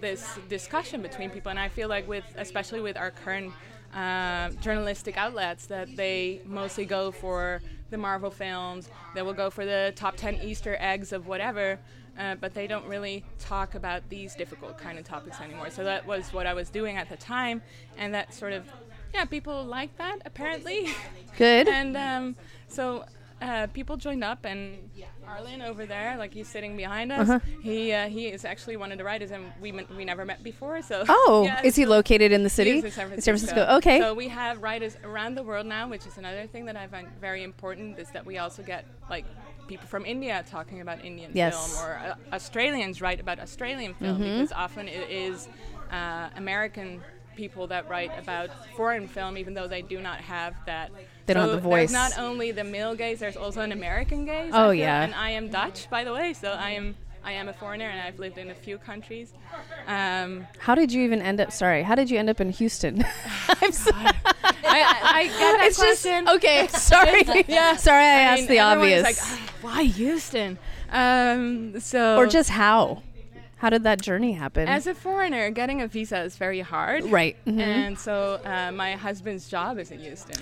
this 0.00 0.38
discussion 0.48 1.02
between 1.02 1.30
people. 1.30 1.50
And 1.50 1.58
I 1.58 1.68
feel 1.68 1.88
like 1.88 2.06
with 2.08 2.24
especially 2.36 2.80
with 2.80 2.96
our 2.96 3.10
current 3.10 3.52
uh, 3.94 4.50
journalistic 4.60 5.16
outlets 5.16 5.66
that 5.66 5.94
they 5.96 6.40
mostly 6.44 6.84
go 6.84 7.10
for 7.10 7.62
the 7.90 7.98
Marvel 7.98 8.30
films. 8.30 8.88
They 9.14 9.22
will 9.22 9.34
go 9.34 9.50
for 9.50 9.64
the 9.64 9.92
top 9.94 10.16
10 10.16 10.40
Easter 10.42 10.76
eggs 10.80 11.12
of 11.12 11.26
whatever. 11.26 11.78
Uh, 12.18 12.36
but 12.36 12.54
they 12.54 12.66
don't 12.66 12.86
really 12.86 13.24
talk 13.40 13.74
about 13.74 14.08
these 14.08 14.36
difficult 14.36 14.78
kind 14.78 14.98
of 14.98 15.04
topics 15.04 15.40
anymore. 15.40 15.70
So 15.70 15.82
that 15.82 16.06
was 16.06 16.32
what 16.32 16.46
I 16.46 16.54
was 16.54 16.70
doing 16.70 16.96
at 16.96 17.08
the 17.08 17.16
time, 17.16 17.60
and 17.98 18.14
that 18.14 18.32
sort 18.32 18.52
of, 18.52 18.68
yeah, 19.12 19.24
people 19.24 19.64
like 19.64 19.96
that 19.98 20.18
apparently. 20.24 20.90
Good. 21.36 21.66
and 21.80 21.96
um, 21.96 22.36
so 22.68 23.04
uh, 23.44 23.66
people 23.68 23.96
joined 23.96 24.24
up, 24.24 24.44
and 24.44 24.90
Arlen 25.26 25.62
over 25.62 25.86
there, 25.86 26.16
like 26.16 26.32
he's 26.34 26.48
sitting 26.48 26.76
behind 26.76 27.12
us, 27.12 27.28
Uh-huh. 27.28 27.38
he 27.62 27.92
uh, 27.92 28.08
he 28.08 28.26
is 28.28 28.44
actually 28.44 28.76
one 28.76 28.90
of 28.92 28.98
the 28.98 29.04
writers, 29.04 29.30
and 29.30 29.44
we 29.60 29.70
we 29.72 30.04
never 30.04 30.24
met 30.24 30.42
before. 30.42 30.82
So 30.82 31.04
Oh, 31.08 31.42
yeah, 31.46 31.60
is 31.62 31.76
he 31.76 31.84
so- 31.84 31.90
located 31.90 32.32
in 32.32 32.42
the 32.42 32.48
he 32.48 32.58
city? 32.60 32.78
in 32.78 32.90
San 32.90 33.12
In 33.12 33.20
Francisco. 33.20 33.62
Okay. 33.78 33.98
So 34.00 34.14
we 34.14 34.28
have 34.28 34.62
writers 34.62 34.96
around 35.04 35.34
the 35.36 35.42
world 35.42 35.66
now, 35.66 35.88
which 35.88 36.06
is 36.06 36.16
another 36.18 36.46
thing 36.46 36.64
that 36.66 36.76
I 36.76 36.86
find 36.86 37.08
very 37.20 37.42
important 37.42 37.98
is 37.98 38.08
that 38.10 38.24
we 38.26 38.38
also 38.38 38.62
get 38.62 38.84
like 39.10 39.24
people 39.68 39.86
from 39.86 40.04
India 40.04 40.44
talking 40.50 40.80
about 40.80 41.04
Indian 41.04 41.30
Yes. 41.34 41.54
Mm-hmm. 41.54 41.72
film 41.76 41.86
or 41.86 41.94
uh, 42.32 42.34
Australians 42.36 43.00
write 43.00 43.20
about 43.20 43.38
Australian 43.40 43.94
film 43.94 44.18
because 44.18 44.52
often 44.52 44.88
it 44.88 45.08
is 45.10 45.48
uh, 45.90 46.28
American 46.36 47.00
people 47.36 47.66
that 47.66 47.88
write 47.88 48.12
about 48.18 48.48
foreign 48.76 49.08
film 49.08 49.36
even 49.38 49.54
though 49.54 49.66
they 49.66 49.82
do 49.82 50.00
not 50.00 50.18
have 50.20 50.54
that 50.66 50.90
They 51.26 51.34
don't 51.34 51.46
So 51.46 51.52
have 51.54 51.62
the 51.62 51.68
voice. 51.68 51.90
There's 51.90 52.16
not 52.16 52.18
only 52.22 52.50
the 52.50 52.64
male 52.64 52.94
gaze, 52.94 53.20
there's 53.20 53.36
also 53.36 53.60
an 53.62 53.72
American 53.72 54.24
gaze. 54.24 54.50
Oh, 54.54 54.70
yeah. 54.70 55.02
And 55.04 55.14
I 55.14 55.30
am 55.30 55.48
Dutch, 55.48 55.88
by 55.88 56.04
the 56.04 56.12
way, 56.12 56.34
so 56.34 56.50
I 56.52 56.70
am 56.70 56.96
I 57.24 57.32
am 57.32 57.48
a 57.48 57.54
foreigner 57.54 57.86
and 57.86 57.98
I've 58.00 58.18
lived 58.18 58.36
in 58.36 58.50
a 58.50 58.54
few 58.54 58.76
countries. 58.76 59.32
Um, 59.86 60.46
How 60.58 60.74
did 60.74 60.92
you 60.92 61.02
even 61.04 61.22
end 61.22 61.40
up? 61.40 61.52
Sorry, 61.52 61.82
how 61.82 61.94
did 61.94 62.10
you 62.10 62.18
end 62.18 62.28
up 62.28 62.38
in 62.38 62.50
Houston? 62.50 63.02
I'm 63.48 63.72
sorry. 63.72 64.04
I, 64.04 64.52
I, 64.62 65.60
I 65.62 65.66
it's 65.66 65.78
just 65.78 66.02
question. 66.02 66.28
okay. 66.28 66.68
Sorry. 66.72 67.44
Yeah. 67.48 67.76
Sorry, 67.76 68.04
I, 68.04 68.08
I 68.08 68.20
asked 68.20 68.40
mean, 68.42 68.48
the 68.50 68.58
obvious. 68.58 69.02
Like, 69.04 69.16
"Ah, 69.20 69.40
why 69.62 69.82
Houston? 69.84 70.58
Um, 70.90 71.80
so 71.80 72.16
or 72.18 72.26
just 72.26 72.50
how? 72.50 73.02
How 73.56 73.70
did 73.70 73.84
that 73.84 74.02
journey 74.02 74.32
happen? 74.32 74.68
as 74.68 74.86
a 74.86 74.94
foreigner, 74.94 75.48
getting 75.50 75.80
a 75.80 75.86
visa 75.88 76.20
is 76.22 76.36
very 76.36 76.60
hard. 76.60 77.04
right. 77.04 77.36
mhm. 77.46 77.58
And 77.60 77.98
so 77.98 78.40
uh, 78.44 78.70
my 78.72 78.92
husband's 78.96 79.48
job 79.48 79.78
is 79.78 79.90
in 79.90 80.00
Houston. 80.00 80.36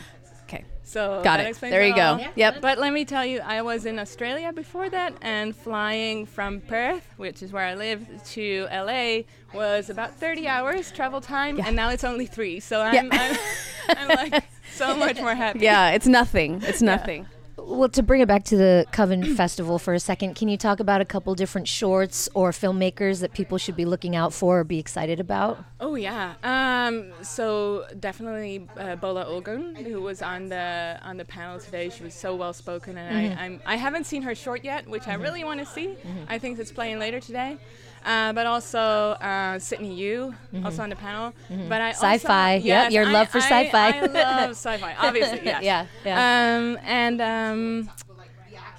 So 0.85 1.21
Got 1.23 1.39
that 1.39 1.51
it. 1.51 1.61
There 1.61 1.87
you 1.87 1.95
go. 1.95 2.03
all. 2.03 2.21
Yep. 2.35 2.61
But 2.61 2.79
let 2.79 2.93
me 2.93 3.05
tell 3.05 3.25
you, 3.25 3.41
I 3.41 3.63
was 3.63 3.87
in 3.87 3.99
Australia 3.99 4.53
before 4.53 4.91
that, 4.91 5.15
and 5.23 5.55
flying 5.55 6.27
from 6.27 6.61
Perth, 6.61 7.07
which 7.17 7.43
is 7.43 7.53
where 7.53 7.65
I 7.65 7.75
live, 7.75 8.07
to 8.33 8.67
LA 8.73 9.23
was 9.55 9.91
about 9.91 10.15
30 10.17 10.49
hours 10.49 10.91
travel 10.91 11.21
time, 11.21 11.61
and 11.61 11.77
now 11.77 11.91
it's 11.91 12.05
only 12.05 12.27
three. 12.27 12.61
So 12.61 12.81
I'm, 12.81 13.09
I'm, 13.13 13.37
I'm 13.89 14.09
like 14.09 14.45
so 14.73 14.97
much 14.97 15.21
more 15.21 15.35
happy. 15.35 15.59
Yeah, 15.63 15.91
it's 15.91 16.07
nothing. 16.07 16.61
It's 16.65 16.83
nothing. 16.83 17.27
Well, 17.65 17.89
to 17.91 18.03
bring 18.03 18.21
it 18.21 18.29
back 18.29 18.45
to 18.45 18.57
the 18.57 18.87
Coven 18.93 19.25
Festival 19.37 19.79
for 19.79 19.95
a 19.95 20.01
second, 20.01 20.35
can 20.35 20.49
you 20.49 20.57
talk 20.57 20.81
about 20.81 21.01
a 21.01 21.05
couple 21.05 21.35
different 21.35 21.69
shorts 21.69 22.29
or 22.35 22.51
filmmakers 22.51 23.21
that 23.21 23.33
people 23.33 23.57
should 23.57 23.77
be 23.77 23.85
looking 23.85 24.17
out 24.17 24.33
for 24.33 24.61
or 24.61 24.65
be 24.65 24.79
excited 24.79 25.21
about? 25.21 25.65
Oh 25.81 25.95
yeah. 25.95 26.35
Um, 26.43 27.13
so 27.23 27.87
definitely 28.01 28.69
uh, 28.77 28.97
Bola 28.97 29.25
Ogun, 29.27 29.77
who 29.77 30.01
was 30.01 30.23
on 30.23 30.49
the 30.49 30.99
on 31.03 31.17
the 31.17 31.25
panel 31.25 31.61
today. 31.61 31.89
She 31.89 32.03
was 32.03 32.15
so 32.15 32.35
well 32.35 32.53
spoken, 32.53 32.99
and 32.99 33.17
I 33.17 33.45
I'm, 33.45 33.61
I 33.65 33.77
haven't 33.77 34.05
seen 34.05 34.23
her 34.23 34.35
short 34.35 34.65
yet, 34.65 34.89
which 34.89 35.07
I 35.07 35.15
really 35.15 35.45
want 35.45 35.61
to 35.61 35.67
see. 35.67 35.97
I 36.29 36.39
think 36.39 36.59
it's 36.59 36.73
playing 36.73 36.99
later 36.99 37.21
today. 37.21 37.59
Uh, 38.05 38.33
but 38.33 38.47
also 38.47 38.81
uh, 38.81 39.59
Sydney 39.59 39.95
Yu, 39.95 40.35
also 40.65 40.83
on 40.83 40.89
the 40.91 40.97
panel. 40.97 41.33
But 41.69 41.81
I 41.81 41.91
Sci-fi. 41.91 42.55
also, 42.57 42.67
Yep, 42.67 42.91
your 42.93 43.07
I- 43.07 43.13
love 43.13 43.29
for 43.29 43.39
I- 43.39 43.41
sci-fi. 43.49 43.89
I 43.91 44.01
love 44.07 44.51
sci-fi, 44.57 44.95
obviously. 44.99 45.41
Yes. 45.45 45.63
Yeah, 45.63 45.87
yeah. 46.05 46.57
Um, 46.57 46.79
and 46.85 47.21
um, 47.21 47.91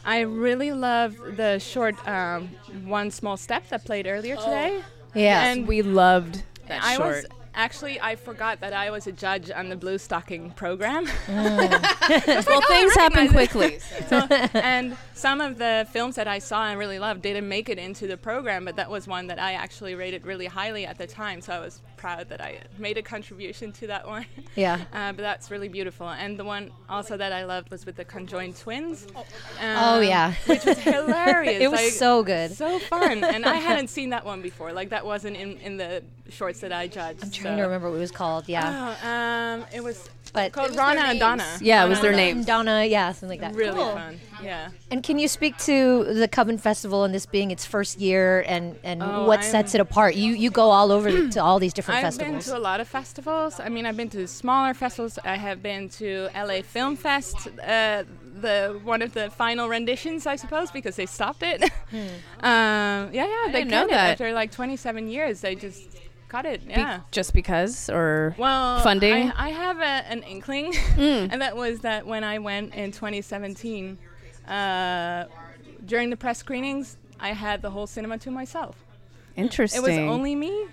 I 0.06 0.22
really 0.22 0.72
love 0.74 1.16
the 1.38 1.60
short 1.60 1.96
um, 2.08 2.50
"One 2.86 3.12
Small 3.12 3.38
Step" 3.38 3.68
that 3.70 3.86
played 3.86 4.08
earlier 4.08 4.36
today. 4.36 4.82
Yeah. 5.14 5.46
And 5.46 5.68
We 5.68 5.82
loved 5.84 6.44
that 6.68 6.84
I 6.84 6.96
short. 6.96 7.08
was 7.16 7.26
actually 7.56 8.00
I 8.00 8.16
forgot 8.16 8.60
that 8.62 8.74
I 8.74 8.92
was 8.92 9.08
a 9.08 9.12
judge 9.12 9.52
on 9.52 9.70
the 9.70 9.76
Blue 9.76 9.98
Stocking 9.98 10.52
program. 10.52 11.06
well, 11.28 11.70
oh, 12.48 12.62
things 12.68 12.96
happen 12.96 13.30
quickly. 13.30 13.80
so, 14.08 14.18
and 14.54 14.98
some 15.14 15.42
of 15.42 15.58
the 15.58 15.88
films 15.92 16.16
that 16.16 16.28
I 16.28 16.40
saw 16.40 16.68
and 16.68 16.80
really 16.80 17.00
loved 17.00 17.22
didn't 17.22 17.48
make 17.48 17.70
it 17.70 17.78
into 17.78 18.08
the 18.08 18.18
program, 18.18 18.66
but 18.66 18.76
that 18.76 18.90
was 18.90 19.08
one 19.08 19.28
that 19.28 19.40
I 19.40 19.54
actually 19.54 19.96
rated 19.96 20.26
really 20.26 20.48
highly 20.48 20.86
at 20.86 20.98
the 20.98 21.08
time. 21.08 21.42
So 21.42 21.54
I 21.54 21.60
was 21.60 21.82
proud 22.04 22.28
that 22.28 22.42
I 22.42 22.60
made 22.78 22.98
a 22.98 23.02
contribution 23.02 23.72
to 23.80 23.88
that 23.88 24.06
one. 24.06 24.26
Yeah. 24.56 24.82
Uh, 24.94 25.12
but 25.14 25.24
that's 25.24 25.50
really 25.50 25.68
beautiful. 25.68 26.08
And 26.08 26.38
the 26.38 26.44
one 26.44 26.70
also 26.88 27.18
that 27.18 27.32
I 27.34 27.44
loved 27.44 27.72
was 27.72 27.88
with 27.88 27.96
the 27.96 28.06
conjoined 28.06 28.56
twins. 28.56 29.08
Oh, 29.16 29.98
um, 29.98 30.04
yeah. 30.04 30.34
which 30.46 30.64
was 30.64 30.78
hilarious. 30.96 31.60
It 31.60 31.72
was 31.72 31.80
like, 31.80 31.92
so 31.94 32.22
good. 32.22 32.52
so 32.52 32.78
fun. 32.78 33.24
And 33.24 33.44
I 33.46 33.56
hadn't 33.70 33.88
seen 33.88 34.12
that 34.12 34.24
one 34.26 34.44
before. 34.44 34.72
Like 34.74 34.90
that 34.90 35.04
wasn't 35.04 35.38
in, 35.38 35.58
in 35.58 35.78
the 35.78 36.04
shorts 36.30 36.60
that 36.60 36.72
I 36.72 36.88
judged. 36.88 37.24
I'm 37.24 37.32
trying 37.32 37.58
to 37.58 37.64
remember 37.64 37.90
what 37.90 37.96
it 37.96 38.00
was 38.00 38.12
called. 38.12 38.48
Yeah. 38.48 38.96
Oh, 39.04 39.10
um, 39.10 39.66
it 39.74 39.84
was 39.84 40.08
But 40.34 40.52
called 40.52 40.76
Rana 40.76 41.02
and 41.02 41.20
Donna. 41.20 41.58
Yeah, 41.60 41.84
it 41.84 41.90
was 41.90 42.00
their 42.02 42.12
and 42.12 42.18
names. 42.18 42.46
Donna, 42.46 42.86
yeah, 42.86 43.12
something 43.14 43.30
like 43.30 43.42
that. 43.42 43.58
Really 43.58 43.74
Cool. 43.76 43.94
fun. 43.94 44.20
Yeah. 44.44 44.70
And 44.92 45.02
can 45.04 45.18
you 45.20 45.28
speak 45.28 45.58
to 45.60 46.04
the 46.14 46.28
Coven 46.28 46.58
Festival 46.58 47.04
and 47.04 47.14
this 47.14 47.26
being 47.26 47.52
its 47.52 47.66
first 47.66 48.00
year 48.00 48.44
and, 48.48 48.76
and 48.84 49.02
Oh, 49.02 49.26
what 49.26 49.40
I'm- 49.42 49.52
sets 49.52 49.74
it 49.76 49.82
apart? 49.82 50.16
You 50.16 50.34
you 50.34 50.50
go 50.52 50.70
all 50.70 50.92
over 50.92 51.30
to 51.30 51.44
all 51.44 51.60
these 51.60 51.74
different 51.74 52.02
festivals. 52.02 52.28
I've 52.36 52.46
been 52.46 52.54
to 52.54 52.58
a 52.58 52.66
lot 52.72 52.80
of 52.80 52.88
festivals. 52.88 53.60
I 53.60 53.70
mean, 53.70 53.86
I've 53.86 53.98
been 53.98 54.10
to 54.12 54.28
smaller 54.28 54.74
festivals. 54.74 55.18
I 55.24 55.36
have 55.38 55.62
been 55.64 55.90
to 56.00 56.30
LA 56.36 56.62
Film 56.62 56.96
Fest, 56.96 57.48
uh, 57.66 58.04
the 58.42 58.80
one 58.84 59.02
of 59.02 59.14
the 59.14 59.30
final 59.30 59.70
renditions, 59.70 60.26
I 60.28 60.36
suppose, 60.36 60.72
because 60.72 60.96
they 60.96 61.06
stopped 61.06 61.44
it. 61.44 61.64
um, 61.94 63.10
yeah, 63.14 63.28
yeah, 63.28 63.52
they 63.52 63.64
know 63.64 63.82
cut 63.82 63.88
it 63.90 63.92
that. 63.92 64.12
after 64.12 64.34
like 64.34 64.52
27 64.52 65.08
years. 65.08 65.42
They 65.42 65.56
just 65.56 65.82
cut 66.28 66.46
it. 66.46 66.66
Be- 66.66 66.74
Yeah. 66.74 67.02
just 67.12 67.34
because, 67.34 67.90
or 67.90 68.36
Well, 68.40 68.80
Funding? 68.82 69.32
I, 69.32 69.48
I 69.48 69.50
have 69.50 69.78
a, 69.80 69.84
an 70.12 70.24
inkling, 70.24 70.74
Mm. 70.74 71.30
and 71.32 71.42
that 71.42 71.56
was 71.56 71.82
that 71.82 72.06
when 72.08 72.24
I 72.24 72.40
went 72.40 72.74
in 72.74 72.92
2017, 72.92 73.98
uh, 74.48 75.26
during 75.86 76.10
the 76.10 76.18
press 76.18 76.38
screenings, 76.40 76.98
I 77.20 77.34
had 77.34 77.62
the 77.62 77.70
whole 77.72 77.88
cinema 77.88 78.18
to 78.20 78.32
myself. 78.32 78.76
interesting. 79.36 79.82
It 79.82 79.88
was 79.88 79.98
only 79.98 80.36
me. 80.36 80.68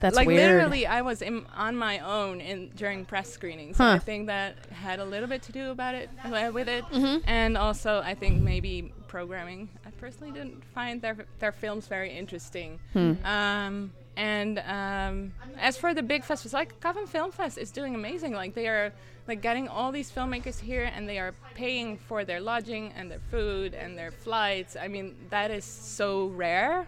That's 0.00 0.16
like 0.16 0.26
weird. 0.26 0.40
literally, 0.56 0.84
I 0.84 1.02
was 1.02 1.22
in, 1.22 1.46
on 1.54 1.76
my 1.76 2.00
own 2.00 2.40
in 2.40 2.70
during 2.74 3.04
press 3.04 3.30
screenings. 3.32 3.76
So 3.76 3.84
I 3.84 4.00
think 4.00 4.26
that 4.26 4.56
had 4.72 4.98
a 4.98 5.04
little 5.04 5.28
bit 5.28 5.42
to 5.42 5.52
do 5.52 5.70
about 5.70 5.94
it 5.94 6.10
uh, 6.24 6.50
with 6.52 6.68
it, 6.68 6.84
Mm-hmm. 6.86 7.18
and 7.28 7.56
also 7.56 8.00
I 8.04 8.14
think 8.14 8.42
maybe 8.42 8.92
programming. 9.06 9.68
I 9.86 9.90
personally 9.90 10.32
didn't 10.32 10.64
find 10.74 11.00
their 11.00 11.16
their 11.38 11.52
films 11.52 11.86
very 11.86 12.10
interesting. 12.12 12.80
Hmm. 12.94 13.12
Um, 13.24 13.92
and 14.16 14.58
um, 14.66 15.32
as 15.60 15.76
for 15.76 15.94
the 15.94 16.02
big 16.02 16.24
festivals, 16.24 16.52
like 16.52 16.80
Coven 16.80 17.06
Film 17.06 17.30
Fest 17.30 17.56
is 17.56 17.70
doing 17.70 17.94
amazing. 17.94 18.32
Like 18.32 18.54
they 18.54 18.66
are 18.66 18.92
like 19.28 19.40
getting 19.40 19.68
all 19.68 19.92
these 19.92 20.10
filmmakers 20.10 20.60
here, 20.60 20.90
and 20.94 21.08
they 21.08 21.18
are 21.18 21.34
paying 21.54 21.96
for 21.96 22.24
their 22.24 22.40
lodging 22.40 22.92
and 22.96 23.10
their 23.10 23.20
food 23.30 23.74
and 23.74 23.96
their 23.96 24.10
flights. 24.10 24.76
I 24.76 24.88
mean, 24.88 25.14
that 25.30 25.50
is 25.50 25.64
so 25.64 26.28
rare 26.28 26.86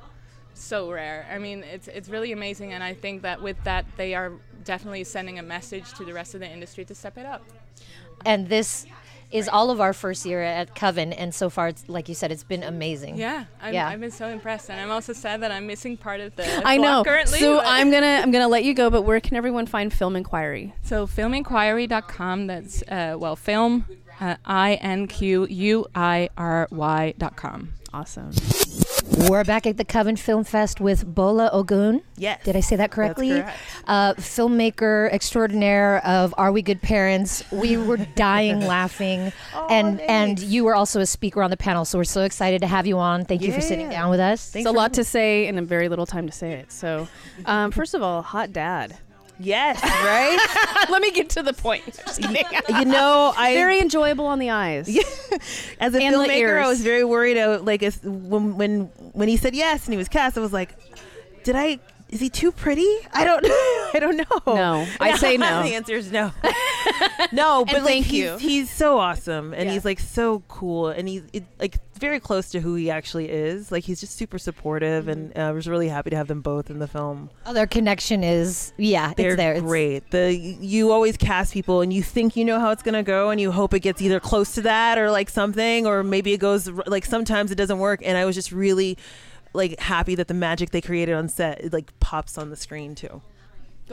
so 0.54 0.90
rare. 0.90 1.26
I 1.30 1.38
mean, 1.38 1.64
it's 1.64 1.88
it's 1.88 2.08
really 2.08 2.32
amazing, 2.32 2.72
and 2.72 2.82
I 2.82 2.94
think 2.94 3.22
that 3.22 3.42
with 3.42 3.62
that, 3.64 3.84
they 3.96 4.14
are 4.14 4.32
definitely 4.64 5.04
sending 5.04 5.38
a 5.38 5.42
message 5.42 5.92
to 5.94 6.04
the 6.04 6.12
rest 6.12 6.34
of 6.34 6.40
the 6.40 6.50
industry 6.50 6.84
to 6.86 6.94
step 6.94 7.18
it 7.18 7.26
up. 7.26 7.42
and 8.24 8.48
this 8.48 8.86
is 9.34 9.48
all 9.48 9.70
of 9.70 9.80
our 9.80 9.92
first 9.92 10.24
year 10.24 10.40
at 10.42 10.76
Coven, 10.76 11.12
and 11.12 11.34
so 11.34 11.50
far, 11.50 11.66
it's 11.68 11.88
like 11.88 12.08
you 12.08 12.14
said, 12.14 12.30
it's 12.30 12.44
been 12.44 12.62
amazing. 12.62 13.16
Yeah, 13.16 13.44
I'm, 13.60 13.74
Yeah. 13.74 13.88
I've 13.88 14.00
been 14.00 14.12
so 14.12 14.28
impressed, 14.28 14.70
and 14.70 14.80
I'm 14.80 14.92
also 14.92 15.12
sad 15.12 15.42
that 15.42 15.50
I'm 15.50 15.66
missing 15.66 15.96
part 15.96 16.20
of 16.20 16.36
the. 16.36 16.62
I 16.64 16.76
know. 16.76 17.02
Currently, 17.02 17.40
so 17.40 17.60
I'm 17.60 17.90
gonna 17.94 18.20
I'm 18.22 18.30
gonna 18.30 18.48
let 18.48 18.62
you 18.64 18.72
go. 18.74 18.90
But 18.90 19.02
where 19.02 19.20
can 19.20 19.36
everyone 19.36 19.66
find 19.66 19.92
Film 19.92 20.14
Inquiry? 20.14 20.72
So 20.82 21.06
filminquiry.com. 21.06 22.46
That's 22.46 22.82
uh, 22.82 23.16
well, 23.18 23.34
film 23.34 23.86
uh, 24.20 24.36
i 24.44 24.74
n 24.74 25.08
q 25.08 25.46
u 25.50 25.86
i 25.94 26.28
r 26.36 26.68
y 26.70 27.14
dot 27.18 27.34
com. 27.36 27.70
Awesome. 27.92 28.30
We're 29.16 29.44
back 29.44 29.64
at 29.66 29.76
the 29.76 29.84
Coven 29.84 30.16
Film 30.16 30.42
Fest 30.44 30.80
with 30.80 31.06
Bola 31.14 31.48
Ogun. 31.52 32.02
Yes. 32.16 32.42
Did 32.44 32.56
I 32.56 32.60
say 32.60 32.76
that 32.76 32.90
correctly? 32.90 33.30
correct. 33.30 33.58
Uh, 33.86 34.14
filmmaker 34.14 35.10
extraordinaire 35.12 36.04
of 36.04 36.34
Are 36.36 36.50
We 36.50 36.62
Good 36.62 36.82
Parents? 36.82 37.44
We 37.52 37.76
were 37.76 37.96
dying 38.16 38.60
laughing, 38.60 39.32
and 39.70 40.00
and 40.00 40.40
you 40.40 40.64
were 40.64 40.74
also 40.74 41.00
a 41.00 41.06
speaker 41.06 41.42
on 41.42 41.50
the 41.50 41.56
panel. 41.56 41.84
So 41.84 41.98
we're 41.98 42.04
so 42.04 42.22
excited 42.22 42.60
to 42.62 42.66
have 42.66 42.86
you 42.86 42.98
on. 42.98 43.24
Thank 43.24 43.42
you 43.42 43.52
for 43.52 43.60
sitting 43.60 43.88
down 43.88 44.10
with 44.10 44.20
us. 44.20 44.54
It's 44.54 44.66
a 44.66 44.72
lot 44.72 44.92
to 44.94 45.04
say 45.04 45.46
and 45.46 45.58
a 45.58 45.62
very 45.62 45.88
little 45.88 46.06
time 46.06 46.26
to 46.26 46.32
say 46.32 46.52
it. 46.52 46.72
So, 46.72 47.06
um, 47.46 47.70
first 47.70 47.94
of 47.94 48.02
all, 48.02 48.20
hot 48.22 48.52
dad. 48.52 48.96
Yes, 49.38 49.82
right? 49.82 50.86
let 50.90 51.02
me 51.02 51.10
get 51.10 51.30
to 51.30 51.42
the 51.42 51.52
point. 51.52 52.00
You 52.68 52.84
know, 52.84 53.32
I 53.36 53.54
very 53.54 53.80
enjoyable 53.80 54.26
on 54.26 54.38
the 54.38 54.50
eyes. 54.50 54.88
as 55.80 55.94
a 55.94 56.00
and 56.00 56.14
filmmaker, 56.14 56.62
I 56.62 56.68
was 56.68 56.82
very 56.82 57.04
worried. 57.04 57.38
I, 57.38 57.56
like 57.56 57.82
when 58.02 58.56
when 58.56 58.80
when 59.12 59.28
he 59.28 59.36
said 59.36 59.54
yes 59.54 59.86
and 59.86 59.92
he 59.92 59.98
was 59.98 60.08
cast, 60.08 60.38
I 60.38 60.40
was 60.40 60.52
like, 60.52 60.76
did 61.42 61.56
I? 61.56 61.78
Is 62.14 62.20
he 62.20 62.28
too 62.30 62.52
pretty? 62.52 62.86
I 63.12 63.24
don't. 63.24 63.44
I 63.94 63.98
don't 63.98 64.16
know. 64.16 64.54
No. 64.54 64.86
I 65.00 65.16
say 65.16 65.36
no. 65.36 65.62
the 65.64 65.74
answer 65.74 65.94
is 65.94 66.12
no. 66.12 66.30
no, 67.32 67.64
but 67.64 67.74
like 67.82 67.84
thank 67.84 68.06
he's, 68.06 68.14
you. 68.24 68.36
he's 68.38 68.70
so 68.70 68.98
awesome, 69.00 69.52
and 69.52 69.64
Yeah. 69.66 69.72
he's 69.72 69.84
like 69.84 69.98
so 69.98 70.44
cool, 70.46 70.88
and 70.90 71.08
he's 71.08 71.22
it, 71.32 71.42
like 71.58 71.78
very 71.98 72.20
close 72.20 72.50
to 72.50 72.60
who 72.60 72.76
he 72.76 72.88
actually 72.88 73.28
is. 73.30 73.72
Like 73.72 73.82
he's 73.82 73.98
just 73.98 74.16
super 74.16 74.38
supportive, 74.38 75.08
and 75.08 75.36
uh, 75.36 75.40
I 75.42 75.50
was 75.50 75.66
really 75.66 75.88
happy 75.88 76.10
to 76.10 76.16
have 76.16 76.28
them 76.28 76.40
both 76.40 76.70
in 76.70 76.78
the 76.78 76.86
film. 76.86 77.30
Oh, 77.46 77.52
their 77.52 77.66
connection 77.66 78.22
is 78.22 78.72
yeah, 78.78 79.12
They're 79.16 79.30
it's 79.30 79.36
there. 79.36 79.52
It's- 79.54 79.64
great. 79.68 80.08
The 80.12 80.32
you 80.32 80.92
always 80.92 81.16
cast 81.16 81.52
people 81.52 81.80
and 81.80 81.92
you 81.92 82.04
think 82.04 82.36
you 82.36 82.44
know 82.44 82.60
how 82.60 82.70
it's 82.70 82.84
gonna 82.84 83.02
go, 83.02 83.30
and 83.30 83.40
you 83.40 83.50
hope 83.50 83.74
it 83.74 83.80
gets 83.80 84.00
either 84.00 84.20
close 84.20 84.52
to 84.54 84.62
that 84.62 84.98
or 84.98 85.10
like 85.10 85.30
something, 85.30 85.84
or 85.84 86.04
maybe 86.04 86.32
it 86.32 86.38
goes 86.38 86.68
like 86.86 87.04
sometimes 87.06 87.50
it 87.50 87.56
doesn't 87.56 87.80
work. 87.80 88.02
And 88.04 88.16
I 88.16 88.24
was 88.24 88.36
just 88.36 88.52
really 88.52 88.96
like 89.54 89.78
happy 89.80 90.14
that 90.16 90.28
the 90.28 90.34
magic 90.34 90.70
they 90.70 90.80
created 90.80 91.14
on 91.14 91.28
set 91.28 91.72
like 91.72 91.98
pops 92.00 92.36
on 92.36 92.50
the 92.50 92.56
screen 92.56 92.94
too. 92.94 93.22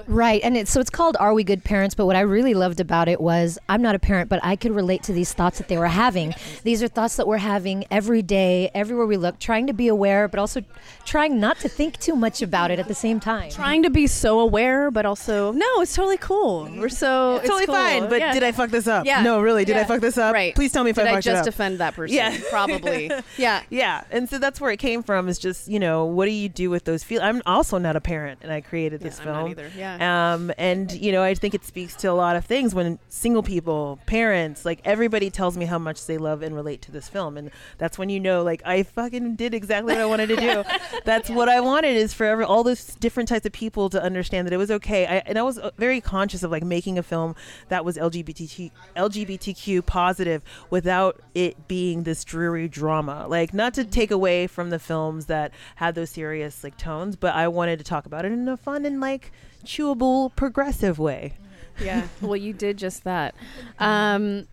Right, 0.07 0.41
and 0.43 0.55
it's 0.55 0.71
so 0.71 0.79
it's 0.79 0.89
called 0.89 1.17
"Are 1.19 1.33
We 1.33 1.43
Good 1.43 1.63
Parents?" 1.63 1.95
But 1.95 2.05
what 2.05 2.15
I 2.15 2.21
really 2.21 2.53
loved 2.53 2.79
about 2.79 3.07
it 3.09 3.19
was 3.19 3.59
I'm 3.67 3.81
not 3.81 3.93
a 3.93 3.99
parent, 3.99 4.29
but 4.29 4.39
I 4.43 4.55
could 4.55 4.71
relate 4.71 5.03
to 5.03 5.13
these 5.13 5.33
thoughts 5.33 5.57
that 5.57 5.67
they 5.67 5.77
were 5.77 5.87
having. 5.87 6.33
These 6.63 6.81
are 6.81 6.87
thoughts 6.87 7.17
that 7.17 7.27
we're 7.27 7.37
having 7.37 7.83
every 7.91 8.21
day, 8.21 8.71
everywhere 8.73 9.05
we 9.05 9.17
look, 9.17 9.37
trying 9.39 9.67
to 9.67 9.73
be 9.73 9.87
aware, 9.89 10.27
but 10.29 10.39
also 10.39 10.63
trying 11.05 11.39
not 11.39 11.59
to 11.59 11.69
think 11.69 11.97
too 11.99 12.15
much 12.15 12.41
about 12.41 12.71
it 12.71 12.79
at 12.79 12.87
the 12.87 12.93
same 12.95 13.19
time. 13.19 13.51
Trying 13.51 13.83
to 13.83 13.89
be 13.89 14.07
so 14.07 14.39
aware, 14.39 14.91
but 14.91 15.05
also 15.05 15.51
no, 15.51 15.81
it's 15.81 15.93
totally 15.93 16.17
cool. 16.17 16.69
We're 16.77 16.87
so 16.89 17.35
It's 17.37 17.47
totally 17.49 17.65
cool. 17.65 17.75
fine. 17.75 18.07
But 18.09 18.19
Yeah. 18.19 18.33
did 18.33 18.43
I 18.43 18.53
fuck 18.53 18.69
this 18.69 18.87
up? 18.87 19.05
Yeah. 19.05 19.23
No, 19.23 19.41
really. 19.41 19.65
Did 19.65 19.75
I 19.77 19.83
fuck 19.83 19.99
this 19.99 20.17
up? 20.17 20.33
Right. 20.33 20.55
Please 20.55 20.71
tell 20.71 20.83
me 20.85 20.91
if 20.91 20.95
Did 20.95 21.07
I 21.07 21.15
I 21.17 21.21
just 21.21 21.27
it 21.45 21.47
up. 21.47 21.47
offend 21.47 21.79
that 21.79 21.95
person? 21.95 22.15
Yeah. 22.15 22.37
probably. 22.49 23.11
Yeah. 23.37 23.61
Yeah, 23.69 24.03
and 24.11 24.29
so 24.29 24.37
that's 24.39 24.61
where 24.61 24.71
it 24.71 24.77
came 24.77 25.03
from. 25.03 25.27
Is 25.27 25.37
just 25.37 25.67
you 25.67 25.79
know 25.79 26.05
what 26.05 26.25
do 26.25 26.31
you 26.31 26.47
do 26.49 26.69
with 26.69 26.85
those 26.85 27.03
feelings? 27.03 27.25
I'm 27.27 27.41
also 27.45 27.77
not 27.77 27.95
a 27.95 28.01
parent, 28.01 28.39
and 28.41 28.51
I 28.51 28.61
created 28.61 29.01
this 29.01 29.19
I'm 29.19 29.25
film. 29.25 29.35
Yeah. 29.81 30.33
Um, 30.33 30.51
and 30.59 30.91
you 30.91 31.11
know, 31.11 31.23
I 31.23 31.33
think 31.33 31.55
it 31.55 31.65
speaks 31.65 31.95
to 31.97 32.11
a 32.11 32.13
lot 32.13 32.35
of 32.35 32.45
things 32.45 32.75
when 32.75 32.99
single 33.09 33.41
people, 33.41 33.99
parents, 34.05 34.63
like 34.63 34.79
everybody 34.85 35.31
tells 35.31 35.57
me 35.57 35.65
how 35.65 35.79
much 35.79 36.05
they 36.05 36.19
love 36.19 36.43
and 36.43 36.55
relate 36.55 36.83
to 36.83 36.91
this 36.91 37.09
film, 37.09 37.35
and 37.35 37.49
that's 37.79 37.97
when 37.97 38.09
you 38.09 38.19
know, 38.19 38.43
like 38.43 38.61
I 38.63 38.83
fucking 38.83 39.35
did 39.35 39.55
exactly 39.55 39.93
what 39.93 40.01
I 40.01 40.05
wanted 40.05 40.27
to 40.27 40.35
do. 40.35 40.63
that's 41.05 41.29
what 41.29 41.49
I 41.49 41.59
wanted 41.61 41.95
is 41.95 42.13
for 42.13 42.25
every, 42.25 42.45
all 42.45 42.63
those 42.63 42.85
different 42.95 43.27
types 43.27 43.45
of 43.45 43.51
people 43.53 43.89
to 43.89 44.01
understand 44.01 44.45
that 44.45 44.53
it 44.53 44.57
was 44.57 44.69
okay. 44.69 45.07
I, 45.07 45.23
and 45.25 45.39
I 45.39 45.41
was 45.41 45.57
uh, 45.57 45.71
very 45.77 45.99
conscious 45.99 46.43
of 46.43 46.51
like 46.51 46.63
making 46.63 46.99
a 46.99 47.03
film 47.03 47.35
that 47.69 47.83
was 47.83 47.97
LGBTQ 47.97 48.69
LGBTQ 48.95 49.83
positive 49.85 50.43
without 50.69 51.19
it 51.33 51.67
being 51.67 52.03
this 52.03 52.23
dreary 52.23 52.67
drama. 52.67 53.25
Like 53.27 53.51
not 53.51 53.73
to 53.75 53.83
take 53.83 54.11
away 54.11 54.45
from 54.45 54.69
the 54.69 54.79
films 54.79 55.25
that 55.25 55.51
had 55.77 55.95
those 55.95 56.11
serious 56.11 56.63
like 56.63 56.77
tones, 56.77 57.15
but 57.15 57.33
I 57.33 57.47
wanted 57.47 57.79
to 57.79 57.83
talk 57.83 58.05
about 58.05 58.25
it 58.25 58.31
in 58.31 58.47
a 58.47 58.57
fun 58.57 58.85
and 58.85 59.01
like 59.01 59.31
chewable 59.61 60.35
progressive 60.35 60.99
way. 60.99 61.33
Yeah. 61.81 62.07
well, 62.21 62.35
you 62.35 62.53
did 62.53 62.77
just 62.77 63.05
that. 63.05 63.33
Um, 63.79 64.45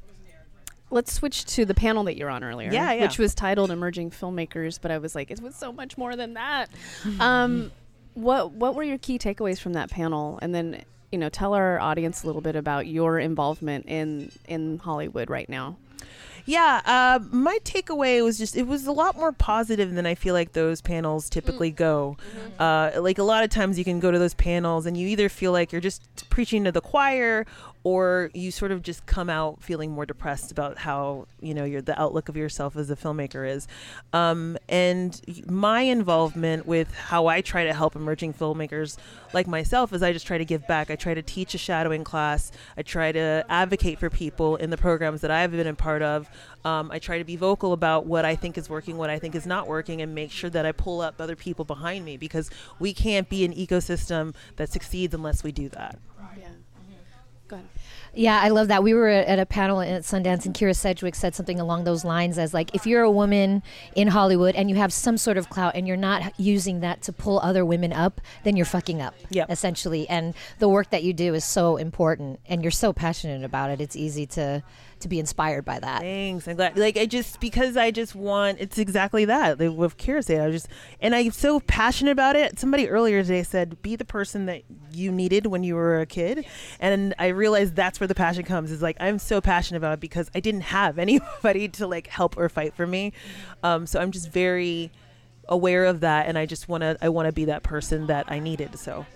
let's 0.91 1.13
switch 1.13 1.45
to 1.47 1.67
the 1.67 1.75
panel 1.75 2.05
that 2.05 2.17
you're 2.17 2.31
on 2.31 2.43
earlier. 2.43 2.71
Yeah, 2.73 2.93
yeah. 2.93 3.03
Which 3.03 3.19
was 3.19 3.35
titled 3.35 3.71
"Emerging 3.71 4.11
Filmmakers," 4.13 4.79
but 4.81 4.91
I 4.91 4.97
was 4.99 5.15
like, 5.15 5.31
it 5.31 5.41
was 5.41 5.55
so 5.55 5.71
much 5.73 5.99
more 5.99 6.17
than 6.17 6.35
that. 6.35 6.71
um, 7.21 7.71
what 8.15 8.53
What 8.53 8.75
were 8.75 8.83
your 8.83 8.97
key 8.99 9.19
takeaways 9.19 9.59
from 9.61 9.75
that 9.75 9.91
panel? 9.91 10.39
And 10.41 10.55
then, 10.55 10.83
you 11.13 11.19
know, 11.19 11.29
tell 11.29 11.53
our 11.53 11.79
audience 11.81 12.23
a 12.23 12.27
little 12.27 12.41
bit 12.41 12.57
about 12.57 12.87
your 12.87 13.19
involvement 13.19 13.85
in 13.87 14.33
in 14.47 14.79
Hollywood 14.79 15.29
right 15.29 15.49
now. 15.49 15.77
Yeah, 16.49 16.81
uh, 16.87 17.19
my 17.31 17.59
takeaway 17.63 18.25
was 18.25 18.39
just 18.39 18.57
it 18.57 18.67
was 18.67 18.87
a 18.87 18.93
lot 18.93 19.19
more 19.19 19.33
positive 19.33 19.95
than 19.95 20.07
I 20.07 20.15
feel 20.15 20.33
like 20.33 20.55
those 20.55 20.81
panels 20.81 21.29
typically 21.29 21.71
go. 21.71 22.17
Uh, 22.59 22.93
like 22.97 23.19
a 23.19 23.23
lot 23.23 23.45
of 23.45 23.51
times 23.51 23.79
you 23.79 23.85
can 23.85 24.01
go 24.01 24.11
to 24.11 24.19
those 24.19 24.33
panels 24.33 24.87
and 24.87 24.97
you 24.97 25.07
either 25.09 25.29
feel 25.29 25.53
like 25.53 25.73
you're 25.73 25.83
just 25.83 26.31
preaching 26.31 26.65
to 26.65 26.73
the 26.73 26.81
choir 26.81 27.45
or 27.85 28.31
you 28.35 28.51
sort 28.51 28.71
of 28.71 28.83
just 28.83 29.07
come 29.07 29.31
out 29.31 29.63
feeling 29.63 29.91
more 29.91 30.05
depressed 30.05 30.51
about 30.51 30.79
how 30.79 31.27
you 31.41 31.55
know 31.55 31.65
your 31.65 31.81
the 31.81 31.99
outlook 32.01 32.29
of 32.29 32.37
yourself 32.37 32.77
as 32.77 32.91
a 32.91 32.97
filmmaker 32.97 33.49
is. 33.49 33.67
Um, 34.13 34.59
and 34.69 35.21
my 35.49 35.83
involvement 35.83 36.67
with 36.67 36.93
how 36.95 37.27
I 37.27 37.41
try 37.41 37.65
to 37.65 37.73
help 37.73 37.97
emerging 37.97 38.35
filmmakers 38.35 38.97
like 39.33 39.47
myself 39.47 39.93
is 39.93 40.03
I 40.03 40.13
just 40.13 40.27
try 40.27 40.39
to 40.39 40.45
give 40.45 40.67
back. 40.67 40.91
I 40.91 40.97
try 40.97 41.15
to 41.15 41.23
teach 41.23 41.55
a 41.55 41.59
shadowing 41.59 42.05
class. 42.05 42.51
I 42.77 42.83
try 42.83 43.13
to 43.13 43.45
advocate 43.49 43.99
for 43.99 44.11
people 44.11 44.57
in 44.57 44.71
the 44.71 44.77
programs 44.77 45.21
that 45.21 45.31
I've 45.31 45.53
been 45.53 45.67
a 45.67 45.75
part 45.75 46.03
of. 46.03 46.29
Um, 46.65 46.91
I 46.91 46.99
try 46.99 47.19
to 47.19 47.25
be 47.25 47.37
vocal 47.37 47.73
about 47.73 48.07
what 48.07 48.25
I 48.25 48.37
think 48.37 48.59
is 48.59 48.69
working, 48.69 48.97
what 48.97 49.11
I 49.11 49.19
think 49.19 49.35
is 49.35 49.47
not 49.47 49.69
working, 49.69 50.03
and 50.03 50.15
make 50.15 50.31
sure 50.31 50.51
that 50.51 50.67
I 50.67 50.73
pull 50.73 51.01
up 51.01 51.21
other 51.21 51.37
people 51.37 51.65
behind 51.65 52.05
me 52.05 52.17
because 52.17 52.51
we 52.79 52.93
can't 52.93 53.29
be 53.29 53.45
an 53.45 53.55
ecosystem 53.55 54.35
that 54.57 54.71
succeeds 54.71 55.15
unless 55.15 55.45
we 55.45 55.53
do 55.53 55.69
that. 55.71 55.99
Yeah. 57.49 57.51
Go 57.51 57.57
ahead. 57.57 57.69
Yeah, 58.15 58.41
I 58.43 58.49
love 58.49 58.69
that. 58.69 58.83
We 58.83 58.95
were 58.95 59.09
at 59.09 59.39
a 59.39 59.47
panel 59.47 59.81
at 59.81 60.03
Sundance, 60.03 60.45
and 60.47 60.55
Kyra 60.55 60.75
Sedgwick 60.75 61.15
said 61.15 61.35
something 61.35 61.61
along 61.61 61.85
those 61.85 62.05
lines 62.05 62.39
as 62.39 62.53
like, 62.55 62.75
if 62.75 62.87
you're 62.87 63.03
a 63.03 63.11
woman 63.11 63.63
in 63.95 64.09
Hollywood 64.09 64.57
and 64.57 64.69
you 64.71 64.77
have 64.77 64.93
some 64.93 65.19
sort 65.19 65.37
of 65.37 65.51
clout 65.51 65.77
and 65.77 65.87
you're 65.87 65.97
not 65.97 66.33
using 66.41 66.81
that 66.81 67.03
to 67.03 67.13
pull 67.13 67.39
other 67.41 67.65
women 67.65 67.93
up, 67.93 68.21
then 68.45 68.57
you're 68.57 68.67
fucking 68.67 69.01
up, 69.03 69.15
Yep. 69.31 69.51
essentially. 69.51 70.09
And 70.09 70.35
the 70.59 70.69
work 70.69 70.91
that 70.91 71.03
you 71.05 71.13
do 71.13 71.35
is 71.35 71.45
so 71.45 71.77
important, 71.77 72.41
and 72.49 72.63
you're 72.63 72.71
so 72.73 72.93
passionate 72.93 73.45
about 73.45 73.71
it. 73.71 73.81
It's 73.81 73.95
easy 73.95 74.27
to 74.29 74.63
to 75.01 75.09
be 75.09 75.19
inspired 75.19 75.65
by 75.65 75.79
that. 75.79 76.01
Thanks. 76.01 76.47
I'm 76.49 76.57
glad. 76.57 76.77
Like 76.77 76.97
I 76.97 77.07
just 77.07 77.41
because 77.41 77.77
I 77.77 77.91
just 77.91 78.15
want. 78.15 78.59
It's 78.61 78.79
exactly 78.79 79.25
that. 79.27 79.59
Like 79.61 79.77
with 79.77 79.97
Kyra 79.97 80.25
said, 80.25 80.47
I 80.47 80.51
just 80.51 80.69
and 81.01 81.15
I'm 81.15 81.31
so 81.31 81.61
passionate 81.61 82.13
about 82.13 82.37
it. 82.37 82.59
Somebody 82.59 82.89
earlier 82.89 83.23
today 83.23 83.43
said, 83.43 83.81
"Be 83.83 83.97
the 83.97 84.05
person 84.05 84.47
that 84.47 84.63
you 84.93 85.13
needed 85.13 85.47
when 85.47 85.65
you 85.65 85.75
were 85.75 86.01
a 86.01 86.07
kid," 86.07 86.45
and 86.81 87.15
I 87.19 87.29
realized 87.29 87.75
that's 87.77 88.01
where 88.01 88.07
the 88.07 88.15
passion 88.15 88.45
comes. 88.45 88.71
Is 88.71 88.83
like 88.83 88.97
I'm 89.01 89.19
so 89.19 89.41
passionate 89.41 89.79
about 89.79 89.95
it 89.95 90.01
because 90.01 90.31
I 90.35 90.41
didn't 90.41 90.63
have 90.63 90.99
anybody 90.99 91.69
to 91.69 91.87
like 91.87 92.07
help 92.07 92.37
or 92.37 92.49
fight 92.49 92.75
for 92.75 92.87
me. 92.87 93.13
Um, 93.63 93.87
so 93.87 94.01
I'm 94.01 94.11
just 94.11 94.31
very 94.31 94.91
aware 95.49 95.87
of 95.87 96.01
that, 96.01 96.27
and 96.27 96.37
I 96.39 96.47
just 96.47 96.69
want 96.69 96.83
to. 96.83 96.97
I 97.01 97.09
want 97.09 97.27
to 97.27 97.33
be 97.33 97.47
that 97.47 97.63
person 97.63 98.07
that 98.09 98.27
I 98.29 98.39
needed. 98.39 98.79
So 98.79 99.07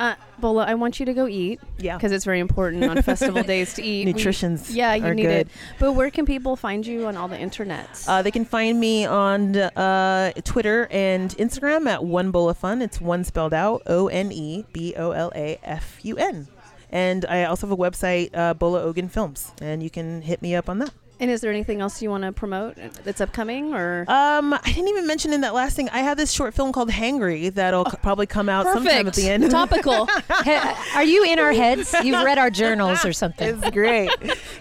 Uh, 0.00 0.14
Bola, 0.38 0.64
I 0.64 0.74
want 0.76 0.98
you 0.98 1.04
to 1.04 1.12
go 1.12 1.28
eat. 1.28 1.60
Yeah. 1.78 1.96
Because 1.98 2.10
it's 2.10 2.24
very 2.24 2.40
important 2.40 2.82
on 2.84 3.02
festival 3.02 3.42
days 3.54 3.74
to 3.74 3.82
eat. 3.82 4.06
We- 4.06 4.12
Nutrition's 4.14 4.74
yeah, 4.74 4.94
you 4.94 5.12
need 5.14 5.22
good. 5.24 5.30
it. 5.46 5.48
But 5.78 5.92
where 5.92 6.10
can 6.10 6.24
people 6.24 6.56
find 6.56 6.86
you 6.86 7.06
on 7.06 7.18
all 7.18 7.28
the 7.28 7.36
internets? 7.36 8.08
Uh, 8.08 8.22
they 8.22 8.30
can 8.30 8.46
find 8.46 8.80
me 8.80 9.04
on 9.04 9.56
uh, 9.56 10.32
Twitter 10.42 10.88
and 10.90 11.30
Instagram 11.36 11.86
at 11.86 12.02
One 12.02 12.30
Bowl 12.30 12.48
of 12.48 12.56
Fun. 12.56 12.80
It's 12.80 12.98
one 12.98 13.24
spelled 13.24 13.52
out 13.52 13.82
O 13.86 14.08
N 14.08 14.32
E 14.32 14.64
B 14.72 14.94
O 14.96 15.10
L 15.10 15.30
A 15.34 15.60
F 15.62 15.98
U 16.02 16.16
N. 16.16 16.48
And 16.88 17.26
I 17.26 17.44
also 17.44 17.68
have 17.68 17.78
a 17.78 17.80
website, 17.80 18.30
uh, 18.34 18.54
Bola 18.54 18.80
Ogun 18.82 19.08
Films, 19.10 19.52
and 19.60 19.82
you 19.82 19.90
can 19.90 20.22
hit 20.22 20.40
me 20.40 20.54
up 20.54 20.68
on 20.70 20.78
that. 20.78 20.92
And 21.20 21.30
is 21.30 21.40
there 21.42 21.50
anything 21.50 21.80
else 21.80 22.02
you 22.02 22.10
want 22.10 22.24
to 22.24 22.32
promote 22.32 22.76
that's 23.04 23.20
upcoming 23.20 23.74
or? 23.74 24.04
Um, 24.08 24.52
I 24.54 24.60
didn't 24.64 24.88
even 24.88 25.06
mention 25.06 25.32
in 25.32 25.42
that 25.42 25.54
last 25.54 25.76
thing. 25.76 25.88
I 25.90 25.98
have 25.98 26.16
this 26.16 26.32
short 26.32 26.54
film 26.54 26.72
called 26.72 26.90
Hangry 26.90 27.52
that'll 27.54 27.88
c- 27.88 27.96
probably 28.02 28.26
come 28.26 28.48
out 28.48 28.66
sometime 28.66 29.06
at 29.06 29.14
the 29.14 29.28
end. 29.28 29.48
Topical. 29.50 30.06
He- 30.44 30.58
Are 30.94 31.04
you 31.04 31.24
in 31.24 31.38
our 31.38 31.52
heads? 31.52 31.94
You've 32.02 32.24
read 32.24 32.38
our 32.38 32.50
journals 32.50 33.04
or 33.04 33.12
something. 33.22 33.48
it's 33.62 33.70
great. 33.70 34.10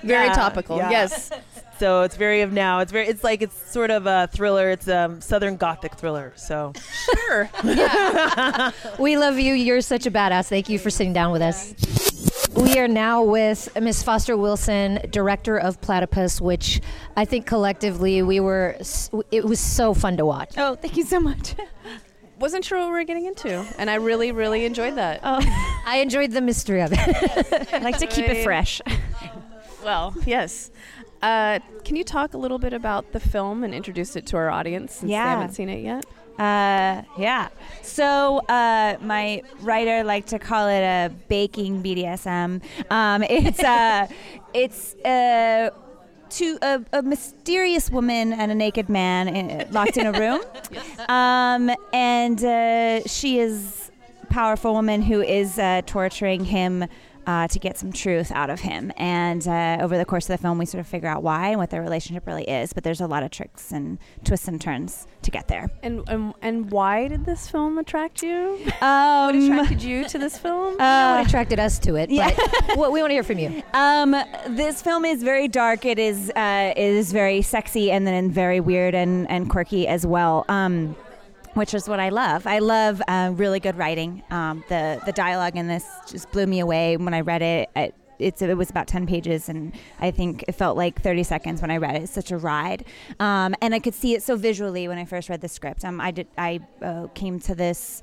very 0.03 0.27
Yeah, 0.27 0.33
topical. 0.33 0.77
yeah. 0.77 0.89
Yes. 0.91 1.31
So 1.79 2.01
it's 2.01 2.17
very 2.17 2.41
of 2.41 2.51
now. 2.51 2.79
It's 2.79 2.91
very. 2.91 3.07
It's 3.07 3.23
like 3.23 3.41
it's 3.41 3.71
sort 3.71 3.89
of 3.89 4.05
a 4.05 4.27
thriller. 4.33 4.69
It's 4.69 4.87
a 4.89 5.05
um, 5.05 5.21
Southern 5.21 5.55
Gothic 5.55 5.95
thriller. 5.95 6.33
So 6.35 6.73
Sure. 7.27 7.49
We 8.99 9.17
love 9.17 9.39
you. 9.39 9.53
You're 9.53 9.79
such 9.81 10.05
a 10.05 10.11
badass. 10.11 10.49
Thank 10.49 10.67
you 10.67 10.77
for 10.77 10.89
sitting 10.89 11.13
down 11.13 11.31
with 11.31 11.41
us. 11.41 11.73
we 12.55 12.77
are 12.79 12.87
now 12.87 13.23
with 13.23 13.69
Miss 13.81 14.03
Foster 14.03 14.35
Wilson, 14.35 14.99
director 15.09 15.57
of 15.57 15.79
Platypus, 15.79 16.41
which 16.41 16.81
I 17.15 17.23
think 17.23 17.45
collectively 17.45 18.21
we 18.23 18.41
were. 18.41 18.75
It 19.31 19.45
was 19.45 19.61
so 19.61 19.93
fun 19.93 20.17
to 20.17 20.25
watch. 20.25 20.55
Oh, 20.57 20.75
thank 20.75 20.97
you 20.97 21.03
so 21.05 21.19
much. 21.21 21.55
Wasn't 22.39 22.63
sure 22.65 22.77
what 22.79 22.87
we 22.87 22.91
were 22.93 23.03
getting 23.03 23.25
into, 23.25 23.65
and 23.77 23.89
I 23.89 23.95
really, 23.95 24.31
really 24.31 24.63
enjoyed 24.65 24.95
that. 24.95 25.19
Oh, 25.23 25.39
I 25.85 25.97
enjoyed 25.97 26.31
the 26.31 26.41
mystery 26.41 26.81
of 26.81 26.91
it. 26.93 27.73
I 27.73 27.77
like 27.83 27.97
to 27.99 28.07
keep 28.07 28.29
it 28.29 28.43
fresh. 28.43 28.81
Well, 29.83 30.13
yes. 30.25 30.71
Uh, 31.21 31.59
can 31.83 31.95
you 31.95 32.03
talk 32.03 32.33
a 32.33 32.37
little 32.37 32.59
bit 32.59 32.73
about 32.73 33.11
the 33.11 33.19
film 33.19 33.63
and 33.63 33.73
introduce 33.73 34.15
it 34.15 34.25
to 34.27 34.37
our 34.37 34.49
audience 34.49 34.95
since 34.95 35.11
Yeah. 35.11 35.23
they 35.25 35.29
haven't 35.41 35.53
seen 35.55 35.69
it 35.69 35.83
yet? 35.83 36.05
Uh, 36.39 37.03
yeah. 37.17 37.49
So 37.81 38.37
uh, 38.47 38.95
my 39.01 39.41
writer 39.59 40.03
liked 40.05 40.29
to 40.29 40.39
call 40.39 40.69
it 40.69 40.79
a 40.81 41.11
baking 41.27 41.83
BDSM. 41.83 42.61
Um, 42.89 43.23
it's 43.29 43.61
uh, 43.61 44.07
it's 44.53 44.95
uh, 45.03 45.71
to 46.29 46.57
a, 46.61 46.81
a 46.93 47.01
mysterious 47.01 47.89
woman 47.89 48.31
and 48.31 48.51
a 48.51 48.55
naked 48.55 48.87
man 48.87 49.27
in, 49.27 49.69
locked 49.73 49.97
in 49.97 50.05
a 50.07 50.13
room, 50.17 50.39
um, 51.09 51.75
and 51.91 52.41
uh, 52.45 53.01
she 53.05 53.39
is 53.39 53.91
a 54.23 54.27
powerful 54.27 54.73
woman 54.73 55.01
who 55.01 55.21
is 55.21 55.59
uh, 55.59 55.81
torturing 55.85 56.45
him. 56.45 56.85
Uh, 57.29 57.47
to 57.47 57.59
get 57.59 57.77
some 57.77 57.93
truth 57.93 58.31
out 58.31 58.49
of 58.49 58.59
him. 58.59 58.91
And 58.97 59.47
uh, 59.47 59.77
over 59.81 59.99
the 59.99 60.03
course 60.05 60.27
of 60.27 60.35
the 60.35 60.41
film, 60.41 60.57
we 60.57 60.65
sort 60.65 60.79
of 60.79 60.87
figure 60.87 61.07
out 61.07 61.21
why 61.21 61.49
and 61.49 61.59
what 61.59 61.69
their 61.69 61.83
relationship 61.83 62.25
really 62.25 62.49
is. 62.49 62.73
But 62.73 62.83
there's 62.83 63.01
a 63.01 63.05
lot 63.05 63.21
of 63.21 63.29
tricks 63.29 63.71
and 63.71 63.99
twists 64.23 64.47
and 64.47 64.59
turns 64.59 65.05
to 65.21 65.29
get 65.29 65.47
there. 65.47 65.69
And 65.83 66.01
and, 66.09 66.33
and 66.41 66.71
why 66.71 67.07
did 67.07 67.25
this 67.25 67.47
film 67.47 67.77
attract 67.77 68.23
you? 68.23 68.57
What 68.79 68.81
Um, 68.81 69.43
attracted 69.43 69.83
you 69.83 70.09
to 70.09 70.17
this 70.17 70.39
film? 70.39 70.73
what 70.77 70.81
uh, 70.81 71.23
attracted 71.23 71.59
us 71.59 71.77
to 71.79 71.97
it, 71.97 72.09
yeah. 72.19 72.31
but 72.65 72.77
what 72.77 72.91
we 72.91 72.99
want 72.99 73.11
to 73.11 73.13
hear 73.13 73.23
from 73.23 73.37
you. 73.37 73.61
um, 73.75 74.15
this 74.47 74.81
film 74.81 75.05
is 75.05 75.21
very 75.21 75.47
dark. 75.47 75.85
It 75.85 75.99
is 75.99 76.31
uh, 76.35 76.73
it 76.75 76.81
is 76.81 77.11
very 77.11 77.43
sexy 77.43 77.91
and 77.91 78.07
then 78.07 78.31
very 78.31 78.59
weird 78.59 78.95
and, 78.95 79.29
and 79.29 79.51
quirky 79.51 79.87
as 79.87 80.03
well. 80.03 80.45
Um, 80.49 80.95
which 81.53 81.73
is 81.73 81.87
what 81.87 81.99
I 81.99 82.09
love. 82.09 82.45
I 82.47 82.59
love 82.59 83.01
uh, 83.07 83.31
really 83.33 83.59
good 83.59 83.77
writing. 83.77 84.23
Um, 84.29 84.63
the 84.69 85.01
the 85.05 85.11
dialogue 85.11 85.55
in 85.55 85.67
this 85.67 85.85
just 86.09 86.31
blew 86.31 86.45
me 86.45 86.59
away 86.59 86.97
when 86.97 87.13
I 87.13 87.21
read 87.21 87.41
it. 87.41 87.69
it 87.75 87.95
it's, 88.19 88.41
it 88.41 88.57
was 88.57 88.69
about 88.69 88.87
10 88.87 89.07
pages 89.07 89.47
and 89.47 89.73
I 89.99 90.11
think 90.11 90.43
it 90.47 90.51
felt 90.51 90.75
like 90.75 91.01
30 91.01 91.23
seconds 91.23 91.61
when 91.61 91.71
I 91.71 91.77
read 91.77 91.95
it. 91.95 92.03
It's 92.03 92.11
such 92.11 92.31
a 92.31 92.37
ride. 92.37 92.83
Um, 93.19 93.55
and 93.61 93.73
I 93.73 93.79
could 93.79 93.93
see 93.93 94.13
it 94.13 94.21
so 94.21 94.35
visually 94.35 94.89
when 94.89 94.97
I 94.97 95.05
first 95.05 95.29
read 95.29 95.39
the 95.39 95.47
script. 95.47 95.85
Um, 95.85 96.01
I 96.01 96.11
did 96.11 96.27
I 96.37 96.59
uh, 96.81 97.07
came 97.13 97.39
to 97.39 97.55
this 97.55 98.01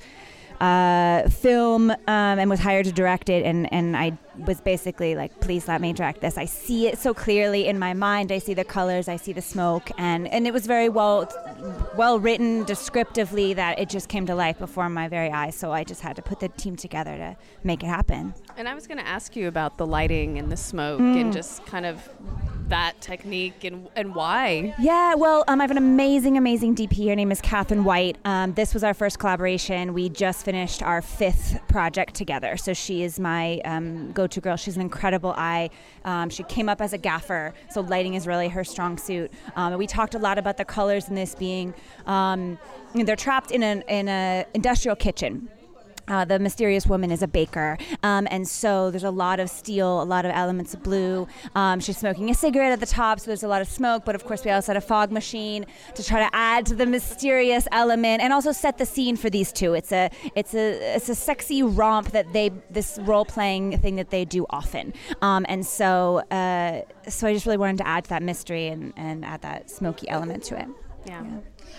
uh, 0.61 1.29
film 1.29 1.91
um, 1.91 1.97
and 2.07 2.51
was 2.51 2.61
hired 2.61 2.87
to 2.87 2.93
direct 2.93 3.29
it 3.29 3.45
and, 3.45 3.73
and 3.73 3.97
I 3.97 4.17
was 4.47 4.61
basically 4.61 5.15
like 5.15 5.41
please 5.41 5.69
let 5.69 5.81
me 5.81 5.93
direct 5.93 6.21
this. 6.21 6.37
I 6.37 6.45
see 6.45 6.87
it 6.87 6.99
so 6.99 7.15
clearly 7.15 7.67
in 7.67 7.79
my 7.79 7.95
mind. 7.95 8.33
I 8.33 8.39
see 8.39 8.55
the 8.55 8.65
colors 8.65 9.09
I 9.09 9.17
see 9.17 9.33
the 9.33 9.43
smoke 9.43 9.91
and, 9.99 10.29
and 10.29 10.47
it 10.47 10.53
was 10.53 10.67
very 10.67 10.89
well 10.89 11.31
well 11.97 12.19
written 12.19 12.65
descriptively 12.65 13.55
that 13.55 13.79
it 13.79 13.89
just 13.89 14.09
came 14.09 14.27
to 14.27 14.35
life 14.35 14.59
before 14.59 14.89
my 14.89 15.09
very 15.09 15.31
eyes 15.31 15.55
so 15.55 15.73
I 15.73 15.85
just 15.85 16.01
had 16.01 16.17
to 16.17 16.23
put 16.23 16.41
the 16.41 16.49
team 16.49 16.77
together 16.77 17.17
to 17.17 17.37
make 17.65 17.83
it 17.83 17.87
happen 17.87 18.35
And 18.59 18.69
I 18.69 18.75
was 18.75 18.87
going 18.87 18.99
to 18.99 19.07
ask 19.07 19.37
you 19.37 19.49
about 19.49 19.77
the 19.77 19.87
lighting 19.87 20.39
and 20.39 20.51
the 20.51 20.57
smoke 20.57 21.01
Mm. 21.01 21.21
and 21.21 21.33
just 21.33 21.65
kind 21.67 21.85
of 21.85 22.09
that 22.69 23.01
technique 23.01 23.63
and 23.63 23.89
and 23.95 24.13
why. 24.13 24.75
Yeah, 24.81 25.15
well, 25.15 25.45
um, 25.47 25.61
I 25.61 25.65
have 25.65 25.71
an 25.71 25.77
amazing, 25.79 26.37
amazing 26.37 26.75
DP. 26.75 27.09
Her 27.09 27.15
name 27.15 27.31
is 27.31 27.41
Catherine 27.41 27.85
White. 27.85 28.17
Um, 28.25 28.55
this 28.55 28.75
was 28.75 28.83
our 28.83 28.93
first 28.95 29.21
collaboration. 29.21 29.93
We 29.95 30.09
just 30.09 30.45
finished 30.45 30.83
our 30.83 31.01
fifth 31.01 31.61
project 31.69 32.15
together. 32.15 32.57
So 32.57 32.73
she 32.73 33.05
is 33.05 33.21
my 33.21 33.61
um, 33.65 34.11
go 34.13 34.27
to 34.27 34.41
girl. 34.41 34.57
She's 34.57 34.75
an 34.75 34.83
incredible 34.83 35.33
eye. 35.37 35.71
Um, 36.05 36.29
she 36.29 36.43
came 36.45 36.69
up 36.69 36.81
as 36.81 36.93
a 36.93 36.99
gaffer, 36.99 37.55
so 37.71 37.83
lighting 37.83 38.15
is 38.15 38.27
really 38.27 38.49
her 38.49 38.65
strong 38.65 38.99
suit. 38.99 39.33
Um, 39.55 39.73
and 39.75 39.79
we 39.79 39.87
talked 39.87 40.17
a 40.17 40.19
lot 40.19 40.37
about 40.37 40.57
the 40.57 40.65
colors 40.65 41.09
in 41.09 41.15
this 41.15 41.35
being 41.37 41.73
um, 42.07 42.59
they're 42.95 43.15
trapped 43.15 43.51
in 43.53 43.63
an 43.63 43.83
in 43.83 44.09
a 44.09 44.45
industrial 44.55 44.97
kitchen. 44.97 45.49
Uh, 46.09 46.25
the 46.25 46.39
mysterious 46.39 46.87
woman 46.87 47.11
is 47.11 47.23
a 47.23 47.29
baker, 47.29 47.77
um, 48.03 48.27
and 48.31 48.47
so 48.47 48.91
there's 48.91 49.05
a 49.05 49.11
lot 49.11 49.41
of 49.41 49.51
steel, 49.51 50.03
a 50.03 50.05
lot 50.05 50.25
of 50.25 50.31
elements 50.33 50.75
of 50.75 50.83
blue. 50.83 51.27
Um, 51.55 51.81
she's 51.81 51.99
smoking 51.99 52.31
a 52.31 52.35
cigarette 52.35 52.73
at 52.73 52.81
the 52.81 52.87
top, 52.87 53.21
so 53.21 53.27
there's 53.27 53.43
a 53.43 53.49
lot 53.49 53.63
of 53.63 53.69
smoke. 53.69 54.05
But 54.05 54.15
of 54.15 54.25
course, 54.25 54.45
we 54.45 54.51
also 54.51 54.73
had 54.73 54.77
a 54.77 54.87
fog 54.87 55.11
machine 55.11 55.67
to 55.95 56.03
try 56.05 56.21
to 56.21 56.31
add 56.35 56.67
to 56.67 56.75
the 56.75 56.87
mysterious 56.87 57.67
element 57.73 58.23
and 58.23 58.33
also 58.33 58.53
set 58.53 58.79
the 58.79 58.87
scene 58.87 59.17
for 59.17 59.31
these 59.31 59.53
two. 59.53 59.75
It's 59.75 59.93
a 59.93 60.11
it's 60.35 60.55
a 60.55 60.95
it's 60.97 61.09
a 61.09 61.15
sexy 61.15 61.63
romp 61.63 62.11
that 62.13 62.33
they 62.33 62.51
this 62.71 62.99
role 63.03 63.25
playing 63.25 63.79
thing 63.79 63.97
that 63.97 64.11
they 64.11 64.25
do 64.25 64.47
often. 64.51 64.93
Um, 65.23 65.45
and 65.49 65.67
so 65.67 66.19
uh, 66.31 66.83
so 67.09 67.27
I 67.27 67.33
just 67.33 67.47
really 67.47 67.59
wanted 67.59 67.79
to 67.79 67.87
add 67.87 68.05
to 68.05 68.11
that 68.11 68.23
mystery 68.23 68.69
and, 68.69 68.93
and 68.97 69.25
add 69.25 69.43
that 69.43 69.71
smoky 69.71 70.09
element 70.09 70.45
to 70.45 70.59
it. 70.59 70.69
Yeah. 71.07 71.25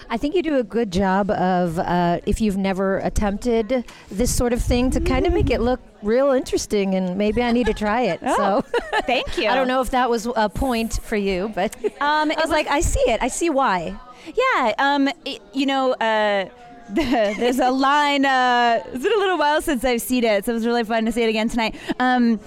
I 0.09 0.17
think 0.17 0.35
you 0.35 0.41
do 0.41 0.57
a 0.57 0.63
good 0.63 0.91
job 0.91 1.29
of, 1.31 1.79
uh, 1.79 2.19
if 2.25 2.39
you've 2.39 2.57
never 2.57 2.99
attempted 2.99 3.85
this 4.09 4.33
sort 4.33 4.53
of 4.53 4.61
thing, 4.61 4.89
to 4.91 5.01
kind 5.01 5.25
of 5.27 5.33
make 5.33 5.49
it 5.49 5.59
look 5.59 5.81
real 6.01 6.31
interesting, 6.31 6.95
and 6.95 7.17
maybe 7.17 7.41
I 7.43 7.51
need 7.51 7.67
to 7.67 7.73
try 7.73 8.01
it. 8.03 8.19
So 8.21 8.63
Thank 9.05 9.37
you. 9.37 9.49
I 9.49 9.55
don't 9.55 9.67
know 9.67 9.81
if 9.81 9.91
that 9.91 10.09
was 10.09 10.27
a 10.35 10.47
point 10.49 10.93
for 11.03 11.15
you, 11.17 11.51
but 11.53 11.75
Um, 12.01 12.31
I 12.31 12.35
was 12.39 12.49
like, 12.49 12.67
I 12.67 12.81
see 12.81 12.99
it. 13.01 13.21
I 13.21 13.27
see 13.27 13.49
why. 13.49 13.99
Yeah, 14.35 14.73
um, 14.77 15.09
it, 15.25 15.41
you 15.53 15.65
know, 15.65 15.93
uh, 15.93 16.49
there's 16.89 17.59
a 17.59 17.71
line. 17.71 18.25
Uh, 18.25 18.81
it's 18.93 19.03
been 19.03 19.13
a 19.13 19.17
little 19.17 19.37
while 19.37 19.61
since 19.61 19.83
I've 19.83 20.01
seen 20.01 20.23
it, 20.23 20.45
so 20.45 20.51
it 20.51 20.55
was 20.55 20.65
really 20.65 20.83
fun 20.83 21.05
to 21.05 21.11
see 21.11 21.23
it 21.23 21.29
again 21.29 21.49
tonight. 21.49 21.75
Um, 21.99 22.39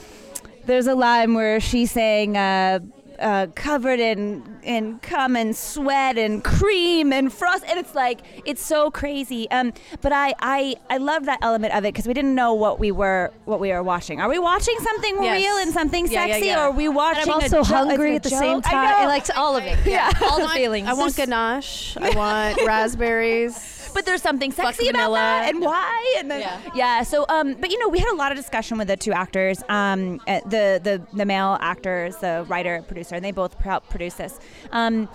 there's 0.67 0.87
a 0.87 0.95
line 0.95 1.35
where 1.35 1.61
she's 1.61 1.91
saying. 1.91 2.37
Uh, 2.37 2.81
uh, 3.21 3.47
covered 3.55 4.01
in 4.01 4.43
in 4.63 4.99
cum 5.01 5.37
and 5.37 5.55
sweat 5.55 6.17
and 6.19 6.43
cream 6.43 7.13
and 7.13 7.33
frost, 7.33 7.65
and 7.69 7.79
it's 7.79 7.95
like 7.95 8.21
it's 8.45 8.65
so 8.65 8.91
crazy. 8.91 9.51
Um, 9.51 9.73
but 10.01 10.13
I 10.13 10.35
I 10.41 10.77
I 10.89 10.97
love 10.97 11.27
that 11.27 11.39
element 11.43 11.75
of 11.75 11.85
it 11.85 11.89
because 11.93 12.07
we 12.07 12.15
didn't 12.15 12.35
know 12.35 12.55
what 12.55 12.79
we 12.81 12.91
were 12.93 13.33
what 13.45 13.61
we 13.61 13.71
were 13.71 13.83
watching. 13.83 14.21
Are 14.21 14.29
we 14.29 14.39
watching 14.39 14.77
something 14.81 15.23
Yes. 15.23 15.37
real 15.43 15.57
and 15.59 15.73
something 15.73 16.07
Yeah, 16.07 16.27
yeah, 16.27 16.33
sexy, 16.35 16.47
yeah. 16.47 16.59
or 16.59 16.63
are 16.69 16.71
we 16.73 16.89
watching? 16.89 17.25
I'm 17.25 17.31
also 17.43 17.59
jo- 17.63 17.65
hungry 17.65 18.13
a 18.13 18.15
at 18.17 18.23
the 18.23 18.31
joke? 18.31 18.39
same 18.41 18.57
I 18.59 18.61
time. 18.71 18.91
know. 18.91 18.97
I 18.97 19.07
like 19.07 19.27
all 19.37 19.57
of 19.57 19.65
it. 19.65 19.79
Yeah, 19.87 20.11
all 20.23 20.41
the 20.41 20.49
feelings. 20.49 20.89
I 20.89 20.95
want 20.95 21.17
ganache. 21.17 21.97
I 22.01 22.11
want 22.17 22.61
raspberries. 22.67 23.80
But 23.93 24.07
there's 24.07 24.23
something 24.23 24.53
sexy 24.53 24.89
about 24.89 25.13
that 25.13 25.49
and 25.49 25.61
why 25.61 26.15
and 26.19 26.31
then, 26.31 26.41
Yeah. 26.41 26.61
yeah. 26.75 27.03
so 27.03 27.25
um 27.29 27.55
but 27.55 27.71
you 27.71 27.79
know 27.79 27.89
we 27.89 27.99
had 27.99 28.13
a 28.13 28.17
lot 28.17 28.33
of 28.33 28.37
discussion 28.39 28.79
with 28.79 28.89
the 28.89 28.97
two 28.97 29.13
actors 29.13 29.63
um 29.69 30.21
uh, 30.27 30.41
the 30.47 30.81
the 30.83 31.03
the 31.17 31.25
male 31.27 31.59
actors 31.61 32.17
the 32.17 32.45
writer 32.49 32.83
producer 32.87 33.15
and 33.15 33.25
they 33.25 33.33
both 33.33 33.55
helped 33.61 33.91
produce 33.91 34.15
this 34.15 34.39
um 34.73 35.09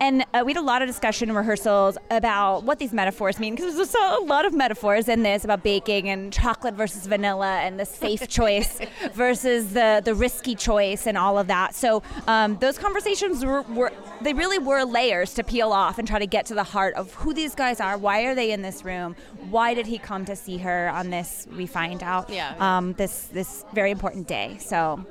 and 0.00 0.24
uh, 0.34 0.42
we 0.46 0.52
had 0.52 0.60
a 0.60 0.64
lot 0.64 0.82
of 0.82 0.88
discussion 0.88 1.28
in 1.28 1.34
rehearsals 1.36 1.98
about 2.10 2.62
what 2.64 2.78
these 2.78 2.92
metaphors 2.92 3.38
mean 3.38 3.54
because 3.54 3.74
there's 3.76 3.94
a 3.94 4.24
lot 4.24 4.44
of 4.44 4.54
metaphors 4.54 5.08
in 5.08 5.22
this 5.22 5.44
about 5.44 5.62
baking 5.62 6.08
and 6.08 6.32
chocolate 6.32 6.74
versus 6.74 7.06
vanilla 7.06 7.58
and 7.60 7.78
the 7.80 7.84
safe 7.84 8.28
choice 8.38 8.80
versus 9.14 9.72
the 9.72 10.00
the 10.04 10.14
risky 10.14 10.54
choice 10.54 11.06
and 11.06 11.18
all 11.18 11.38
of 11.38 11.46
that. 11.48 11.74
So 11.74 12.02
um, 12.26 12.56
those 12.60 12.78
conversations 12.78 13.44
were, 13.44 13.62
were 13.62 13.92
they 14.20 14.32
really 14.34 14.58
were 14.58 14.84
layers 14.84 15.34
to 15.34 15.44
peel 15.44 15.72
off 15.72 15.98
and 15.98 16.06
try 16.06 16.18
to 16.18 16.26
get 16.26 16.46
to 16.46 16.54
the 16.54 16.64
heart 16.64 16.94
of 16.94 17.12
who 17.14 17.34
these 17.34 17.54
guys 17.54 17.80
are. 17.80 17.98
Why 17.98 18.22
are 18.22 18.34
they 18.34 18.52
in 18.52 18.62
this 18.62 18.84
room? 18.84 19.16
Why 19.50 19.74
did 19.74 19.86
he 19.86 19.98
come 19.98 20.24
to 20.26 20.36
see 20.36 20.58
her 20.58 20.88
on 20.90 21.10
this? 21.10 21.46
We 21.56 21.66
find 21.66 22.02
out 22.02 22.30
Yeah. 22.30 22.54
um, 22.60 22.92
this 22.94 23.24
this 23.32 23.64
very 23.72 23.90
important 23.90 24.26
day. 24.28 24.56
So 24.60 25.04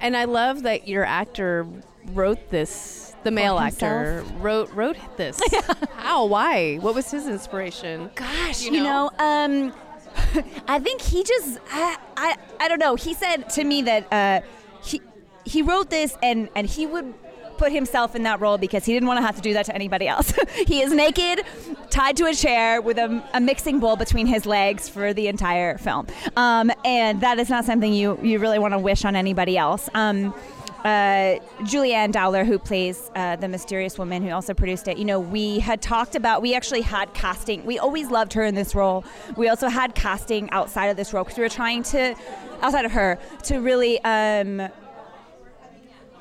And 0.00 0.16
I 0.16 0.24
love 0.24 0.62
that 0.62 0.88
your 0.88 1.04
actor 1.04 1.66
wrote 2.12 2.50
this. 2.50 3.03
The 3.24 3.30
male 3.30 3.58
actor 3.58 4.24
wrote 4.38 4.70
wrote 4.72 4.96
this. 5.16 5.40
How? 5.96 6.26
Why? 6.26 6.76
What 6.76 6.94
was 6.94 7.10
his 7.10 7.26
inspiration? 7.26 8.10
Gosh, 8.14 8.62
You 8.62 8.72
you, 8.72 8.82
know? 8.82 9.10
know, 9.18 9.24
um, 9.24 9.72
I 10.68 10.78
think 10.78 11.00
he 11.00 11.24
just, 11.24 11.58
I, 11.72 11.96
I, 12.16 12.36
I 12.60 12.68
don't 12.68 12.78
know. 12.78 12.94
He 12.94 13.14
said 13.14 13.48
to 13.50 13.64
me 13.64 13.82
that 13.82 14.12
uh, 14.12 14.40
he 14.82 15.00
he 15.44 15.62
wrote 15.62 15.90
this 15.90 16.16
and 16.22 16.48
and 16.54 16.66
he 16.66 16.86
would 16.86 17.14
put 17.56 17.72
himself 17.72 18.14
in 18.14 18.24
that 18.24 18.40
role 18.40 18.58
because 18.58 18.84
he 18.84 18.92
didn't 18.92 19.06
want 19.06 19.18
to 19.18 19.22
have 19.22 19.36
to 19.36 19.40
do 19.42 19.52
that 19.54 19.64
to 19.66 19.74
anybody 19.74 20.08
else. 20.08 20.32
he 20.66 20.82
is 20.82 20.92
naked, 20.92 21.44
tied 21.88 22.16
to 22.16 22.26
a 22.26 22.34
chair 22.34 22.82
with 22.82 22.98
a, 22.98 23.22
a 23.32 23.40
mixing 23.40 23.78
bowl 23.78 23.96
between 23.96 24.26
his 24.26 24.44
legs 24.44 24.88
for 24.88 25.14
the 25.14 25.28
entire 25.28 25.78
film, 25.78 26.06
um, 26.36 26.70
and 26.84 27.20
that 27.20 27.38
is 27.38 27.48
not 27.48 27.64
something 27.64 27.92
you 27.92 28.18
you 28.22 28.38
really 28.38 28.58
want 28.58 28.74
to 28.74 28.78
wish 28.78 29.04
on 29.04 29.16
anybody 29.16 29.56
else. 29.56 29.88
Um, 29.94 30.34
uh, 30.84 31.38
Julianne 31.60 32.12
Dowler, 32.12 32.44
who 32.44 32.58
plays 32.58 33.10
uh, 33.16 33.36
the 33.36 33.48
mysterious 33.48 33.98
woman 33.98 34.22
who 34.22 34.30
also 34.30 34.52
produced 34.52 34.86
it, 34.86 34.98
you 34.98 35.04
know, 35.06 35.18
we 35.18 35.58
had 35.58 35.80
talked 35.80 36.14
about, 36.14 36.42
we 36.42 36.54
actually 36.54 36.82
had 36.82 37.14
casting. 37.14 37.64
We 37.64 37.78
always 37.78 38.10
loved 38.10 38.34
her 38.34 38.44
in 38.44 38.54
this 38.54 38.74
role. 38.74 39.02
We 39.36 39.48
also 39.48 39.68
had 39.68 39.94
casting 39.94 40.50
outside 40.50 40.86
of 40.88 40.96
this 40.96 41.14
role 41.14 41.24
because 41.24 41.38
we 41.38 41.42
were 41.42 41.48
trying 41.48 41.84
to, 41.84 42.14
outside 42.60 42.84
of 42.84 42.92
her, 42.92 43.18
to 43.44 43.58
really. 43.58 44.02
Um, 44.04 44.68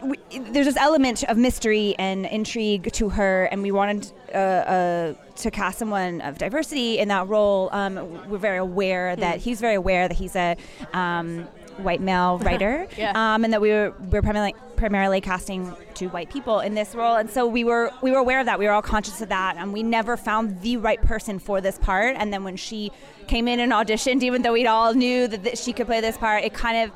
we, 0.01 0.17
there's 0.51 0.65
this 0.65 0.75
element 0.75 1.23
of 1.23 1.37
mystery 1.37 1.95
and 1.97 2.25
intrigue 2.25 2.91
to 2.91 3.09
her, 3.09 3.45
and 3.45 3.61
we 3.61 3.71
wanted 3.71 4.11
uh, 4.33 4.37
uh, 4.37 5.13
to 5.35 5.51
cast 5.51 5.79
someone 5.79 6.19
of 6.21 6.37
diversity 6.37 6.99
in 6.99 7.07
that 7.07 7.27
role. 7.29 7.69
Um, 7.71 8.29
we're 8.29 8.37
very 8.37 8.57
aware 8.57 9.15
that 9.15 9.39
he's 9.39 9.61
very 9.61 9.75
aware 9.75 10.09
that 10.09 10.17
he's 10.17 10.35
a 10.35 10.57
um, 10.91 11.47
white 11.77 12.01
male 12.01 12.37
writer, 12.43 12.87
Yeah. 12.97 13.11
um, 13.15 13.43
and 13.43 13.53
that 13.53 13.61
we 13.61 13.69
were 13.69 13.93
we 13.99 14.09
were 14.09 14.21
primarily 14.21 14.55
primarily 14.75 15.21
casting 15.21 15.73
two 15.93 16.09
white 16.09 16.29
people 16.29 16.59
in 16.59 16.73
this 16.73 16.93
role, 16.95 17.15
and 17.15 17.29
so 17.29 17.47
we 17.47 17.63
were 17.63 17.91
we 18.01 18.11
were 18.11 18.17
aware 18.17 18.39
of 18.39 18.45
that. 18.47 18.59
We 18.59 18.65
were 18.65 18.71
all 18.73 18.81
conscious 18.81 19.21
of 19.21 19.29
that, 19.29 19.55
and 19.57 19.71
we 19.73 19.83
never 19.83 20.17
found 20.17 20.61
the 20.61 20.77
right 20.77 21.01
person 21.01 21.39
for 21.39 21.61
this 21.61 21.77
part. 21.77 22.15
And 22.17 22.33
then 22.33 22.43
when 22.43 22.57
she 22.57 22.91
came 23.27 23.47
in 23.47 23.59
and 23.59 23.71
auditioned, 23.71 24.23
even 24.23 24.41
though 24.41 24.53
we 24.53 24.67
all 24.67 24.93
knew 24.93 25.27
that, 25.27 25.43
that 25.43 25.57
she 25.57 25.71
could 25.73 25.87
play 25.87 26.01
this 26.01 26.17
part, 26.17 26.43
it 26.43 26.53
kind 26.53 26.77
of 26.89 26.91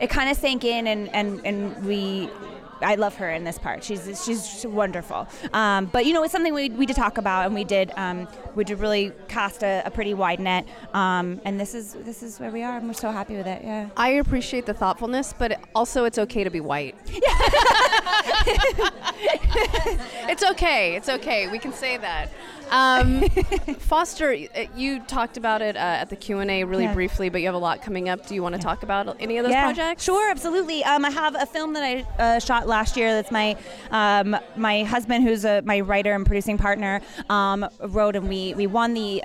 it 0.00 0.10
kind 0.10 0.30
of 0.30 0.36
sank 0.36 0.64
in, 0.64 0.86
and 0.86 1.08
and 1.14 1.40
and 1.44 1.84
we. 1.84 2.28
I 2.80 2.94
love 2.94 3.16
her 3.16 3.30
in 3.30 3.44
this 3.44 3.58
part. 3.58 3.84
She's 3.84 4.24
she's 4.24 4.66
wonderful. 4.66 5.28
Um, 5.52 5.86
but 5.86 6.06
you 6.06 6.12
know, 6.12 6.22
it's 6.22 6.32
something 6.32 6.54
we, 6.54 6.70
we 6.70 6.86
did 6.86 6.96
talk 6.96 7.18
about, 7.18 7.46
and 7.46 7.54
we 7.54 7.64
did 7.64 7.92
um, 7.96 8.28
we 8.54 8.64
did 8.64 8.78
really 8.78 9.12
cast 9.28 9.62
a, 9.62 9.82
a 9.84 9.90
pretty 9.90 10.14
wide 10.14 10.40
net. 10.40 10.66
Um, 10.94 11.40
and 11.44 11.58
this 11.58 11.74
is 11.74 11.94
this 11.94 12.22
is 12.22 12.38
where 12.38 12.50
we 12.50 12.62
are, 12.62 12.76
and 12.76 12.86
we're 12.86 12.94
so 12.94 13.10
happy 13.10 13.36
with 13.36 13.46
it. 13.46 13.62
Yeah. 13.62 13.88
I 13.96 14.10
appreciate 14.10 14.66
the 14.66 14.74
thoughtfulness, 14.74 15.34
but 15.36 15.60
also 15.74 16.04
it's 16.04 16.18
okay 16.18 16.44
to 16.44 16.50
be 16.50 16.60
white. 16.60 16.94
it's 20.28 20.44
okay. 20.44 20.96
It's 20.96 21.08
okay. 21.08 21.48
We 21.48 21.58
can 21.58 21.72
say 21.72 21.96
that. 21.98 22.30
Um, 22.70 23.22
Foster, 23.78 24.32
you 24.76 25.00
talked 25.00 25.36
about 25.36 25.62
it 25.62 25.76
uh, 25.76 25.80
at 25.80 26.10
the 26.10 26.16
Q 26.16 26.38
and 26.40 26.50
A 26.50 26.64
really 26.64 26.84
Yeah. 26.84 26.94
briefly, 26.94 27.28
but 27.28 27.40
you 27.40 27.46
have 27.46 27.54
a 27.54 27.58
lot 27.58 27.82
coming 27.82 28.08
up. 28.08 28.26
Do 28.26 28.34
you 28.34 28.42
want 28.42 28.54
to 28.54 28.60
talk 28.60 28.82
about 28.82 29.16
any 29.20 29.38
of 29.38 29.44
those 29.44 29.52
yeah, 29.52 29.64
projects? 29.64 30.04
Sure, 30.04 30.30
absolutely. 30.30 30.84
Um, 30.84 31.04
I 31.04 31.10
have 31.10 31.34
a 31.34 31.46
film 31.46 31.72
that 31.74 31.82
I 31.82 32.06
uh, 32.22 32.38
shot 32.40 32.66
last 32.66 32.96
year. 32.96 33.12
That's 33.12 33.30
my 33.30 33.56
um, 33.90 34.36
my 34.56 34.84
husband, 34.84 35.24
who's 35.24 35.44
a, 35.44 35.62
my 35.62 35.80
writer 35.80 36.12
and 36.12 36.26
producing 36.26 36.58
partner, 36.58 37.00
um, 37.28 37.66
wrote, 37.80 38.16
and 38.16 38.28
we 38.28 38.54
we 38.54 38.66
won 38.66 38.94
the. 38.94 39.22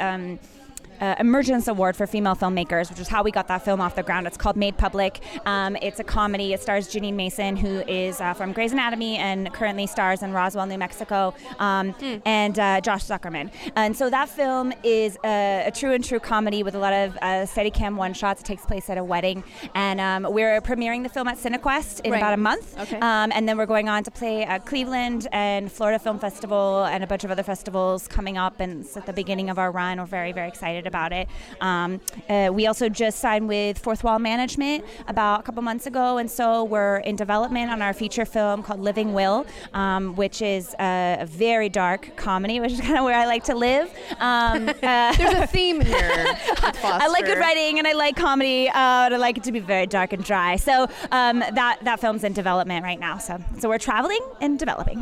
Uh, 1.04 1.16
Emergence 1.20 1.68
Award 1.68 1.98
for 1.98 2.08
Female 2.08 2.34
Filmmakers, 2.34 2.90
which 2.90 2.98
is 2.98 3.10
how 3.10 3.24
we 3.24 3.30
got 3.30 3.50
that 3.50 3.66
film 3.66 3.82
off 3.82 3.94
the 3.96 4.04
ground. 4.04 4.26
It's 4.26 4.38
called 4.38 4.56
Made 4.56 4.78
Public. 4.78 5.20
Um, 5.46 5.76
it's 5.82 6.00
a 6.00 6.04
comedy. 6.04 6.54
It 6.54 6.62
stars 6.62 6.88
Jeanine 6.88 7.16
Mason, 7.16 7.58
who 7.58 7.82
is 7.90 8.22
uh, 8.22 8.34
from 8.34 8.54
Grey's 8.54 8.72
Anatomy 8.72 9.18
and 9.18 9.52
currently 9.54 9.86
stars 9.86 10.24
in 10.24 10.32
Roswell, 10.32 10.66
New 10.66 10.78
Mexico, 10.78 11.34
um, 11.60 11.94
and 12.26 12.58
uh, 12.58 12.80
Josh 12.80 13.04
Zuckerman. 13.04 13.52
And 13.76 13.98
so 13.98 14.10
that 14.12 14.30
film 14.30 14.72
is 14.82 15.18
a, 15.26 15.66
a 15.68 15.72
true 15.72 15.92
and 15.92 16.02
true 16.06 16.22
comedy 16.22 16.64
with 16.64 16.74
a 16.74 16.80
lot 16.80 16.94
of 16.94 17.18
uh, 17.18 17.46
Steadicam 17.52 17.98
one 17.98 18.14
shots. 18.14 18.40
It 18.40 18.46
takes 18.46 18.66
place 18.66 18.90
at 18.90 18.98
a 18.98 19.04
wedding, 19.04 19.44
and 19.76 20.00
um, 20.00 20.32
we're 20.32 20.62
premiering 20.62 21.04
the 21.04 21.10
film 21.10 21.28
at 21.28 21.38
Cinequest 21.38 22.00
in 22.06 22.12
Right. 22.14 22.20
about 22.20 22.34
a 22.34 22.38
month. 22.38 22.80
Okay. 22.80 22.96
Um, 23.00 23.34
and 23.36 23.50
then 23.50 23.58
we're 23.58 23.66
going 23.66 23.90
on 23.90 24.06
to 24.06 24.12
play 24.12 24.46
at 24.46 24.66
Cleveland 24.66 25.28
and 25.34 25.70
Florida 25.70 26.00
Film 26.00 26.18
Festival 26.18 26.86
and 26.86 27.04
a 27.04 27.08
bunch 27.08 27.26
of 27.26 27.32
other 27.32 27.44
festivals 27.44 28.08
coming 28.08 28.38
up. 28.38 28.62
And 28.62 28.86
it's 28.86 28.96
at 28.96 29.06
the 29.06 29.12
beginning 29.14 29.50
of 29.50 29.60
our 29.60 29.70
run. 29.70 29.98
We're 30.00 30.06
very, 30.06 30.32
very 30.32 30.48
excited 30.48 30.86
about 30.94 31.12
it. 31.12 31.28
Um, 31.60 32.00
uh, 32.30 32.52
we 32.54 32.68
also 32.68 32.88
just 32.88 33.18
signed 33.18 33.48
with 33.48 33.80
Fourth 33.80 34.04
Wall 34.04 34.20
Management 34.20 34.86
about 35.08 35.40
a 35.40 35.44
couple 35.44 35.64
months 35.64 35.88
ago. 35.88 36.20
And 36.20 36.30
so 36.30 36.64
we're 36.66 36.98
in 36.98 37.16
development 37.16 37.72
on 37.72 37.82
our 37.82 37.94
feature 37.94 38.26
film 38.26 38.62
called 38.62 38.80
Living 38.80 39.14
Will, 39.14 39.48
um, 39.74 40.16
which 40.16 40.44
is 40.44 40.76
a, 40.80 41.26
very 41.26 41.70
dark 41.70 42.16
comedy, 42.16 42.60
which 42.60 42.74
is 42.74 42.82
kind 42.82 42.98
of 42.98 43.06
where 43.06 43.18
I 43.18 43.26
like 43.26 43.44
to 43.46 43.56
live. 43.56 43.90
Um, 44.20 44.70
uh, 44.84 45.16
There's 45.16 45.34
a 45.34 45.48
theme 45.48 45.82
here. 45.82 46.12
I 46.84 47.08
like 47.08 47.26
good 47.26 47.40
writing 47.40 47.80
and 47.80 47.88
I 47.88 47.94
like 47.94 48.16
comedy, 48.16 48.70
uh, 48.70 48.74
and 49.08 49.14
I 49.16 49.18
like 49.18 49.38
it 49.38 49.44
to 49.46 49.52
be 49.52 49.60
very 49.60 49.88
dark 49.88 50.14
and 50.14 50.24
dry. 50.24 50.58
So 50.58 50.88
um, 51.12 51.40
that 51.40 51.80
that 51.84 52.00
film's 52.00 52.24
in 52.24 52.34
development 52.34 52.84
right 52.84 53.00
now. 53.00 53.18
So 53.18 53.42
so 53.60 53.70
we're 53.70 53.80
traveling 53.80 54.22
and 54.42 54.60
developing. 54.60 55.00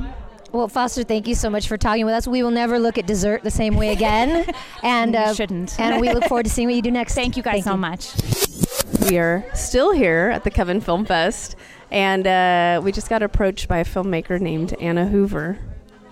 Well, 0.51 0.67
Foster, 0.67 1.03
thank 1.03 1.27
you 1.27 1.35
so 1.35 1.49
much 1.49 1.67
for 1.69 1.77
talking 1.77 2.05
with 2.05 2.13
us. 2.13 2.27
We 2.27 2.43
will 2.43 2.51
never 2.51 2.77
look 2.77 2.97
at 2.97 3.05
dessert 3.07 3.41
the 3.43 3.51
same 3.51 3.77
way 3.77 3.93
again, 3.93 4.53
and 4.83 5.15
uh, 5.15 5.33
Shouldn't. 5.33 5.79
and 5.79 6.01
we 6.01 6.11
look 6.11 6.25
forward 6.25 6.43
to 6.43 6.49
seeing 6.49 6.67
what 6.67 6.75
you 6.75 6.81
do 6.81 6.91
next. 6.91 7.15
Thank 7.15 7.37
you 7.37 7.43
guys 7.43 7.63
so 7.63 7.77
much. 7.77 8.11
We 9.09 9.17
are 9.17 9.45
still 9.53 9.93
here 9.93 10.29
at 10.33 10.43
the 10.43 10.51
Coven 10.51 10.81
Film 10.81 11.05
Fest, 11.05 11.55
and 11.89 12.27
uh, 12.27 12.81
we 12.83 12.91
just 12.91 13.09
got 13.09 13.23
approached 13.23 13.69
by 13.69 13.77
a 13.77 13.85
filmmaker 13.85 14.41
named 14.41 14.73
Anna 14.81 15.07
Hoover, 15.07 15.57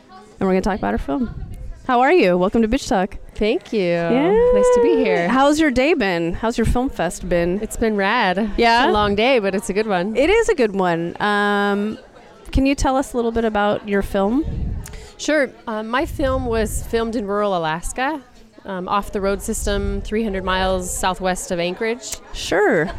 and 0.09 0.39
we're 0.39 0.51
going 0.53 0.61
to 0.61 0.69
talk 0.69 0.79
about 0.79 0.93
her 0.93 0.97
film. 0.97 1.45
How 1.85 2.01
are 2.01 2.13
you? 2.13 2.37
Welcome 2.37 2.61
to 2.61 2.67
Bitch 2.67 2.87
Talk. 2.87 3.17
Thank 3.33 3.73
you. 3.73 3.79
Yeah. 3.81 4.29
Nice 4.53 4.75
to 4.75 4.81
be 4.83 4.97
here. 5.03 5.27
How's 5.27 5.59
your 5.59 5.71
day 5.71 5.95
been? 5.95 6.33
How's 6.33 6.55
your 6.57 6.65
film 6.65 6.89
fest 6.89 7.27
been? 7.27 7.59
It's 7.61 7.77
been 7.77 7.95
rad. 7.95 8.37
Yeah? 8.57 8.83
It's 8.83 8.89
a 8.89 8.93
long 8.93 9.15
day, 9.15 9.39
but 9.39 9.55
it's 9.55 9.69
a 9.69 9.73
good 9.73 9.87
one. 9.87 10.15
It 10.15 10.29
is 10.29 10.49
a 10.49 10.55
good 10.55 10.75
one. 10.75 11.19
Um, 11.19 11.97
can 12.51 12.65
you 12.65 12.75
tell 12.75 12.95
us 12.95 13.13
a 13.13 13.15
little 13.15 13.31
bit 13.31 13.45
about 13.45 13.87
your 13.87 14.01
film? 14.01 14.43
Sure. 15.17 15.49
Um, 15.67 15.87
my 15.87 16.05
film 16.05 16.45
was 16.45 16.85
filmed 16.87 17.15
in 17.15 17.25
rural 17.27 17.55
Alaska, 17.57 18.21
um, 18.65 18.87
off 18.87 19.11
the 19.11 19.21
road 19.21 19.41
system, 19.41 20.01
300 20.01 20.43
miles 20.43 20.95
southwest 20.95 21.51
of 21.51 21.59
Anchorage. 21.59 22.17
Sure. 22.33 22.89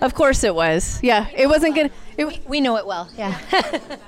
of 0.00 0.14
course 0.14 0.44
it 0.44 0.54
was. 0.54 0.98
Yeah, 1.02 1.28
it 1.34 1.46
wasn't 1.46 1.74
good. 1.74 1.90
It, 2.16 2.48
We 2.48 2.60
know 2.60 2.76
it 2.76 2.86
well. 2.86 3.08
Yeah. 3.16 3.38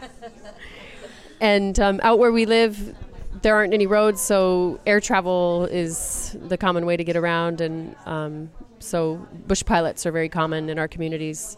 And 1.40 1.80
um, 1.80 2.00
out 2.02 2.18
where 2.18 2.30
we 2.30 2.44
live, 2.44 2.94
there 3.40 3.54
aren't 3.56 3.72
any 3.72 3.86
roads, 3.86 4.20
so 4.20 4.78
air 4.86 5.00
travel 5.00 5.66
is 5.70 6.36
the 6.38 6.58
common 6.58 6.84
way 6.84 6.96
to 6.98 7.04
get 7.04 7.16
around. 7.16 7.62
And 7.62 7.96
um, 8.04 8.50
so 8.78 9.26
bush 9.46 9.64
pilots 9.64 10.04
are 10.04 10.12
very 10.12 10.28
common 10.28 10.68
in 10.68 10.78
our 10.78 10.86
communities. 10.86 11.56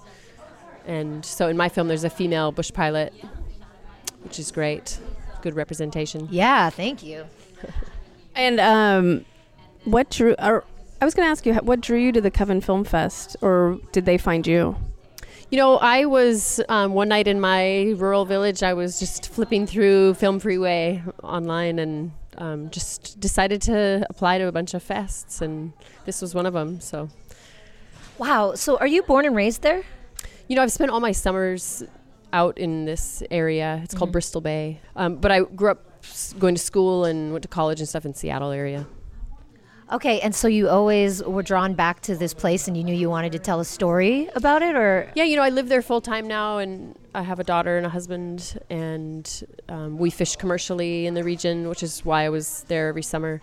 And 0.87 1.25
so 1.25 1.49
in 1.49 1.57
my 1.57 1.69
film, 1.69 1.89
there's 1.89 2.05
a 2.05 2.11
female 2.11 2.53
bush 2.53 2.73
pilot, 2.73 3.13
which 4.23 4.39
is 4.39 4.51
great. 4.51 4.99
Good 5.43 5.55
representation. 5.55 6.29
yeah. 6.31 6.71
Thank 6.71 7.03
you. 7.03 7.25
and 8.37 8.61
um, 8.61 9.25
what 9.85 10.11
drew? 10.11 10.35
Or, 10.39 10.65
I 11.01 11.05
was 11.05 11.15
going 11.15 11.27
to 11.27 11.31
ask 11.31 11.45
you, 11.45 11.55
what 11.55 11.81
drew 11.81 11.99
you 11.99 12.13
to 12.13 12.21
the 12.21 12.31
Coven 12.31 12.61
Film 12.61 12.85
Fest, 12.85 13.37
or 13.41 13.81
did 13.91 14.05
they 14.05 14.19
find 14.19 14.47
you? 14.47 14.77
You 15.51 15.59
know, 15.59 15.77
I 15.79 16.05
was 16.05 16.61
um, 16.69 16.95
one 16.95 17.09
night 17.09 17.27
in 17.27 17.41
my 17.41 17.93
rural 17.97 18.25
village. 18.25 18.63
I 18.63 18.73
was 18.73 19.01
just 19.01 19.29
flipping 19.29 19.67
through 19.67 20.15
Film 20.15 20.39
Freeway 20.39 21.03
online 21.23 21.79
and 21.79 22.13
um, 22.39 22.71
just 22.71 23.19
decided 23.21 23.61
to 23.63 24.07
apply 24.09 24.39
to 24.39 24.47
a 24.47 24.53
bunch 24.53 24.75
of 24.75 24.83
fests, 24.87 25.43
and 25.43 25.73
this 26.05 26.23
was 26.23 26.35
one 26.35 26.47
of 26.47 26.55
them. 26.55 26.81
So, 26.81 27.09
Wow. 28.19 28.55
So, 28.55 28.77
are 28.79 28.87
you 28.87 29.03
born 29.03 29.25
and 29.25 29.35
raised 29.35 29.63
there? 29.63 29.83
You 30.49 30.57
know, 30.57 30.63
I've 30.63 30.73
spent 30.73 30.91
all 30.91 31.01
my 31.01 31.13
summers 31.13 31.83
out 32.33 32.59
in 32.59 32.85
this 32.85 33.23
area. 33.31 33.81
It's 33.85 33.95
called 33.95 34.13
Bristol 34.13 34.41
Bay, 34.41 34.81
um, 34.97 35.17
but 35.17 35.31
I 35.31 35.41
grew 35.41 35.71
up 35.71 35.87
going 36.39 36.55
to 36.55 36.61
school 36.61 37.05
and 37.05 37.33
went 37.33 37.43
to 37.43 37.49
college 37.49 37.81
and 37.81 37.89
stuff 37.89 38.05
in 38.05 38.15
Seattle 38.15 38.51
area. 38.51 38.87
Okay, 39.93 40.21
and 40.21 40.35
so 40.35 40.49
you 40.49 40.69
always 40.69 41.23
were 41.23 41.43
drawn 41.43 41.75
back 41.75 42.01
to 42.03 42.17
this 42.17 42.33
place, 42.33 42.67
and 42.67 42.77
you 42.77 42.83
knew 42.83 42.95
you 42.95 43.11
wanted 43.11 43.33
to 43.33 43.39
tell 43.39 43.61
a 43.61 43.65
story 43.65 44.29
about 44.35 44.63
it, 44.63 44.75
or 44.75 45.11
Yeah, 45.15 45.25
you 45.25 45.37
know, 45.37 45.43
I 45.43 45.51
live 45.51 45.69
there 45.69 45.83
full 45.83 46.01
time 46.01 46.27
now, 46.27 46.59
and 46.59 46.97
I 47.15 47.23
have 47.23 47.39
a 47.39 47.45
daughter 47.45 47.77
and 47.77 47.85
a 47.85 47.89
husband, 47.91 48.59
and 48.71 49.45
um, 49.69 49.99
we 49.99 50.09
fish 50.11 50.37
commercially 50.37 51.07
in 51.07 51.13
the 51.15 51.23
region, 51.23 51.69
which 51.69 51.83
is 51.83 52.05
why 52.05 52.25
I 52.25 52.29
was 52.31 52.65
there 52.69 52.89
every 52.89 53.03
summer. 53.03 53.43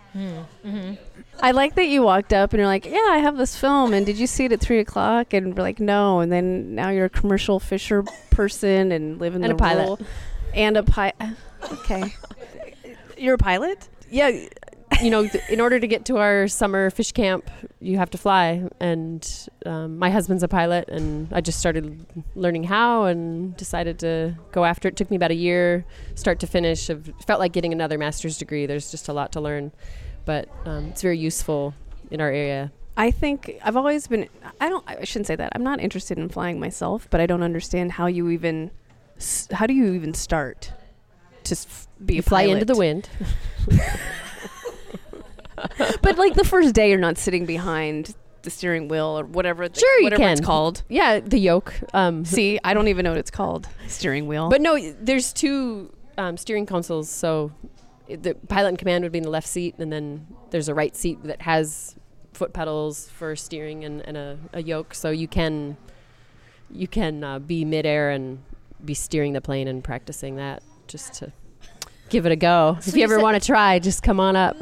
I 1.42 1.52
like 1.52 1.74
that 1.76 1.86
you 1.86 2.02
walked 2.02 2.32
up 2.32 2.52
and 2.52 2.58
you're 2.58 2.66
like, 2.66 2.84
"Yeah, 2.84 3.06
I 3.10 3.18
have 3.18 3.36
this 3.36 3.56
film." 3.56 3.94
And 3.94 4.04
did 4.04 4.18
you 4.18 4.26
see 4.26 4.46
it 4.46 4.52
at 4.52 4.60
three 4.60 4.80
o'clock? 4.80 5.32
And 5.32 5.56
we're 5.56 5.62
like, 5.62 5.80
"No." 5.80 6.20
And 6.20 6.30
then 6.32 6.74
now 6.74 6.90
you're 6.90 7.06
a 7.06 7.10
commercial 7.10 7.60
fisher 7.60 8.02
person 8.30 8.92
and 8.92 9.18
live 9.20 9.34
in 9.34 9.42
And 9.44 9.52
the 9.52 9.54
a 9.54 9.58
pilot. 9.58 10.00
and 10.54 10.76
a 10.76 10.82
pilot. 10.82 11.14
Okay, 11.72 12.14
you're 13.16 13.34
a 13.34 13.38
pilot. 13.38 13.88
Yeah, 14.10 14.46
you 15.02 15.10
know, 15.10 15.26
th- 15.26 15.44
in 15.48 15.60
order 15.60 15.80
to 15.80 15.86
get 15.86 16.04
to 16.06 16.18
our 16.18 16.48
summer 16.48 16.90
fish 16.90 17.12
camp, 17.12 17.50
you 17.80 17.96
have 17.96 18.10
to 18.10 18.18
fly. 18.18 18.68
And 18.80 19.48
um, 19.66 19.98
my 19.98 20.10
husband's 20.10 20.42
a 20.42 20.48
pilot, 20.48 20.88
and 20.88 21.32
I 21.32 21.40
just 21.40 21.58
started 21.58 22.06
learning 22.34 22.64
how 22.64 23.04
and 23.04 23.56
decided 23.56 23.98
to 24.00 24.34
go 24.52 24.64
after 24.64 24.88
it. 24.88 24.96
Took 24.96 25.10
me 25.10 25.16
about 25.16 25.30
a 25.30 25.34
year, 25.34 25.84
start 26.14 26.40
to 26.40 26.46
finish. 26.46 26.90
Of 26.90 27.10
felt 27.26 27.40
like 27.40 27.52
getting 27.52 27.72
another 27.72 27.98
master's 27.98 28.38
degree. 28.38 28.66
There's 28.66 28.90
just 28.90 29.08
a 29.08 29.12
lot 29.12 29.32
to 29.32 29.40
learn, 29.40 29.72
but 30.24 30.48
um, 30.64 30.86
it's 30.86 31.02
very 31.02 31.18
useful 31.18 31.74
in 32.10 32.20
our 32.20 32.30
area. 32.30 32.72
I 32.96 33.10
think 33.10 33.58
I've 33.64 33.76
always 33.76 34.06
been. 34.06 34.28
I 34.60 34.68
don't. 34.68 34.84
I 34.86 35.04
shouldn't 35.04 35.26
say 35.26 35.36
that. 35.36 35.52
I'm 35.54 35.62
not 35.64 35.80
interested 35.80 36.18
in 36.18 36.28
flying 36.28 36.60
myself, 36.60 37.08
but 37.10 37.20
I 37.20 37.26
don't 37.26 37.42
understand 37.42 37.92
how 37.92 38.06
you 38.06 38.28
even. 38.30 38.70
How 39.52 39.66
do 39.66 39.74
you 39.74 39.92
even 39.92 40.14
start 40.14 40.72
to 41.44 41.56
be 42.04 42.14
You 42.14 42.20
a 42.20 42.22
fly 42.22 42.42
into 42.42 42.64
the 42.64 42.76
wind. 42.76 43.08
but 46.02 46.18
like 46.18 46.34
the 46.34 46.44
first 46.44 46.74
day, 46.74 46.88
you're 46.90 46.98
not 46.98 47.18
sitting 47.18 47.46
behind 47.46 48.14
the 48.42 48.50
steering 48.50 48.88
wheel 48.88 49.18
or 49.18 49.24
whatever. 49.24 49.68
The, 49.68 49.78
Sure, 49.78 49.98
you 49.98 50.04
whatever 50.04 50.22
it's 50.24 50.40
can. 50.40 50.46
called. 50.46 50.82
Yeah, 50.88 51.20
the 51.20 51.38
yoke. 51.38 51.74
Um, 51.92 52.24
See, 52.24 52.58
I 52.64 52.72
don't 52.74 52.88
even 52.88 53.04
know 53.04 53.10
what 53.10 53.18
it's 53.18 53.30
called. 53.30 53.68
Steering 53.86 54.26
wheel. 54.26 54.48
But 54.48 54.60
no, 54.62 54.78
there's 55.00 55.32
two 55.32 55.92
um, 56.16 56.36
steering 56.36 56.66
consoles. 56.66 57.08
So 57.10 57.52
the 58.08 58.34
pilot 58.48 58.70
in 58.70 58.76
command 58.76 59.04
would 59.04 59.12
be 59.12 59.18
in 59.18 59.24
the 59.24 59.30
left 59.30 59.46
seat, 59.46 59.74
and 59.78 59.92
then 59.92 60.26
there's 60.50 60.68
a 60.68 60.74
right 60.74 60.96
seat 60.96 61.22
that 61.24 61.42
has 61.42 61.96
foot 62.32 62.52
pedals 62.54 63.08
for 63.10 63.36
steering 63.36 63.84
and, 63.84 64.00
and 64.06 64.16
a, 64.16 64.38
a 64.54 64.62
yoke. 64.62 64.94
So 64.94 65.10
you 65.10 65.28
can 65.28 65.76
you 66.70 66.88
can 66.88 67.22
uh, 67.24 67.38
be 67.40 67.64
midair 67.64 68.10
and 68.10 68.38
be 68.84 68.94
steering 68.94 69.32
the 69.34 69.40
plane 69.40 69.68
and 69.68 69.84
practicing 69.84 70.36
that 70.36 70.62
just 70.86 71.12
to 71.14 71.32
give 72.08 72.24
it 72.26 72.32
a 72.32 72.36
go. 72.36 72.76
if 72.78 72.86
you 72.94 72.98
you 72.98 73.04
ever 73.04 73.20
want 73.20 73.40
to 73.40 73.46
try, 73.46 73.78
just 73.78 74.02
come 74.02 74.18
on 74.18 74.34
up. 74.36 74.56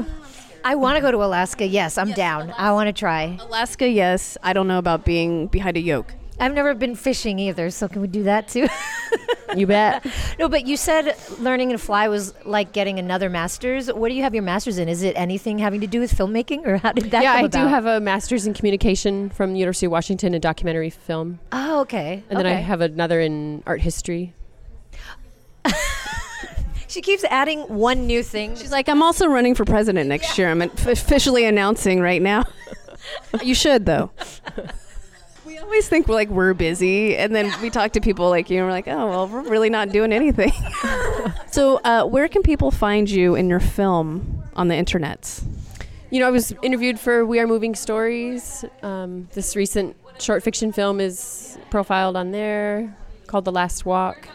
I 0.65 0.75
want 0.75 0.97
to 0.97 1.01
go 1.03 1.11
to 1.11 1.19
Alaska. 1.25 1.67
Yes, 1.67 1.99
I'm 1.99 2.13
down. 2.13 2.53
I 2.57 2.73
want 2.73 2.89
to 2.89 2.93
try. 2.93 3.37
Alaska, 3.41 3.89
yes. 3.89 4.37
I 4.43 4.53
don't 4.53 4.69
know 4.69 4.79
about 4.79 5.05
being 5.05 5.47
behind 5.49 5.77
a 5.77 5.81
yoke. 5.81 6.15
I've 6.41 6.55
never 6.55 6.73
been 6.75 6.95
fishing 6.95 7.39
either, 7.41 7.69
so 7.71 7.89
can 7.89 8.01
we 8.01 8.07
do 8.09 8.23
that 8.25 8.49
too? 8.49 8.69
You 9.57 9.67
bet. 9.67 10.07
no, 10.39 10.47
but 10.51 10.67
you 10.67 10.77
said 10.77 11.17
learning 11.39 11.71
to 11.71 11.79
fly 11.79 12.09
was 12.09 12.35
like 12.45 12.73
getting 12.75 12.99
another 12.99 13.31
master's. 13.31 13.91
What 13.91 14.11
do 14.11 14.15
you 14.15 14.23
have 14.23 14.35
your 14.35 14.43
master's 14.43 14.77
in? 14.77 14.91
Is 14.91 15.03
it 15.03 15.15
anything 15.17 15.59
having 15.59 15.81
to 15.81 15.87
do 15.87 16.01
with 16.01 16.13
filmmaking, 16.13 16.67
or 16.67 16.77
how 16.77 16.93
did 16.93 17.11
that? 17.13 17.23
yeah, 17.23 17.33
come 17.33 17.45
I 17.45 17.47
about? 17.47 17.63
do 17.63 17.67
have 17.67 17.87
a 17.87 17.99
master's 17.99 18.47
in 18.47 18.53
communication 18.53 19.31
from 19.31 19.55
the 19.55 19.59
University 19.59 19.87
of 19.87 19.93
Washington 19.93 20.35
in 20.35 20.43
documentary 20.43 20.91
film, 20.91 21.39
Oh, 21.51 21.81
okay. 21.81 22.23
and 22.29 22.39
then 22.39 22.45
I 22.45 22.53
have 22.57 22.83
another 22.83 23.21
in 23.23 23.63
art 23.67 23.81
history. 23.81 24.35
She 26.99 27.03
keeps 27.03 27.23
adding 27.23 27.61
one 27.69 28.09
new 28.09 28.25
thing. 28.25 28.57
She's 28.57 28.73
like, 28.73 28.89
I'm 28.89 29.05
also 29.05 29.29
running 29.29 29.55
for 29.55 29.65
president 29.65 30.09
next 30.09 30.37
year. 30.37 30.51
I'm 30.51 30.61
f- 30.61 30.89
officially 30.89 31.45
announcing 31.45 32.01
right 32.01 32.21
now. 32.21 32.45
you 33.45 33.55
should 33.55 33.87
though. 33.87 34.11
We 35.47 35.59
always 35.59 35.89
think 35.89 36.09
we're 36.09 36.17
like 36.17 36.29
we're 36.29 36.55
busy, 36.55 37.17
and 37.17 37.33
then 37.33 37.55
we 37.63 37.71
talk 37.71 37.93
to 37.93 38.01
people 38.01 38.29
like 38.31 38.51
you, 38.51 38.59
and 38.59 38.67
we're 38.67 38.73
like, 38.73 38.89
oh 38.89 39.07
well, 39.07 39.29
we're 39.29 39.49
really 39.49 39.71
not 39.71 39.91
doing 39.91 40.13
anything. 40.13 40.51
so, 41.53 41.77
uh, 41.85 42.05
where 42.05 42.27
can 42.27 42.43
people 42.43 42.73
find 42.73 43.09
you 43.09 43.37
in 43.37 43.49
your 43.49 43.61
film 43.61 44.43
on 44.57 44.67
the 44.67 44.75
internet? 44.75 45.41
You 46.11 46.19
know, 46.19 46.27
I 46.27 46.33
was 46.33 46.53
interviewed 46.63 46.99
for 46.99 47.25
We 47.25 47.39
Are 47.39 47.47
Moving 47.47 47.77
Stories. 47.77 48.65
Um, 48.83 49.29
this 49.35 49.55
recent 49.55 49.95
short 50.19 50.43
fiction 50.43 50.73
film 50.73 50.99
is 50.99 51.59
profiled 51.71 52.17
on 52.17 52.33
there 52.33 52.93
called 53.29 53.45
The 53.45 53.53
Last 53.53 53.87
Walk. 53.87 54.27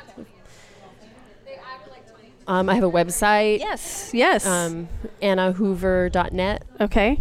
Um, 2.48 2.70
I 2.70 2.76
have 2.76 2.84
a 2.84 2.91
website, 2.91 3.60
Yes, 3.60 4.12
yes. 4.14 4.46
um, 4.46 4.88
annahoover.net. 5.22 6.64
okay. 6.82 7.20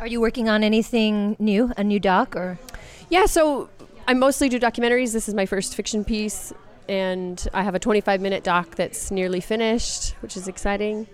Are 0.00 0.06
you 0.08 0.20
working 0.20 0.48
on 0.48 0.64
anything 0.64 1.36
new? 1.38 1.72
A 1.76 1.84
new 1.84 2.00
doc 2.00 2.34
or? 2.34 2.58
Yeah, 3.08 3.26
so 3.26 3.70
I 4.08 4.14
mostly 4.14 4.48
do 4.48 4.58
documentaries. 4.58 5.12
This 5.12 5.28
is 5.28 5.34
my 5.34 5.46
first 5.46 5.76
fiction 5.76 6.04
piece, 6.04 6.52
and 6.88 7.46
I 7.54 7.62
have 7.62 7.76
a 7.76 7.78
25 7.78 8.20
minute 8.20 8.42
doc 8.42 8.74
that's 8.74 9.12
nearly 9.12 9.40
finished, 9.40 10.14
which 10.20 10.36
is 10.36 10.48
exciting. 10.48 11.06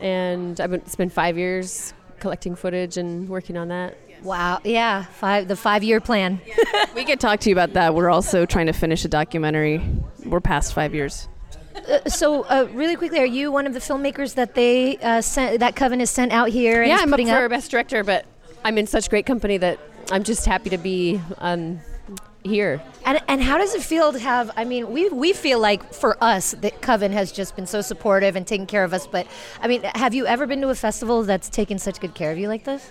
And 0.00 0.58
I've 0.60 0.70
been, 0.70 0.80
it's 0.80 0.96
been 0.96 1.10
five 1.10 1.36
years 1.36 1.92
collecting 2.20 2.54
footage 2.54 2.96
and 2.96 3.28
working 3.28 3.56
on 3.58 3.68
that. 3.68 3.98
Wow. 4.22 4.60
Yeah. 4.64 5.04
Five. 5.04 5.46
The 5.48 5.56
five-year 5.56 6.00
plan. 6.00 6.40
We 6.94 7.04
could 7.04 7.20
talk 7.20 7.38
to 7.40 7.50
you 7.50 7.54
about 7.54 7.74
that. 7.74 7.94
We're 7.94 8.10
also 8.10 8.44
trying 8.44 8.66
to 8.66 8.72
finish 8.72 9.04
a 9.04 9.08
documentary. 9.08 9.80
We're 10.24 10.40
past 10.40 10.72
five 10.74 10.94
years. 10.94 11.28
Uh, 11.86 12.08
so, 12.08 12.42
uh, 12.44 12.68
really 12.72 12.96
quickly, 12.96 13.18
are 13.18 13.26
you 13.26 13.52
one 13.52 13.66
of 13.66 13.74
the 13.74 13.80
filmmakers 13.80 14.34
that 14.34 14.54
they 14.54 14.96
uh, 14.98 15.20
sent 15.20 15.60
that 15.60 15.76
Coven 15.76 16.00
has 16.00 16.10
sent 16.10 16.32
out 16.32 16.48
here? 16.48 16.82
And 16.82 16.90
yeah, 16.90 16.98
I'm 17.00 17.12
up 17.12 17.20
for 17.20 17.48
best 17.48 17.70
director, 17.70 18.04
but 18.04 18.26
I'm 18.64 18.78
in 18.78 18.86
such 18.86 19.10
great 19.10 19.26
company 19.26 19.56
that 19.58 19.78
I'm 20.10 20.22
just 20.22 20.46
happy 20.46 20.70
to 20.70 20.78
be 20.78 21.20
um, 21.38 21.80
here. 22.44 22.82
And, 23.04 23.20
and 23.28 23.42
how 23.42 23.58
does 23.58 23.74
it 23.74 23.82
feel 23.82 24.12
to 24.12 24.18
have? 24.18 24.50
I 24.56 24.64
mean, 24.64 24.92
we 24.92 25.08
we 25.08 25.32
feel 25.32 25.58
like 25.58 25.92
for 25.92 26.22
us 26.22 26.52
that 26.60 26.82
Coven 26.82 27.12
has 27.12 27.32
just 27.32 27.56
been 27.56 27.66
so 27.66 27.80
supportive 27.80 28.36
and 28.36 28.46
taking 28.46 28.66
care 28.66 28.84
of 28.84 28.92
us. 28.92 29.06
But 29.06 29.26
I 29.60 29.68
mean, 29.68 29.82
have 29.94 30.14
you 30.14 30.26
ever 30.26 30.46
been 30.46 30.60
to 30.62 30.68
a 30.68 30.74
festival 30.74 31.22
that's 31.22 31.48
taken 31.48 31.78
such 31.78 32.00
good 32.00 32.14
care 32.14 32.32
of 32.32 32.38
you 32.38 32.48
like 32.48 32.64
this? 32.64 32.88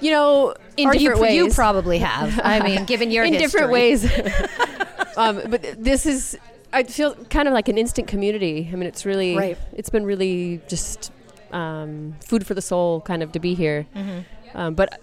You 0.00 0.12
know, 0.12 0.54
in 0.76 0.88
or 0.88 0.94
you, 0.94 1.00
different 1.00 1.20
ways. 1.20 1.34
you 1.34 1.50
probably 1.50 1.98
have. 1.98 2.40
I 2.42 2.60
mean, 2.60 2.84
given 2.84 3.10
your 3.10 3.24
in 3.26 3.32
different 3.32 3.70
ways. 3.70 4.04
um, 5.16 5.42
but 5.48 5.62
this 5.76 6.06
is, 6.06 6.38
I 6.72 6.82
feel 6.82 7.14
kind 7.30 7.48
of 7.48 7.54
like 7.54 7.68
an 7.68 7.78
instant 7.78 8.08
community. 8.08 8.68
I 8.72 8.76
mean, 8.76 8.86
it's 8.88 9.06
really, 9.06 9.36
Right. 9.36 9.58
it's 9.72 9.90
been 9.90 10.04
really 10.04 10.60
just 10.68 11.12
um, 11.52 12.14
food 12.24 12.46
for 12.46 12.54
the 12.54 12.60
soul 12.62 13.00
kind 13.00 13.22
of 13.22 13.32
to 13.32 13.38
be 13.40 13.54
here. 13.54 13.86
Mm-hmm. 13.96 14.18
Um, 14.58 14.74
but 14.74 15.00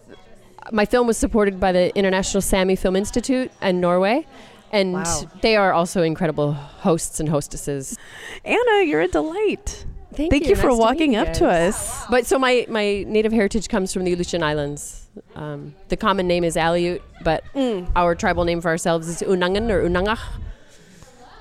my 0.72 0.86
film 0.86 1.08
was 1.08 1.18
supported 1.18 1.60
by 1.60 1.72
the 1.72 1.96
International 1.96 2.42
Sami 2.42 2.76
Film 2.76 2.96
Institute 2.96 3.52
in 3.62 3.80
Norway. 3.82 4.28
And 4.72 4.94
Wow. 4.94 5.22
they 5.42 5.56
are 5.56 5.72
also 5.74 6.02
incredible 6.04 6.54
hosts 6.54 7.20
and 7.20 7.30
hostesses. 7.30 7.98
Anna, 8.44 8.84
you're 8.84 9.02
a 9.02 9.08
delight. 9.08 9.86
Thank, 10.14 10.32
Thank 10.32 10.48
you, 10.48 10.56
for 10.56 10.68
Nice 10.68 10.76
to 10.78 10.80
walking 10.80 11.16
up 11.16 11.28
you 11.30 11.34
to 11.36 11.48
us. 11.50 12.06
But 12.10 12.26
so 12.26 12.40
my, 12.40 12.66
my 12.70 13.04
native 13.08 13.32
heritage 13.34 13.68
comes 13.70 13.92
from 13.94 14.04
the 14.06 14.14
Aleutian 14.14 14.44
Islands. 14.44 15.08
Um, 15.36 15.76
the 15.90 15.98
common 15.98 16.28
name 16.28 16.44
is 16.44 16.56
Aleut, 16.56 17.02
but 17.24 17.44
Mm. 17.54 17.90
our 17.96 18.16
tribal 18.16 18.44
name 18.46 18.62
for 18.62 18.70
ourselves 18.70 19.08
is 19.08 19.22
Unangan 19.22 19.70
or 19.70 19.88
Unangach. 19.88 20.20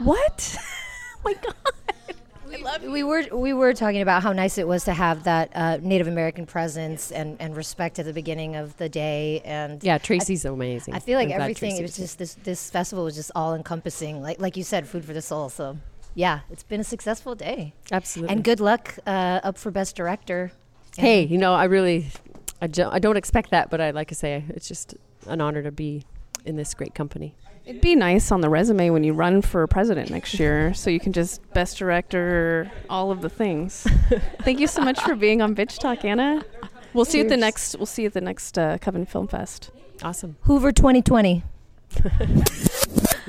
What? 0.05 0.57
oh 1.17 1.19
my 1.25 1.35
God. 1.35 1.55
We 2.85 3.03
were 3.03 3.25
we 3.33 3.53
were 3.53 3.73
talking 3.73 4.01
about 4.01 4.23
how 4.23 4.33
nice 4.33 4.59
it 4.59 4.69
was 4.69 4.85
to 4.85 4.93
have 4.93 5.25
that 5.25 5.51
uh, 5.55 5.79
Native 5.81 6.07
American 6.07 6.47
presence 6.47 7.11
and, 7.11 7.37
and 7.41 7.57
respect 7.57 7.99
at 7.99 8.05
the 8.05 8.13
beginning 8.13 8.55
of 8.55 8.77
the 8.77 8.89
day, 8.89 9.41
and 9.45 9.83
Yeah, 9.83 9.99
Tracy's 9.99 10.45
amazing. 10.45 10.95
I 10.95 11.01
feel 11.01 11.19
like 11.19 11.31
I'm 11.31 11.41
everything. 11.41 11.77
It 11.77 11.83
was 11.83 11.97
just 11.97 12.19
this 12.19 12.35
this 12.35 12.71
festival 12.71 13.05
was 13.05 13.17
just 13.17 13.33
all 13.35 13.55
encompassing, 13.55 14.23
like 14.23 14.41
like 14.41 14.57
you 14.57 14.63
said, 14.63 14.87
food 14.87 15.05
for 15.05 15.13
the 15.13 15.23
soul. 15.23 15.49
So, 15.49 15.79
yeah, 16.15 16.41
it's 16.51 16.63
been 16.63 16.81
a 16.81 16.85
successful 16.85 17.35
day, 17.35 17.73
absolutely. 17.91 18.35
and 18.35 18.45
good 18.45 18.61
luck 18.61 18.99
uh, 19.07 19.41
up 19.43 19.59
for 19.59 19.71
best 19.71 19.97
director. 19.97 20.53
hey, 20.97 21.25
you 21.25 21.39
know, 21.39 21.55
I 21.55 21.65
really, 21.65 22.07
I, 22.63 22.69
jo- 22.69 22.91
I 22.93 22.99
don't 22.99 23.17
expect 23.17 23.51
that, 23.51 23.69
but 23.69 23.81
I 23.81 23.91
like 23.91 24.09
to 24.09 24.15
say 24.15 24.45
it's 24.51 24.69
just 24.69 24.95
an 25.27 25.41
honor 25.41 25.63
to 25.63 25.73
be 25.73 26.05
in 26.45 26.57
this 26.57 26.73
great 26.75 26.95
company. 26.95 27.35
It'd 27.67 27.81
be 27.81 27.97
nice 27.97 28.31
on 28.31 28.43
the 28.43 28.51
resume 28.51 28.91
when 28.91 29.05
you 29.05 29.15
run 29.15 29.41
for 29.41 29.67
president 29.67 30.11
next 30.11 30.39
year, 30.39 30.75
so 30.75 30.91
you 30.91 31.01
can 31.01 31.15
just 31.15 31.41
best 31.55 31.79
director, 31.79 32.71
all 32.91 33.11
of 33.11 33.23
the 33.23 33.31
things. 33.31 33.87
Thank 34.43 34.61
you 34.61 34.67
so 34.67 34.83
much 34.83 35.01
for 35.01 35.15
being 35.15 35.41
on 35.41 35.55
Bitch 35.55 35.79
Talk, 35.79 36.05
Anna. 36.05 36.45
We'll 36.93 37.07
see 37.07 37.19
you 37.19 37.25
at 37.25 37.31
the 37.31 37.39
next. 37.39 37.77
We'll 37.77 37.87
see 37.87 38.03
you 38.03 38.09
at 38.09 38.13
the 38.13 38.21
next 38.21 38.59
uh, 38.59 38.77
Coven 38.79 39.07
Film 39.07 39.29
Fest. 39.29 39.71
Awesome. 40.03 40.37
Hoover 40.43 40.73
2020. 40.73 41.43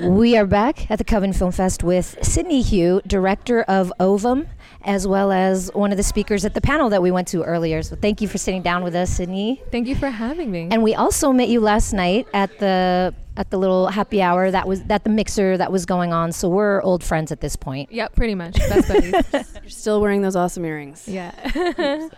we 0.00 0.36
are 0.36 0.44
back 0.44 0.90
at 0.90 0.98
the 0.98 1.04
Coven 1.04 1.32
Film 1.32 1.52
Fest 1.52 1.82
with 1.82 2.18
Sydney 2.20 2.60
Hue, 2.60 3.00
director 3.06 3.62
of 3.62 3.90
Ovum, 3.98 4.48
as 4.84 5.06
well 5.06 5.32
as 5.32 5.70
one 5.72 5.92
of 5.92 5.96
the 5.96 6.02
speakers 6.02 6.44
at 6.44 6.52
the 6.52 6.60
panel 6.60 6.90
that 6.90 7.00
we 7.00 7.10
went 7.10 7.28
to 7.28 7.42
earlier. 7.42 7.82
So 7.82 7.96
thank 7.96 8.20
you 8.20 8.28
for 8.28 8.36
sitting 8.36 8.60
down 8.60 8.84
with 8.84 8.94
us, 8.94 9.08
Sydney. 9.08 9.62
Thank 9.70 9.88
you 9.88 9.96
for 9.96 10.10
having 10.10 10.50
me. 10.50 10.68
And 10.70 10.82
we 10.82 10.94
also 10.94 11.32
met 11.32 11.48
you 11.48 11.60
last 11.60 11.94
night 11.94 12.28
at 12.34 12.58
the 12.58 13.14
at 13.36 13.50
the 13.50 13.58
little 13.58 13.88
happy 13.88 14.22
hour 14.22 14.50
that 14.50 14.66
was 14.66 14.82
that 14.84 15.04
the 15.04 15.10
mixer 15.10 15.56
that 15.56 15.70
was 15.70 15.84
going 15.84 16.12
on. 16.12 16.32
So 16.32 16.48
we're 16.48 16.82
old 16.82 17.04
friends 17.04 17.30
at 17.30 17.40
this 17.40 17.56
point. 17.56 17.92
yep, 17.92 18.14
pretty 18.14 18.34
much. 18.34 18.56
Best 18.56 18.88
buddies. 18.92 19.12
You're 19.32 19.70
still 19.70 20.00
wearing 20.00 20.22
those 20.22 20.36
awesome 20.36 20.64
earrings. 20.64 21.06
yeah. 21.06 21.32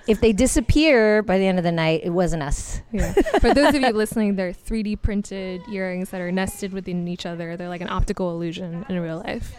If 0.06 0.20
they 0.20 0.32
disappear 0.32 1.22
by 1.22 1.38
the 1.38 1.46
end 1.46 1.58
of 1.58 1.64
the 1.64 1.72
night, 1.72 2.02
it 2.04 2.10
wasn't 2.10 2.42
us. 2.42 2.80
yeah. 2.92 3.12
For 3.40 3.52
those 3.52 3.74
of 3.74 3.80
you 3.82 3.90
listening, 3.90 4.36
they're 4.36 4.52
3D 4.52 5.02
printed 5.02 5.62
earrings 5.72 6.10
that 6.10 6.20
are 6.20 6.30
nested 6.30 6.72
within 6.72 7.06
each 7.08 7.26
other. 7.26 7.56
They're 7.56 7.68
like 7.68 7.80
an 7.80 7.90
optical 7.90 8.30
illusion 8.30 8.86
in 8.88 9.00
real 9.00 9.18
life. 9.18 9.52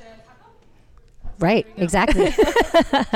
Right, 1.39 1.65
exactly. 1.77 2.33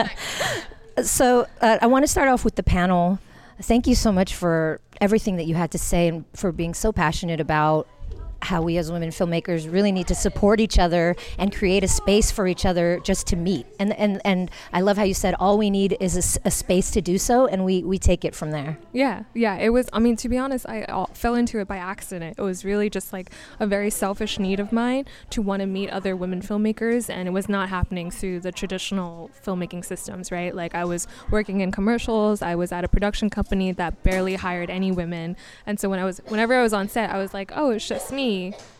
so 1.03 1.47
uh, 1.61 1.77
I 1.81 1.87
want 1.87 2.03
to 2.03 2.07
start 2.07 2.29
off 2.29 2.45
with 2.45 2.55
the 2.55 2.63
panel. 2.63 3.19
Thank 3.61 3.87
you 3.87 3.95
so 3.95 4.11
much 4.11 4.33
for 4.33 4.79
everything 5.01 5.35
that 5.37 5.45
you 5.45 5.55
had 5.55 5.71
to 5.71 5.77
say 5.77 6.07
and 6.07 6.25
for 6.33 6.51
being 6.51 6.73
so 6.73 6.91
passionate 6.91 7.39
about 7.39 7.87
how 8.43 8.61
we 8.61 8.77
as 8.77 8.91
women 8.91 9.09
filmmakers 9.09 9.71
really 9.71 9.91
need 9.91 10.07
to 10.07 10.15
support 10.15 10.59
each 10.59 10.77
other 10.77 11.15
and 11.37 11.55
create 11.55 11.83
a 11.83 11.87
space 11.87 12.31
for 12.31 12.47
each 12.47 12.65
other 12.65 12.99
just 13.03 13.27
to 13.27 13.35
meet. 13.35 13.65
And 13.79 13.93
and 13.93 14.21
and 14.25 14.51
I 14.71 14.81
love 14.81 14.97
how 14.97 15.03
you 15.03 15.13
said 15.13 15.35
all 15.39 15.57
we 15.57 15.69
need 15.69 15.97
is 15.99 16.39
a 16.43 16.51
space 16.51 16.91
to 16.91 17.01
do 17.01 17.17
so, 17.17 17.47
and 17.47 17.65
we 17.65 17.83
we 17.83 17.97
take 17.97 18.25
it 18.25 18.35
from 18.35 18.51
there. 18.51 18.77
Yeah, 18.91 19.23
yeah. 19.33 19.55
It 19.55 19.69
was. 19.69 19.89
I 19.93 19.99
mean, 19.99 20.15
to 20.17 20.29
be 20.29 20.37
honest, 20.37 20.65
I 20.67 20.83
uh, 20.83 21.05
fell 21.13 21.35
into 21.35 21.59
it 21.59 21.67
by 21.67 21.77
accident. 21.77 22.35
It 22.37 22.41
was 22.41 22.65
really 22.65 22.89
just 22.89 23.13
like 23.13 23.31
a 23.59 23.67
very 23.67 23.89
selfish 23.89 24.39
need 24.39 24.59
of 24.59 24.71
mine 24.71 25.05
to 25.31 25.41
want 25.41 25.61
to 25.61 25.65
meet 25.65 25.89
other 25.89 26.15
women 26.15 26.41
filmmakers, 26.41 27.09
and 27.09 27.27
it 27.27 27.31
was 27.31 27.47
not 27.47 27.69
happening 27.69 28.11
through 28.11 28.41
the 28.41 28.51
traditional 28.51 29.31
filmmaking 29.45 29.85
systems, 29.85 30.31
right? 30.31 30.53
Like 30.55 30.75
I 30.75 30.85
was 30.85 31.07
working 31.31 31.61
in 31.61 31.71
commercials. 31.71 32.41
I 32.41 32.55
was 32.55 32.71
at 32.71 32.83
a 32.83 32.87
production 32.87 33.29
company 33.29 33.71
that 33.71 34.03
barely 34.03 34.35
hired 34.35 34.69
any 34.69 34.91
women, 34.91 35.35
and 35.65 35.79
so 35.79 35.89
when 35.89 35.99
I 35.99 36.05
was, 36.05 36.19
whenever 36.27 36.53
I 36.55 36.61
was 36.61 36.73
on 36.73 36.89
set, 36.89 37.09
I 37.09 37.17
was 37.17 37.33
like, 37.33 37.51
oh, 37.55 37.71
it's 37.71 37.87
just 37.87 38.11
me 38.11 38.32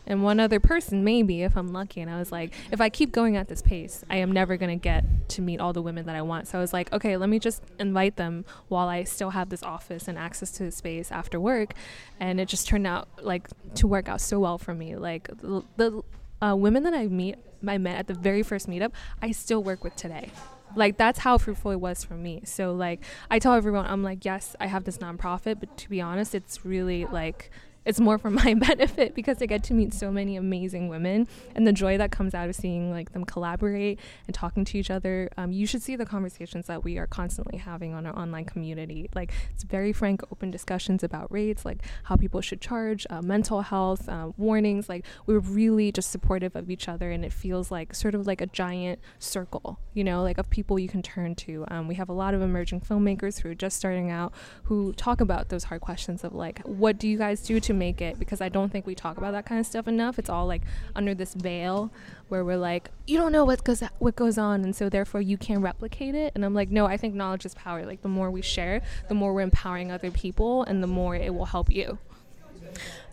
and 0.06 0.24
one 0.24 0.40
other 0.40 0.60
person, 0.60 1.04
maybe 1.04 1.44
if 1.44 1.56
I'm 1.56 1.72
lucky. 1.72 2.02
And 2.02 2.10
I 2.10 2.20
was 2.20 2.32
like, 2.32 2.54
if 2.72 2.82
I 2.82 2.90
keep 2.90 3.12
going 3.12 3.38
at 3.38 3.48
this 3.48 3.62
pace, 3.62 4.04
I 4.10 4.18
am 4.18 4.32
never 4.32 4.58
gonna 4.58 4.76
get 4.76 5.04
to 5.30 5.42
meet 5.42 5.60
all 5.60 5.74
the 5.74 5.82
women 5.82 6.06
that 6.06 6.16
I 6.16 6.22
want. 6.22 6.48
So 6.48 6.58
I 6.58 6.62
was 6.62 6.74
like, 6.74 6.92
okay, 6.92 7.18
let 7.18 7.30
me 7.30 7.40
just 7.40 7.64
invite 7.80 8.16
them 8.16 8.46
while 8.68 8.88
I 8.88 9.04
still 9.04 9.32
have 9.32 9.50
this 9.50 9.64
office 9.64 10.08
and 10.08 10.18
access 10.18 10.52
to 10.52 10.64
the 10.64 10.72
space 10.72 11.12
after 11.12 11.40
work. 11.40 11.74
And 12.20 12.40
it 12.40 12.48
just 12.48 12.68
turned 12.68 12.88
out 12.88 13.08
like 13.22 13.48
to 13.76 13.88
work 13.88 14.10
out 14.10 14.22
so 14.22 14.40
well 14.40 14.58
for 14.58 14.74
me. 14.74 14.96
Like 14.96 15.28
the, 15.28 15.64
the 15.78 16.02
uh, 16.42 16.56
women 16.56 16.84
that 16.84 16.94
I 16.94 17.08
meet, 17.08 17.36
I 17.66 17.78
met 17.78 17.98
at 17.98 18.08
the 18.08 18.14
very 18.14 18.44
first 18.44 18.68
meetup, 18.68 18.92
I 19.22 19.32
still 19.32 19.64
work 19.64 19.84
with 19.84 19.96
today. 19.96 20.32
Like 20.76 20.98
that's 20.98 21.20
how 21.20 21.38
fruitful 21.38 21.72
it 21.72 21.80
was 21.80 22.04
for 22.04 22.16
me. 22.16 22.42
So 22.46 22.74
like 22.74 23.02
I 23.30 23.40
tell 23.40 23.54
everyone, 23.54 23.86
I'm 23.86 24.04
like, 24.04 24.26
yes, 24.26 24.56
I 24.60 24.68
have 24.68 24.84
this 24.84 24.98
nonprofit, 24.98 25.60
but 25.60 25.78
to 25.78 25.90
be 25.90 26.02
honest, 26.02 26.36
it's 26.36 26.66
really 26.66 27.06
like 27.06 27.52
it's 27.86 28.00
more 28.00 28.18
for 28.18 28.30
my 28.44 28.54
benefit 28.54 29.16
because 29.16 29.42
I 29.42 29.46
get 29.46 29.64
to 29.66 29.74
meet 29.74 29.94
so 29.94 30.12
many 30.12 30.36
amazing 30.36 30.88
women 30.88 31.28
and 31.56 31.68
the 31.68 31.74
joy 31.74 31.98
that 31.98 32.12
comes 32.12 32.34
out 32.34 32.50
of 32.50 32.56
seeing 32.56 32.92
like 32.92 33.12
them 33.14 33.26
collaborate 33.26 34.00
and 34.28 34.34
talking 34.34 34.66
to 34.66 34.78
each 34.78 34.90
other. 34.90 35.30
Um, 35.38 35.52
you 35.52 35.66
should 35.66 35.82
see 35.82 35.96
the 35.96 36.06
conversations 36.06 36.68
that 36.68 36.84
we 36.84 36.98
are 36.98 37.08
constantly 37.08 37.58
having 37.58 37.94
on 37.94 38.06
our 38.06 38.18
online 38.18 38.46
community. 38.46 39.10
Like 39.14 39.34
it's 39.52 39.64
very 39.64 39.94
frank, 39.94 40.24
open 40.32 40.52
discussions 40.52 41.04
about 41.04 41.32
rates, 41.32 41.66
like 41.66 41.84
how 42.04 42.16
people 42.16 42.42
should 42.42 42.62
charge, 42.62 43.06
uh, 43.10 43.22
mental 43.22 43.62
health, 43.62 44.08
uh, 44.08 44.32
warnings. 44.38 44.90
Like 44.90 45.06
we're 45.26 45.40
really 45.40 45.92
just 45.92 46.12
supportive 46.12 46.56
of 46.56 46.70
each 46.70 46.88
other, 46.88 47.12
and 47.12 47.26
it 47.26 47.34
feels 47.34 47.72
like 47.72 47.96
sort 47.96 48.16
of 48.16 48.28
like 48.28 48.42
a 48.42 48.48
giant 48.48 49.00
circle, 49.20 49.80
you 49.94 50.04
know, 50.04 50.22
like 50.22 50.38
of 50.38 50.50
people 50.50 50.80
you 50.80 50.88
can 50.88 51.02
turn 51.02 51.36
to. 51.36 51.66
Um, 51.70 51.88
we 51.88 51.96
have 51.96 52.10
a 52.10 52.14
lot 52.14 52.34
of 52.34 52.42
emerging 52.42 52.82
filmmakers 52.82 53.42
who 53.42 53.50
are 53.50 53.56
just 53.56 53.78
starting 53.78 54.12
out 54.12 54.34
who 54.64 54.94
talk 54.94 55.22
about 55.22 55.50
those 55.50 55.66
hard 55.66 55.82
questions 55.82 56.24
of 56.24 56.34
like, 56.34 56.62
what 56.62 56.98
do 56.98 57.08
you 57.08 57.18
guys 57.18 57.42
do 57.42 57.60
to 57.60 57.73
make 57.74 58.02
it? 58.02 58.20
Because 58.20 58.42
I 58.42 58.50
don't 58.50 58.72
think 58.72 58.86
we 58.86 58.96
talk 58.96 59.18
about 59.18 59.32
that 59.32 59.46
kind 59.46 59.60
of 59.60 59.66
stuff 59.66 59.88
enough. 59.88 60.20
It's 60.20 60.30
all 60.30 60.48
like 60.48 60.62
under 60.96 61.14
this 61.14 61.34
veil 61.34 61.92
where 62.30 62.46
we're 62.46 62.58
like, 62.58 62.90
you 63.06 63.18
don't 63.18 63.32
know 63.32 63.46
what 63.46 63.64
goes 63.64 63.84
what 64.00 64.16
goes 64.16 64.38
on, 64.38 64.64
and 64.64 64.76
so 64.76 64.90
therefore 64.90 65.22
you 65.22 65.38
can't 65.38 65.62
replicate 65.62 66.16
it. 66.16 66.32
And 66.36 66.46
I'm 66.46 66.54
like, 66.54 66.70
no, 66.70 66.86
I 66.86 66.98
think 66.98 67.14
knowledge 67.14 67.46
is 67.46 67.54
power. 67.56 67.86
Like 67.86 68.02
the 68.02 68.10
more 68.10 68.32
we 68.32 68.42
share, 68.42 68.82
the 69.08 69.16
more 69.16 69.34
we're 69.34 69.42
empowering 69.42 69.92
other 69.92 70.12
people, 70.12 70.64
and 70.64 70.82
the 70.82 70.88
more 70.88 71.16
it 71.16 71.34
will 71.34 71.46
help 71.46 71.72
you. 71.72 71.98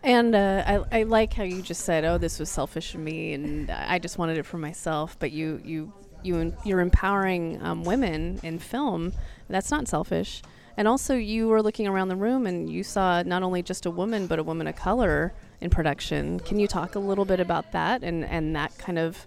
And 0.02 0.34
uh, 0.34 0.64
I, 0.66 1.00
I 1.00 1.02
like 1.02 1.34
how 1.34 1.42
you 1.42 1.60
just 1.60 1.84
said, 1.84 2.04
"Oh, 2.04 2.16
this 2.16 2.38
was 2.38 2.48
selfish 2.48 2.94
of 2.94 3.00
me, 3.00 3.34
and 3.34 3.70
I 3.70 3.98
just 3.98 4.16
wanted 4.16 4.38
it 4.38 4.46
for 4.46 4.56
myself." 4.56 5.16
But 5.18 5.30
you, 5.32 5.60
you, 5.64 5.92
you, 6.22 6.54
you're 6.64 6.80
empowering 6.80 7.62
um, 7.62 7.84
women 7.84 8.40
in 8.42 8.58
film. 8.58 9.12
That's 9.48 9.70
not 9.70 9.88
selfish. 9.88 10.42
And 10.76 10.88
also, 10.88 11.14
you 11.14 11.48
were 11.48 11.62
looking 11.62 11.86
around 11.86 12.08
the 12.08 12.16
room 12.16 12.46
and 12.46 12.70
you 12.70 12.82
saw 12.82 13.22
not 13.22 13.42
only 13.42 13.62
just 13.62 13.86
a 13.86 13.90
woman, 13.90 14.26
but 14.26 14.38
a 14.38 14.42
woman 14.42 14.66
of 14.66 14.76
color 14.76 15.32
in 15.60 15.70
production. 15.70 16.40
Can 16.40 16.58
you 16.58 16.66
talk 16.66 16.94
a 16.94 16.98
little 16.98 17.24
bit 17.24 17.40
about 17.40 17.72
that 17.72 18.02
and 18.02 18.24
and 18.24 18.56
that 18.56 18.76
kind 18.78 18.98
of 18.98 19.26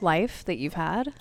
life 0.00 0.44
that 0.46 0.56
you've 0.56 0.74
had? 0.74 1.12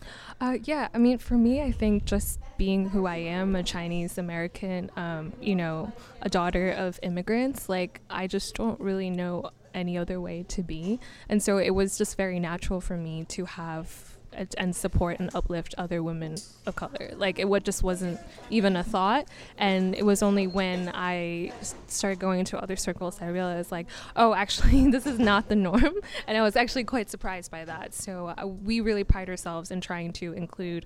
Uh, 0.41 0.57
yeah, 0.63 0.87
I 0.93 0.97
mean, 0.97 1.17
for 1.17 1.35
me, 1.35 1.61
I 1.61 1.71
think 1.71 2.05
just 2.05 2.39
being 2.57 2.89
who 2.89 3.05
I 3.05 3.17
am, 3.17 3.55
a 3.55 3.63
Chinese 3.63 4.17
American, 4.17 4.89
um, 4.95 5.33
you 5.41 5.55
know, 5.55 5.91
a 6.21 6.29
daughter 6.29 6.71
of 6.71 6.99
immigrants, 7.03 7.67
like, 7.67 7.99
I 8.09 8.27
just 8.27 8.55
don't 8.55 8.79
really 8.79 9.09
know 9.09 9.51
any 9.73 9.97
other 9.97 10.19
way 10.19 10.43
to 10.43 10.63
be. 10.63 10.99
And 11.27 11.43
so 11.43 11.57
it 11.57 11.71
was 11.71 11.97
just 11.97 12.17
very 12.17 12.39
natural 12.39 12.81
for 12.81 12.95
me 12.95 13.25
to 13.25 13.45
have 13.45 14.17
and 14.57 14.75
support 14.75 15.19
and 15.19 15.29
uplift 15.33 15.75
other 15.77 16.01
women 16.01 16.35
of 16.65 16.75
color. 16.75 17.11
Like 17.15 17.39
it 17.39 17.47
what 17.47 17.63
just 17.63 17.83
wasn't 17.83 18.19
even 18.49 18.75
a 18.75 18.83
thought. 18.83 19.27
And 19.57 19.95
it 19.95 20.05
was 20.05 20.23
only 20.23 20.47
when 20.47 20.91
I 20.93 21.51
started 21.87 22.19
going 22.19 22.39
into 22.39 22.57
other 22.57 22.75
circles 22.75 23.17
that 23.17 23.25
I 23.25 23.29
realized 23.29 23.71
like, 23.71 23.87
oh, 24.15 24.33
actually 24.33 24.89
this 24.91 25.05
is 25.05 25.19
not 25.19 25.49
the 25.49 25.55
norm. 25.55 25.95
And 26.27 26.37
I 26.37 26.41
was 26.41 26.55
actually 26.55 26.83
quite 26.83 27.09
surprised 27.09 27.51
by 27.51 27.65
that. 27.65 27.93
So 27.93 28.33
uh, 28.37 28.47
we 28.47 28.81
really 28.81 29.03
pride 29.03 29.29
ourselves 29.29 29.71
in 29.71 29.81
trying 29.81 30.13
to 30.13 30.33
include 30.33 30.85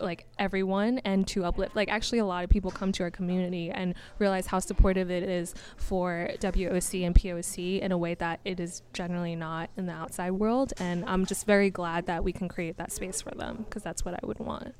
like 0.00 0.26
everyone 0.38 0.98
and 0.98 1.26
to 1.26 1.44
uplift 1.44 1.74
like 1.74 1.88
actually 1.88 2.18
a 2.18 2.24
lot 2.24 2.44
of 2.44 2.50
people 2.50 2.70
come 2.70 2.92
to 2.92 3.02
our 3.02 3.10
community 3.10 3.70
and 3.70 3.94
realize 4.18 4.46
how 4.46 4.58
supportive 4.58 5.10
it 5.10 5.22
is 5.22 5.54
for 5.76 6.30
WOC 6.40 7.04
and 7.04 7.14
POC 7.14 7.80
in 7.80 7.92
a 7.92 7.98
way 7.98 8.14
that 8.14 8.40
it 8.44 8.60
is 8.60 8.82
generally 8.92 9.34
not 9.34 9.70
in 9.76 9.86
the 9.86 9.92
outside 9.92 10.32
world 10.32 10.72
and 10.78 11.04
I'm 11.06 11.26
just 11.26 11.46
very 11.46 11.70
glad 11.70 12.06
that 12.06 12.22
we 12.22 12.32
can 12.32 12.48
create 12.48 12.76
that 12.76 12.92
space 12.92 13.20
for 13.20 13.30
them 13.30 13.64
because 13.68 13.82
that's 13.82 14.04
what 14.04 14.14
I 14.14 14.20
would 14.24 14.38
want. 14.38 14.74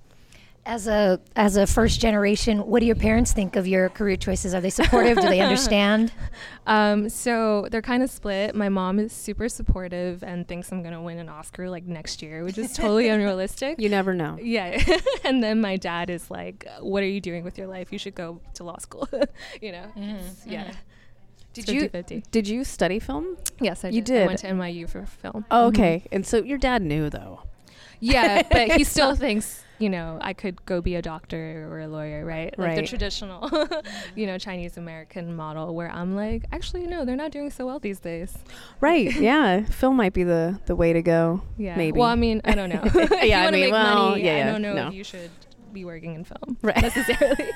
As 0.69 0.87
a 0.87 1.19
as 1.35 1.57
a 1.57 1.67
first 1.67 1.99
generation, 1.99 2.59
what 2.59 2.81
do 2.81 2.87
your 2.87 2.95
parents 2.95 3.33
think 3.33 3.57
of 3.57 3.67
your 3.67 3.89
career 3.89 4.17
choices? 4.17 4.53
Are 4.53 4.61
they 4.61 4.69
supportive? 4.69 5.17
do 5.17 5.27
they 5.27 5.41
understand? 5.49 6.13
Um, 6.67 7.09
so 7.09 7.67
they're 7.71 7.81
kind 7.81 8.03
of 8.03 8.11
split. 8.11 8.55
My 8.55 8.69
mom 8.69 8.99
is 8.99 9.11
super 9.11 9.49
supportive 9.49 10.23
and 10.23 10.47
thinks 10.47 10.71
I'm 10.71 10.83
gonna 10.83 11.01
win 11.01 11.17
an 11.19 11.31
Oscar 11.31 11.71
like 11.71 11.85
next 11.87 12.21
year, 12.21 12.45
which 12.45 12.59
is 12.59 12.75
totally 12.75 13.09
unrealistic. 13.15 13.81
You 13.81 13.89
never 13.89 14.13
know. 14.13 14.37
Yeah. 14.43 14.79
and 15.25 15.43
then 15.43 15.63
my 15.63 15.79
dad 15.79 16.11
is 16.11 16.31
like, 16.31 16.67
"What 16.81 17.03
are 17.03 17.09
you 17.09 17.23
doing 17.23 17.45
with 17.45 17.57
your 17.57 17.67
life? 17.67 17.91
You 17.91 17.99
should 17.99 18.15
go 18.15 18.39
to 18.53 18.65
law 18.65 18.77
school." 18.77 19.09
you 19.63 19.73
know. 19.73 19.87
Mm-hmm. 19.97 20.51
Yeah. 20.51 20.65
Mm-hmm. 20.65 20.73
Did 21.55 21.69
you 21.71 21.89
did 22.31 22.47
you 22.47 22.63
study 22.63 22.99
film? 22.99 23.39
Yes, 23.59 23.87
I 23.87 23.89
you 23.89 24.03
did. 24.03 24.13
did. 24.13 24.23
I 24.25 24.27
went 24.27 24.39
to 24.41 24.49
NYU 24.49 24.87
for 24.87 25.07
film. 25.07 25.47
Oh, 25.51 25.69
okay. 25.69 26.03
Mm-hmm. 26.05 26.15
And 26.15 26.27
so 26.27 26.43
your 26.43 26.59
dad 26.59 26.83
knew 26.83 27.09
though. 27.09 27.45
Yeah, 28.01 28.43
but 28.51 28.73
he 28.73 28.85
still 28.85 29.17
thinks 29.17 29.65
you 29.79 29.89
know, 29.89 30.19
I 30.21 30.33
could 30.33 30.65
go 30.67 30.81
be 30.81 30.97
a 30.97 31.03
doctor 31.03 31.69
or 31.71 31.81
a 31.81 31.89
lawyer, 31.89 32.25
right? 32.25 32.57
Like 32.59 32.69
right. 32.69 32.77
the 32.77 32.87
traditional, 32.87 33.49
you 34.15 34.27
know, 34.27 34.39
Chinese 34.39 34.77
American 34.77 35.35
model 35.35 35.75
where 35.75 35.91
I'm 35.91 36.17
like, 36.17 36.45
actually, 36.53 36.87
no, 36.87 37.05
they're 37.05 37.17
not 37.17 37.31
doing 37.31 37.51
so 37.51 37.67
well 37.67 37.79
these 37.79 38.01
days. 38.01 38.37
Right. 38.81 39.15
yeah. 39.21 39.65
Film 39.65 39.97
might 39.97 40.13
be 40.13 40.25
the, 40.25 40.61
the 40.67 40.75
way 40.75 40.93
to 40.93 41.03
go. 41.03 41.43
Yeah. 41.57 41.77
Maybe. 41.77 41.99
Well, 41.99 42.09
I 42.09 42.17
mean, 42.17 42.41
I 42.45 42.55
don't 42.55 42.69
know. 42.69 42.83
yeah. 43.23 43.47
I 43.47 43.51
mean, 43.51 43.71
well, 43.71 44.11
money, 44.11 44.25
yeah, 44.25 44.49
I 44.49 44.53
don't 44.53 44.63
know 44.63 44.75
no. 44.75 44.89
if 44.89 44.95
you 44.95 45.05
should 45.05 45.31
be 45.73 45.85
working 45.85 46.15
in 46.15 46.25
film 46.25 46.57
right. 46.63 46.81
necessarily. 46.81 47.51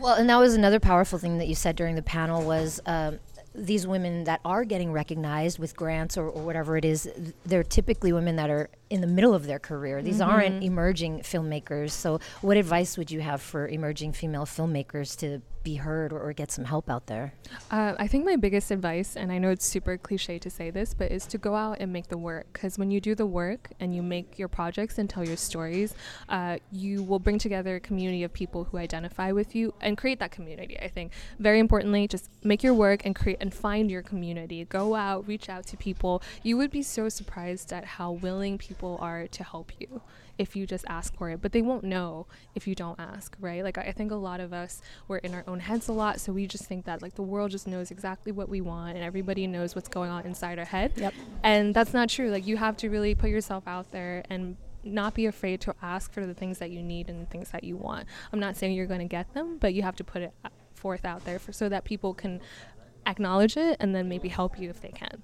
well, 0.00 0.14
and 0.14 0.30
that 0.30 0.36
was 0.36 0.54
another 0.54 0.80
powerful 0.80 1.18
thing 1.18 1.38
that 1.38 1.48
you 1.48 1.54
said 1.54 1.76
during 1.76 1.96
the 1.96 2.02
panel 2.02 2.42
was 2.42 2.80
um, 2.86 3.18
these 3.60 3.86
women 3.86 4.24
that 4.24 4.40
are 4.44 4.64
getting 4.64 4.92
recognized 4.92 5.58
with 5.58 5.76
grants 5.76 6.16
or, 6.16 6.28
or, 6.28 6.42
whatever 6.42 6.76
it 6.76 6.84
is, 6.84 7.10
they're 7.44 7.62
typically 7.62 8.12
women 8.12 8.36
that 8.36 8.50
are 8.50 8.70
in 8.88 9.00
the 9.00 9.06
middle 9.06 9.34
of 9.34 9.46
their 9.46 9.58
career. 9.58 10.02
These 10.02 10.18
mm-hmm. 10.18 10.30
aren't 10.30 10.64
emerging 10.64 11.20
filmmakers. 11.20 11.90
So, 11.90 12.20
what 12.40 12.56
advice 12.56 12.96
would 12.96 13.10
you 13.10 13.20
have 13.20 13.42
for 13.42 13.68
emerging 13.68 14.12
female 14.12 14.46
filmmakers 14.46 15.16
to 15.18 15.42
be 15.62 15.76
heard 15.76 16.12
or, 16.12 16.20
or 16.20 16.32
get 16.32 16.50
some 16.50 16.64
help 16.64 16.90
out 16.90 17.06
there? 17.06 17.34
Uh, 17.70 17.94
I 17.98 18.06
think 18.06 18.24
my 18.24 18.36
biggest 18.36 18.70
advice, 18.70 19.16
and 19.16 19.30
I 19.30 19.38
know 19.38 19.50
it's 19.50 19.66
super 19.66 19.96
cliche 19.96 20.38
to 20.38 20.50
say 20.50 20.70
this, 20.70 20.94
but 20.94 21.10
is 21.10 21.26
to 21.26 21.38
go 21.38 21.54
out 21.54 21.78
and 21.80 21.92
make 21.92 22.08
the 22.08 22.18
work. 22.18 22.46
Because 22.52 22.78
when 22.78 22.90
you 22.90 23.00
do 23.00 23.14
the 23.14 23.26
work 23.26 23.70
and 23.80 23.94
you 23.94 24.02
make 24.02 24.38
your 24.38 24.48
projects 24.48 24.98
and 24.98 25.08
tell 25.08 25.24
your 25.24 25.36
stories, 25.36 25.94
uh, 26.28 26.58
you 26.72 27.02
will 27.02 27.18
bring 27.18 27.38
together 27.38 27.76
a 27.76 27.80
community 27.80 28.22
of 28.22 28.32
people 28.32 28.64
who 28.64 28.78
identify 28.78 29.32
with 29.32 29.54
you 29.54 29.74
and 29.80 29.96
create 29.96 30.18
that 30.20 30.30
community. 30.30 30.78
I 30.80 30.88
think 30.88 31.12
very 31.38 31.58
importantly, 31.58 32.08
just 32.08 32.30
make 32.44 32.62
your 32.62 32.74
work 32.74 33.04
and 33.04 33.14
create 33.14 33.38
and 33.40 33.52
find 33.52 33.90
your 33.90 34.02
community. 34.02 34.64
Go 34.64 34.94
out, 34.94 35.26
reach 35.26 35.48
out 35.48 35.66
to 35.66 35.76
people. 35.76 36.22
You 36.42 36.56
would 36.56 36.70
be 36.70 36.82
so 36.82 37.08
surprised 37.08 37.72
at 37.72 37.84
how 37.84 38.12
willing 38.12 38.58
people 38.58 38.98
are 39.00 39.26
to 39.26 39.44
help 39.44 39.72
you 39.78 40.02
if 40.38 40.56
you 40.56 40.66
just 40.66 40.84
ask 40.88 41.16
for 41.16 41.30
it, 41.30 41.40
but 41.42 41.52
they 41.52 41.62
won't 41.62 41.84
know 41.84 42.26
if 42.54 42.66
you 42.66 42.74
don't 42.74 42.98
ask, 42.98 43.36
right? 43.40 43.62
Like 43.62 43.78
I 43.78 43.92
think 43.92 44.10
a 44.10 44.16
lot 44.16 44.40
of 44.40 44.52
us 44.52 44.82
we're 45.08 45.18
in 45.18 45.34
our 45.34 45.44
own 45.46 45.60
heads 45.60 45.88
a 45.88 45.92
lot, 45.92 46.20
so 46.20 46.32
we 46.32 46.46
just 46.46 46.64
think 46.64 46.84
that 46.86 47.02
like 47.02 47.14
the 47.14 47.22
world 47.22 47.50
just 47.50 47.66
knows 47.66 47.90
exactly 47.90 48.32
what 48.32 48.48
we 48.48 48.60
want 48.60 48.96
and 48.96 49.04
everybody 49.04 49.46
knows 49.46 49.74
what's 49.74 49.88
going 49.88 50.10
on 50.10 50.24
inside 50.24 50.58
our 50.58 50.64
head. 50.64 50.92
Yep. 50.96 51.14
And 51.42 51.74
that's 51.74 51.92
not 51.92 52.08
true. 52.08 52.30
Like 52.30 52.46
you 52.46 52.56
have 52.56 52.76
to 52.78 52.90
really 52.90 53.14
put 53.14 53.30
yourself 53.30 53.64
out 53.66 53.90
there 53.92 54.24
and 54.30 54.56
not 54.84 55.14
be 55.14 55.26
afraid 55.26 55.60
to 55.62 55.74
ask 55.82 56.12
for 56.12 56.26
the 56.26 56.34
things 56.34 56.58
that 56.58 56.70
you 56.70 56.82
need 56.82 57.08
and 57.08 57.20
the 57.20 57.26
things 57.26 57.50
that 57.50 57.64
you 57.64 57.76
want. 57.76 58.06
I'm 58.32 58.40
not 58.40 58.56
saying 58.56 58.74
you're 58.74 58.86
going 58.86 59.00
to 59.00 59.06
get 59.06 59.32
them, 59.34 59.58
but 59.58 59.74
you 59.74 59.82
have 59.82 59.96
to 59.96 60.04
put 60.04 60.22
it 60.22 60.32
uh, 60.44 60.48
forth 60.74 61.04
out 61.04 61.24
there 61.24 61.38
for 61.38 61.52
so 61.52 61.68
that 61.68 61.84
people 61.84 62.14
can 62.14 62.40
acknowledge 63.06 63.56
it 63.56 63.76
and 63.80 63.94
then 63.94 64.08
maybe 64.08 64.28
help 64.28 64.58
you 64.58 64.70
if 64.70 64.80
they 64.80 64.88
can. 64.90 65.22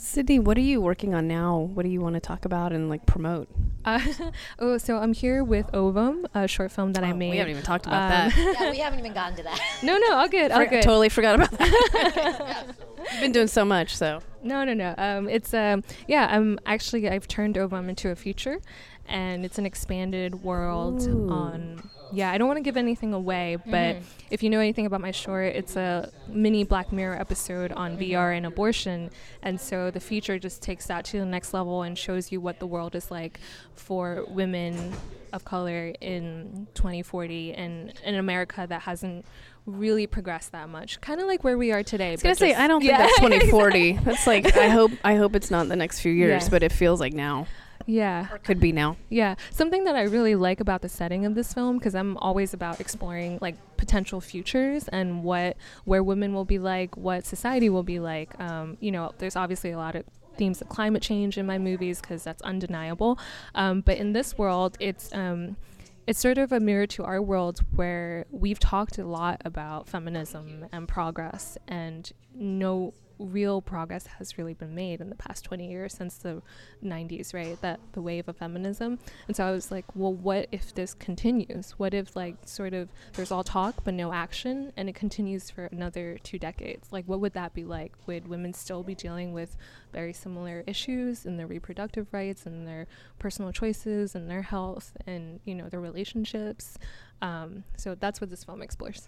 Sydney, 0.00 0.38
what 0.38 0.56
are 0.56 0.62
you 0.62 0.80
working 0.80 1.14
on 1.14 1.28
now? 1.28 1.58
What 1.58 1.82
do 1.82 1.90
you 1.90 2.00
want 2.00 2.14
to 2.14 2.20
talk 2.20 2.46
about 2.46 2.72
and 2.72 2.88
like 2.88 3.04
promote? 3.04 3.48
Uh, 3.84 4.00
oh, 4.58 4.78
so 4.78 4.96
I'm 4.96 5.12
here 5.12 5.44
with 5.44 5.68
Ovum, 5.74 6.26
a 6.34 6.48
short 6.48 6.72
film 6.72 6.94
that 6.94 7.04
oh, 7.04 7.08
I 7.08 7.12
made. 7.12 7.32
We 7.32 7.36
haven't 7.36 7.50
even 7.50 7.62
talked 7.62 7.86
about 7.86 8.10
um, 8.10 8.10
that. 8.10 8.56
yeah, 8.60 8.70
we 8.70 8.78
haven't 8.78 8.98
even 8.98 9.12
gotten 9.12 9.36
to 9.36 9.42
that. 9.42 9.60
no, 9.82 9.98
no, 9.98 10.14
all 10.14 10.26
good, 10.26 10.52
all 10.52 10.64
good. 10.64 10.82
Totally 10.82 11.10
forgot 11.10 11.34
about 11.34 11.50
that. 11.50 12.66
You've 13.12 13.20
been 13.20 13.32
doing 13.32 13.46
so 13.46 13.62
much, 13.62 13.94
so. 13.94 14.20
No, 14.42 14.64
no, 14.64 14.72
no. 14.72 14.94
Um, 14.96 15.28
it's 15.28 15.52
um, 15.52 15.84
yeah. 16.08 16.28
I'm 16.30 16.58
actually 16.64 17.06
I've 17.06 17.28
turned 17.28 17.58
Ovum 17.58 17.90
into 17.90 18.08
a 18.08 18.16
feature, 18.16 18.58
and 19.10 19.44
it's 19.44 19.58
an 19.58 19.66
expanded 19.66 20.42
world 20.42 21.02
Ooh. 21.02 21.30
on 21.30 21.90
yeah, 22.12 22.30
I 22.30 22.38
don't 22.38 22.48
want 22.48 22.58
to 22.58 22.62
give 22.62 22.76
anything 22.76 23.12
away, 23.12 23.56
but 23.64 23.96
mm-hmm. 23.96 24.04
if 24.30 24.42
you 24.42 24.50
know 24.50 24.60
anything 24.60 24.86
about 24.86 25.00
my 25.00 25.10
short, 25.10 25.54
it's 25.54 25.76
a 25.76 26.10
mini 26.28 26.64
Black 26.64 26.92
Mirror 26.92 27.16
episode 27.16 27.72
on 27.72 27.96
mm-hmm. 27.96 28.12
VR 28.12 28.36
and 28.36 28.46
abortion. 28.46 29.10
And 29.42 29.60
so 29.60 29.90
the 29.90 30.00
feature 30.00 30.38
just 30.38 30.62
takes 30.62 30.86
that 30.86 31.04
to 31.06 31.18
the 31.18 31.24
next 31.24 31.54
level 31.54 31.82
and 31.82 31.96
shows 31.96 32.32
you 32.32 32.40
what 32.40 32.58
the 32.58 32.66
world 32.66 32.94
is 32.94 33.10
like 33.10 33.40
for 33.74 34.24
women 34.28 34.92
of 35.32 35.44
color 35.44 35.92
in 36.00 36.66
2040 36.74 37.54
and 37.54 37.92
in 38.04 38.16
America 38.16 38.66
that 38.68 38.82
hasn't 38.82 39.24
really 39.66 40.06
progressed 40.06 40.50
that 40.52 40.68
much. 40.68 41.00
Kind 41.00 41.20
of 41.20 41.28
like 41.28 41.44
where 41.44 41.56
we 41.56 41.70
are 41.70 41.84
today. 41.84 42.08
I 42.08 42.12
was 42.12 42.22
gonna 42.22 42.34
say 42.34 42.54
I 42.54 42.66
don't 42.66 42.82
yeah. 42.82 43.06
think 43.06 43.20
that's 43.20 43.20
2040. 43.50 43.92
that's 44.04 44.26
like 44.26 44.56
I 44.56 44.68
hope 44.68 44.90
I 45.04 45.14
hope 45.14 45.36
it's 45.36 45.50
not 45.50 45.68
the 45.68 45.76
next 45.76 46.00
few 46.00 46.12
years, 46.12 46.44
yeah. 46.44 46.50
but 46.50 46.62
it 46.64 46.72
feels 46.72 46.98
like 46.98 47.12
now. 47.12 47.46
Yeah. 47.90 48.28
Or 48.32 48.38
could 48.38 48.60
be 48.60 48.70
now. 48.70 48.96
Yeah. 49.08 49.34
Something 49.50 49.84
that 49.84 49.96
I 49.96 50.02
really 50.02 50.36
like 50.36 50.60
about 50.60 50.80
the 50.80 50.88
setting 50.88 51.26
of 51.26 51.34
this 51.34 51.52
film 51.52 51.78
because 51.78 51.94
I'm 51.94 52.16
always 52.18 52.54
about 52.54 52.80
exploring 52.80 53.38
like 53.40 53.56
potential 53.76 54.20
futures 54.20 54.86
and 54.88 55.24
what 55.24 55.56
where 55.84 56.02
women 56.02 56.32
will 56.32 56.44
be 56.44 56.58
like, 56.58 56.96
what 56.96 57.26
society 57.26 57.68
will 57.68 57.82
be 57.82 57.98
like. 57.98 58.38
Um, 58.38 58.76
you 58.80 58.92
know, 58.92 59.12
there's 59.18 59.34
obviously 59.34 59.72
a 59.72 59.76
lot 59.76 59.96
of 59.96 60.04
themes 60.36 60.60
of 60.60 60.68
climate 60.68 61.02
change 61.02 61.36
in 61.36 61.46
my 61.46 61.58
movies 61.58 62.00
because 62.00 62.22
that's 62.22 62.42
undeniable. 62.42 63.18
Um, 63.56 63.80
but 63.80 63.98
in 63.98 64.12
this 64.12 64.38
world, 64.38 64.76
it's 64.78 65.12
um, 65.12 65.56
it's 66.06 66.20
sort 66.20 66.38
of 66.38 66.52
a 66.52 66.60
mirror 66.60 66.86
to 66.86 67.04
our 67.04 67.20
world 67.20 67.60
where 67.74 68.26
we've 68.30 68.60
talked 68.60 68.98
a 68.98 69.04
lot 69.04 69.42
about 69.44 69.88
feminism 69.88 70.66
and 70.70 70.86
progress, 70.86 71.58
and 71.66 72.12
no 72.34 72.94
real 73.20 73.60
progress 73.60 74.06
has 74.06 74.38
really 74.38 74.54
been 74.54 74.74
made 74.74 75.00
in 75.00 75.10
the 75.10 75.14
past 75.14 75.44
20 75.44 75.68
years 75.68 75.94
since 75.94 76.16
the 76.16 76.42
90s 76.82 77.34
right? 77.34 77.60
That 77.60 77.78
the 77.92 78.00
wave 78.00 78.28
of 78.28 78.36
feminism. 78.36 78.98
And 79.28 79.36
so 79.36 79.46
i 79.46 79.50
was 79.50 79.70
like 79.70 79.84
well 79.94 80.12
what 80.12 80.48
if 80.50 80.74
this 80.74 80.94
continues? 80.94 81.72
What 81.72 81.94
if 81.94 82.16
like 82.16 82.36
sort 82.46 82.72
of 82.72 82.88
there's 83.14 83.30
all 83.30 83.44
talk 83.44 83.84
but 83.84 83.94
no 83.94 84.12
action 84.12 84.72
and 84.76 84.88
it 84.88 84.94
continues 84.94 85.50
for 85.50 85.66
another 85.66 86.18
two 86.22 86.38
decades? 86.38 86.88
Like 86.90 87.04
what 87.06 87.20
would 87.20 87.34
that 87.34 87.54
be 87.54 87.64
like? 87.64 87.92
Would 88.06 88.26
women 88.28 88.54
still 88.54 88.82
be 88.82 88.94
dealing 88.94 89.32
with 89.32 89.56
very 89.92 90.12
similar 90.12 90.64
issues 90.66 91.26
in 91.26 91.36
their 91.36 91.46
reproductive 91.46 92.06
rights 92.12 92.46
and 92.46 92.66
their 92.66 92.86
personal 93.18 93.52
choices 93.52 94.14
and 94.14 94.30
their 94.30 94.42
health 94.42 94.96
and 95.06 95.40
you 95.44 95.54
know 95.54 95.68
their 95.68 95.80
relationships? 95.80 96.78
Um, 97.22 97.64
so 97.76 97.94
that's 97.94 98.20
what 98.20 98.30
this 98.30 98.44
film 98.44 98.62
explores 98.62 99.06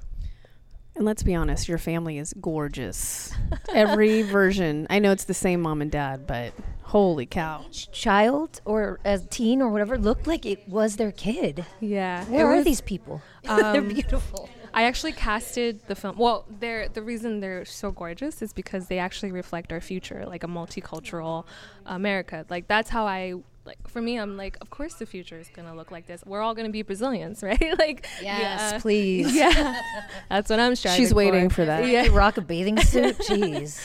And 0.95 1.05
let's 1.07 1.23
be 1.23 1.35
honest, 1.35 1.69
your 1.69 1.79
family 1.79 2.19
is 2.19 2.35
gorgeous. 2.41 3.33
Every 3.73 4.23
version. 4.39 4.87
I 4.91 4.99
know 4.99 5.11
it's 5.13 5.25
the 5.25 5.35
same 5.35 5.63
mom 5.63 5.81
and 5.81 5.91
dad, 5.91 6.27
but 6.27 6.53
holy 6.83 7.25
cow. 7.27 7.65
Each 7.69 7.91
child 7.91 8.61
or 8.67 9.01
a 9.05 9.19
teen 9.19 9.63
or 9.63 9.71
whatever 9.71 9.97
looked 9.97 10.27
like 10.27 10.45
it 10.45 10.69
was 10.69 10.97
their 10.97 11.11
kid. 11.13 11.65
yeah 11.81 12.25
Where 12.27 12.53
it 12.55 12.59
are 12.59 12.63
these 12.65 12.83
people? 12.83 13.23
They're 13.43 13.77
Um, 13.79 13.89
beautiful. 13.89 14.51
I 14.75 14.85
actually 14.85 15.13
casted 15.13 15.81
the 15.87 15.95
film. 15.95 16.17
Well, 16.17 16.47
they're 16.49 16.89
the 16.89 17.03
reason 17.03 17.41
they're 17.41 17.67
so 17.67 17.91
gorgeous 17.91 18.41
is 18.41 18.55
because 18.55 18.87
they 18.87 18.99
actually 18.99 19.31
reflect 19.31 19.71
our 19.71 19.83
future, 19.83 20.25
like 20.27 20.45
a 20.45 20.47
multicultural 20.47 21.45
America. 21.85 22.47
Like 22.49 22.69
that's 22.69 22.89
how 22.89 23.07
I 23.07 23.35
like. 23.65 23.79
For 23.89 24.01
me, 24.01 24.19
I'm 24.19 24.37
like, 24.37 24.57
of 24.61 24.71
course 24.71 24.95
the 24.95 25.07
future 25.07 25.39
is 25.39 25.49
gonna 25.55 25.75
look 25.75 25.91
like 25.91 26.07
this. 26.07 26.23
We're 26.25 26.41
all 26.41 26.55
gonna 26.55 26.71
be 26.71 26.83
Brazilians, 26.83 27.43
right? 27.43 27.79
like, 27.79 28.07
Yes, 28.23 28.73
yeah. 28.73 28.79
please. 28.81 29.35
Yeah, 29.35 29.81
that's 30.29 30.51
what 30.51 30.61
I'm 30.61 30.75
striving. 30.75 30.99
She's 30.99 31.13
waiting 31.15 31.49
for. 31.49 31.57
for 31.57 31.65
that. 31.67 31.83
They 31.83 32.09
rock 32.11 32.37
a 32.37 32.41
bathing 32.41 32.79
suit. 32.79 33.19
Jeez. 33.29 33.81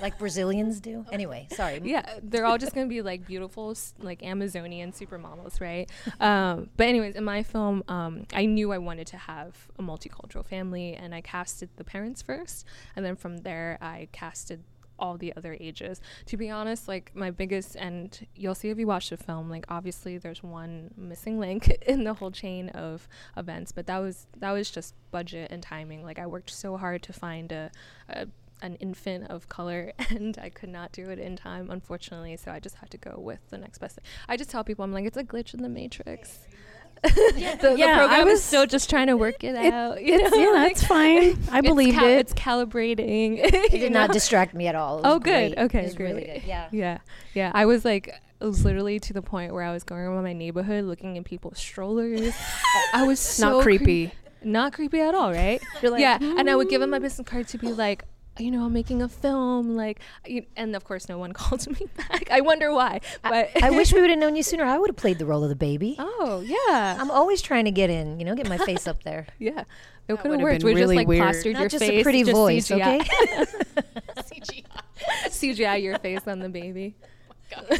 like 0.00 0.18
Brazilians 0.18 0.80
do. 0.80 1.04
Anyway, 1.12 1.48
sorry. 1.52 1.80
yeah, 1.84 2.18
they're 2.22 2.44
all 2.46 2.58
just 2.58 2.74
gonna 2.74 2.86
be 2.86 3.02
like 3.02 3.26
beautiful, 3.26 3.74
like 4.00 4.22
Amazonian 4.22 4.92
supermodels, 4.92 5.60
right? 5.60 5.90
um, 6.20 6.70
but 6.76 6.86
anyways, 6.86 7.14
in 7.14 7.24
my 7.24 7.42
film, 7.42 7.82
um, 7.88 8.26
I 8.32 8.44
knew 8.46 8.72
I 8.72 8.78
wanted 8.78 9.06
to 9.08 9.16
have 9.16 9.68
a 9.78 9.82
multicultural 9.82 10.44
family, 10.46 10.94
and 10.94 11.14
I 11.14 11.20
casted 11.20 11.68
the 11.76 11.84
parents 11.84 12.22
first, 12.22 12.64
and 12.96 13.04
then 13.04 13.16
from 13.16 13.38
there, 13.38 13.78
I 13.80 14.08
casted 14.12 14.62
all 14.98 15.16
the 15.16 15.34
other 15.36 15.56
ages. 15.60 16.00
To 16.26 16.36
be 16.36 16.50
honest, 16.50 16.88
like 16.88 17.12
my 17.14 17.30
biggest, 17.30 17.76
and 17.76 18.26
you'll 18.34 18.54
see 18.54 18.70
if 18.70 18.78
you 18.78 18.86
watch 18.86 19.10
the 19.10 19.16
film, 19.16 19.48
like 19.48 19.66
obviously 19.68 20.18
there's 20.18 20.42
one 20.42 20.92
missing 20.96 21.38
link 21.38 21.68
in 21.86 22.04
the 22.04 22.14
whole 22.14 22.30
chain 22.30 22.68
of 22.70 23.08
events, 23.36 23.72
but 23.72 23.86
that 23.86 23.98
was 23.98 24.26
that 24.38 24.52
was 24.52 24.70
just 24.70 24.94
budget 25.10 25.50
and 25.50 25.62
timing. 25.62 26.04
Like 26.04 26.18
I 26.18 26.26
worked 26.26 26.50
so 26.50 26.76
hard 26.76 27.02
to 27.04 27.12
find 27.12 27.52
a, 27.52 27.70
a 28.08 28.26
an 28.60 28.74
infant 28.76 29.30
of 29.30 29.48
color 29.48 29.92
and 30.10 30.36
I 30.42 30.48
could 30.48 30.68
not 30.68 30.90
do 30.90 31.10
it 31.10 31.20
in 31.20 31.36
time 31.36 31.70
unfortunately 31.70 32.36
so 32.36 32.50
I 32.50 32.58
just 32.58 32.74
had 32.74 32.90
to 32.90 32.98
go 32.98 33.14
with 33.16 33.38
the 33.50 33.58
next 33.58 33.78
best. 33.78 34.00
I 34.28 34.36
just 34.36 34.50
tell 34.50 34.64
people 34.64 34.84
I'm 34.84 34.92
like 34.92 35.04
it's 35.04 35.16
a 35.16 35.24
glitch 35.24 35.54
in 35.54 35.62
the 35.62 35.68
matrix 35.68 36.40
the, 37.02 37.74
Yeah, 37.76 38.06
the 38.06 38.12
I 38.14 38.24
was- 38.24 38.34
is 38.40 38.44
still 38.44 38.66
just 38.66 38.88
trying 38.90 39.06
to 39.08 39.16
work 39.16 39.42
it, 39.44 39.54
It- 39.54 39.72
out 39.72 40.02
you 40.02 40.16
know 40.22 40.36
yeah, 40.36 40.50
like, 40.50 40.74
that's 40.74 40.86
fine. 40.86 41.38
I 41.52 41.58
it's 41.58 41.68
believed 41.68 41.96
cal- 41.98 42.06
it. 42.06 42.18
it's 42.18 42.34
calibrating 42.34 43.38
It 43.42 43.72
you 43.72 43.78
did 43.78 43.92
not 43.92 44.12
distract 44.12 44.54
me 44.54 44.66
at 44.68 44.74
all. 44.74 44.98
It 44.98 45.00
oh, 45.00 45.04
was 45.04 45.16
Oh, 45.16 45.18
good. 45.20 45.54
great. 45.54 45.64
Okay, 45.64 45.80
It 45.80 45.84
was 45.84 45.98
really 45.98 46.24
great. 46.24 46.40
good. 46.42 46.48
Yeah. 46.48 46.68
yeah 46.72 46.98
yeah 47.34 47.52
I 47.54 47.66
was 47.66 47.84
like 47.84 48.08
it 48.40 48.44
was 48.44 48.64
literally 48.64 49.00
to 49.00 49.12
the 49.12 49.22
point 49.22 49.52
where 49.52 49.64
I 49.64 49.72
was 49.72 49.82
going 49.84 50.02
around 50.02 50.22
my 50.22 50.32
neighborhood 50.32 50.84
looking 50.84 51.16
in 51.16 51.24
people's 51.24 51.58
strollers 51.58 52.34
I 52.94 53.04
was 53.04 53.18
so 53.20 53.50
Not 53.56 53.62
creep- 53.62 53.82
creepy. 53.82 54.12
not 54.44 54.72
creepy 54.72 55.00
at 55.00 55.14
all, 55.14 55.32
right? 55.32 55.60
You're 55.82 55.90
like, 55.90 56.00
yeah, 56.00 56.18
and 56.20 56.48
I 56.48 56.54
would 56.54 56.68
give 56.68 56.80
them 56.80 56.90
my 56.90 56.98
hmm. 56.98 57.02
business 57.04 57.26
card 57.28 57.48
to 57.48 57.58
be 57.58 57.72
like, 57.72 58.04
you 58.40 58.50
know, 58.50 58.64
I'm 58.64 58.72
making 58.72 59.02
a 59.02 59.08
film, 59.08 59.76
like, 59.76 60.00
you, 60.26 60.44
and 60.56 60.74
of 60.76 60.84
course, 60.84 61.08
no 61.08 61.18
one 61.18 61.32
called 61.34 61.66
me 61.80 61.86
back. 61.96 62.30
I 62.30 62.40
wonder 62.40 62.72
why, 62.72 63.00
but 63.22 63.50
I 63.62 63.70
wish 63.70 63.92
we 63.92 64.00
would 64.02 64.10
have 64.10 64.18
known 64.18 64.36
you 64.36 64.42
sooner. 64.42 64.64
I 64.64 64.78
would 64.78 64.90
have 64.90 64.96
played 64.96 65.18
the 65.18 65.26
role 65.26 65.42
of 65.42 65.48
the 65.48 65.56
baby. 65.56 65.96
oh 65.98 66.42
yeah, 66.44 66.96
I'm 67.00 67.10
always 67.10 67.42
trying 67.42 67.64
to 67.66 67.70
get 67.70 67.90
in, 67.90 68.18
you 68.18 68.24
know, 68.24 68.34
get 68.34 68.48
my 68.48 68.58
face 68.58 68.86
up 68.86 69.02
there. 69.02 69.26
yeah, 69.38 69.64
it 70.08 70.16
could 70.16 70.18
have 70.18 70.24
would've 70.24 70.40
worked. 70.42 70.60
been 70.60 70.66
We 70.66 70.74
really 70.74 70.94
just 70.94 70.96
like 70.96 71.08
weird. 71.08 71.22
plastered 71.22 71.52
Not 71.54 71.60
your 71.60 71.68
just 71.68 71.84
face, 71.84 72.00
a 72.00 72.02
pretty 72.02 72.22
just 72.24 72.32
voice, 72.32 72.68
CGI. 72.68 73.00
okay? 73.00 73.44
CGI 75.28 75.82
your 75.82 75.98
face 75.98 76.26
on 76.26 76.40
the 76.40 76.48
baby. 76.48 76.94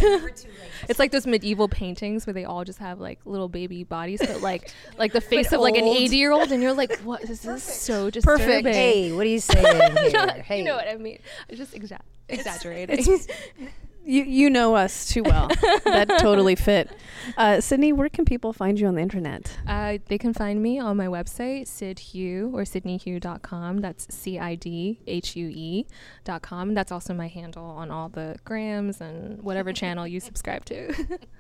it's 0.89 0.99
like 0.99 1.11
those 1.11 1.27
medieval 1.27 1.69
paintings 1.69 2.27
where 2.27 2.35
they 2.35 2.45
all 2.45 2.65
just 2.65 2.79
have 2.79 3.01
like 3.01 3.21
little 3.25 3.49
baby 3.49 3.85
bodies, 3.85 4.21
but 4.21 4.41
like 4.41 4.73
like 4.99 5.13
the 5.13 5.21
face 5.21 5.53
of 5.53 5.61
like 5.61 5.77
an 5.77 5.85
80 5.85 6.17
year 6.17 6.33
old, 6.33 6.51
and 6.53 6.63
you're 6.63 6.73
like, 6.73 6.99
what? 7.05 7.23
This 7.23 7.45
is 7.45 7.63
so 7.63 8.11
disturbing. 8.11 8.47
Perfect. 8.47 8.69
hey, 8.69 9.13
what 9.13 9.27
are 9.27 9.31
you 9.31 9.41
saying 9.41 9.65
here? 10.11 10.43
Hey. 10.43 10.59
You 10.59 10.65
know 10.65 10.77
what 10.77 10.89
I 10.89 10.97
mean? 10.97 11.19
It's 11.49 11.59
just 11.59 11.75
exa- 11.75 12.01
exaggerating. 12.29 13.21
You 14.09 14.25
you 14.25 14.49
know 14.49 14.75
us 14.75 15.07
too 15.07 15.23
well. 15.23 15.49
that 15.85 16.09
totally 16.19 16.55
fit. 16.55 16.91
Uh, 17.37 17.61
Sydney, 17.61 17.93
where 17.93 18.09
can 18.09 18.25
people 18.25 18.55
find 18.55 18.81
you 18.81 18.87
on 18.87 18.95
the 18.95 19.03
internet? 19.03 19.59
Uh, 19.67 19.99
they 20.07 20.17
can 20.17 20.33
find 20.33 20.63
me 20.63 20.79
on 20.79 20.97
my 20.97 21.09
website, 21.09 21.65
cidhue 21.67 22.51
or 22.55 22.63
sydneyhue.com. 22.63 23.83
That's 23.83 24.07
C 24.09 24.39
I 24.39 24.55
D 24.55 25.01
H 25.07 25.37
U 25.37 25.51
E.com. 25.53 26.73
That's 26.73 26.91
also 26.91 27.13
my 27.13 27.29
handle 27.29 27.67
on 27.67 27.91
all 27.91 28.09
the 28.09 28.37
grams 28.47 29.03
and 29.03 29.43
whatever 29.43 29.73
channel 29.75 30.07
you 30.07 30.21
subscribe 30.21 30.65
to. 30.65 31.19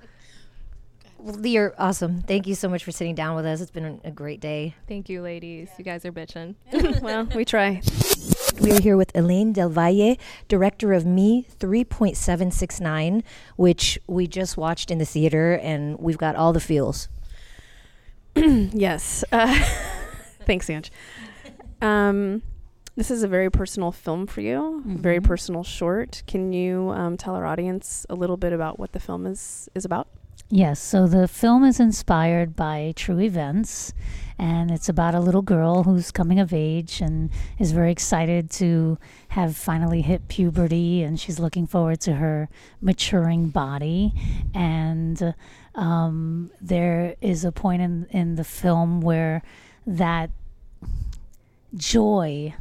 Well, 1.18 1.44
you're 1.44 1.74
awesome. 1.78 2.22
Thank 2.22 2.46
you 2.46 2.54
so 2.54 2.68
much 2.68 2.84
for 2.84 2.92
sitting 2.92 3.14
down 3.14 3.34
with 3.36 3.44
us. 3.44 3.60
It's 3.60 3.70
been 3.72 4.00
a 4.04 4.10
great 4.10 4.40
day. 4.40 4.74
Thank 4.86 5.08
you, 5.08 5.20
ladies. 5.20 5.68
You 5.76 5.84
guys 5.84 6.04
are 6.04 6.12
bitching. 6.12 6.54
well, 7.02 7.24
we 7.34 7.44
try. 7.44 7.82
We 8.60 8.72
are 8.72 8.80
here 8.80 8.96
with 8.96 9.10
Elaine 9.16 9.52
Del 9.52 9.68
Valle, 9.68 10.16
director 10.48 10.92
of 10.92 11.04
Me 11.06 11.46
3.769, 11.58 13.22
which 13.56 13.98
we 14.06 14.26
just 14.26 14.56
watched 14.56 14.90
in 14.90 14.98
the 14.98 15.04
theater, 15.04 15.54
and 15.62 15.98
we've 15.98 16.18
got 16.18 16.36
all 16.36 16.52
the 16.52 16.60
feels. 16.60 17.08
yes. 18.36 19.24
Uh, 19.32 19.54
thanks, 20.46 20.70
Ange. 20.70 20.90
Um, 21.82 22.42
this 22.96 23.10
is 23.10 23.22
a 23.22 23.28
very 23.28 23.50
personal 23.50 23.92
film 23.92 24.26
for 24.26 24.40
you, 24.40 24.82
very 24.86 25.20
Mhm. 25.20 25.24
personal 25.24 25.62
short. 25.64 26.22
Can 26.26 26.52
you 26.52 26.90
um, 26.90 27.16
tell 27.16 27.34
our 27.34 27.46
audience 27.46 28.06
a 28.10 28.14
little 28.14 28.36
bit 28.36 28.52
about 28.52 28.78
what 28.78 28.92
the 28.92 29.00
film 29.00 29.26
is 29.26 29.68
is 29.74 29.84
about? 29.84 30.08
Yes, 30.50 30.80
so 30.80 31.06
the 31.06 31.28
film 31.28 31.62
is 31.62 31.78
inspired 31.78 32.56
by 32.56 32.94
true 32.96 33.20
events, 33.20 33.92
and 34.38 34.70
it's 34.70 34.88
about 34.88 35.14
a 35.14 35.20
little 35.20 35.42
girl 35.42 35.82
who's 35.82 36.10
coming 36.10 36.40
of 36.40 36.54
age 36.54 37.02
and 37.02 37.28
is 37.58 37.72
very 37.72 37.92
excited 37.92 38.50
to 38.52 38.96
have 39.28 39.58
finally 39.58 40.00
hit 40.00 40.26
puberty, 40.28 41.02
and 41.02 41.20
she's 41.20 41.38
looking 41.38 41.66
forward 41.66 42.00
to 42.00 42.14
her 42.14 42.48
maturing 42.80 43.50
body. 43.50 44.14
And 44.54 45.34
um, 45.74 46.50
there 46.62 47.14
is 47.20 47.44
a 47.44 47.52
point 47.52 47.82
in, 47.82 48.06
in 48.10 48.36
the 48.36 48.44
film 48.44 49.02
where 49.02 49.42
that 49.86 50.30
joy 51.74 52.54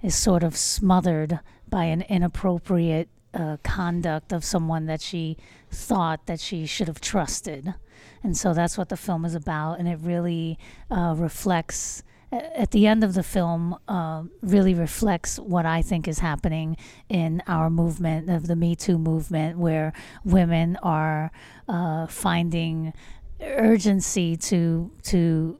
is 0.00 0.14
sort 0.14 0.44
of 0.44 0.56
smothered 0.56 1.40
by 1.68 1.86
an 1.86 2.02
inappropriate 2.02 3.08
uh, 3.34 3.56
conduct 3.62 4.32
of 4.32 4.44
someone 4.44 4.86
that 4.86 5.00
she 5.00 5.36
thought 5.70 6.26
that 6.26 6.40
she 6.40 6.66
should 6.66 6.88
have 6.88 7.00
trusted. 7.00 7.74
And 8.22 8.36
so 8.36 8.54
that's 8.54 8.78
what 8.78 8.88
the 8.88 8.96
film 8.96 9.24
is 9.24 9.34
about. 9.34 9.78
And 9.78 9.88
it 9.88 9.98
really 10.00 10.58
uh, 10.90 11.14
reflects, 11.16 12.02
at 12.30 12.70
the 12.70 12.86
end 12.86 13.04
of 13.04 13.14
the 13.14 13.22
film, 13.22 13.76
uh, 13.88 14.24
really 14.42 14.74
reflects 14.74 15.38
what 15.38 15.66
I 15.66 15.82
think 15.82 16.06
is 16.06 16.20
happening 16.20 16.76
in 17.08 17.42
our 17.46 17.70
movement, 17.70 18.30
of 18.30 18.46
the 18.46 18.56
Me 18.56 18.76
Too 18.76 18.98
movement, 18.98 19.58
where 19.58 19.92
women 20.24 20.78
are 20.82 21.30
uh, 21.68 22.06
finding 22.06 22.92
urgency 23.40 24.36
to, 24.36 24.90
to 25.02 25.58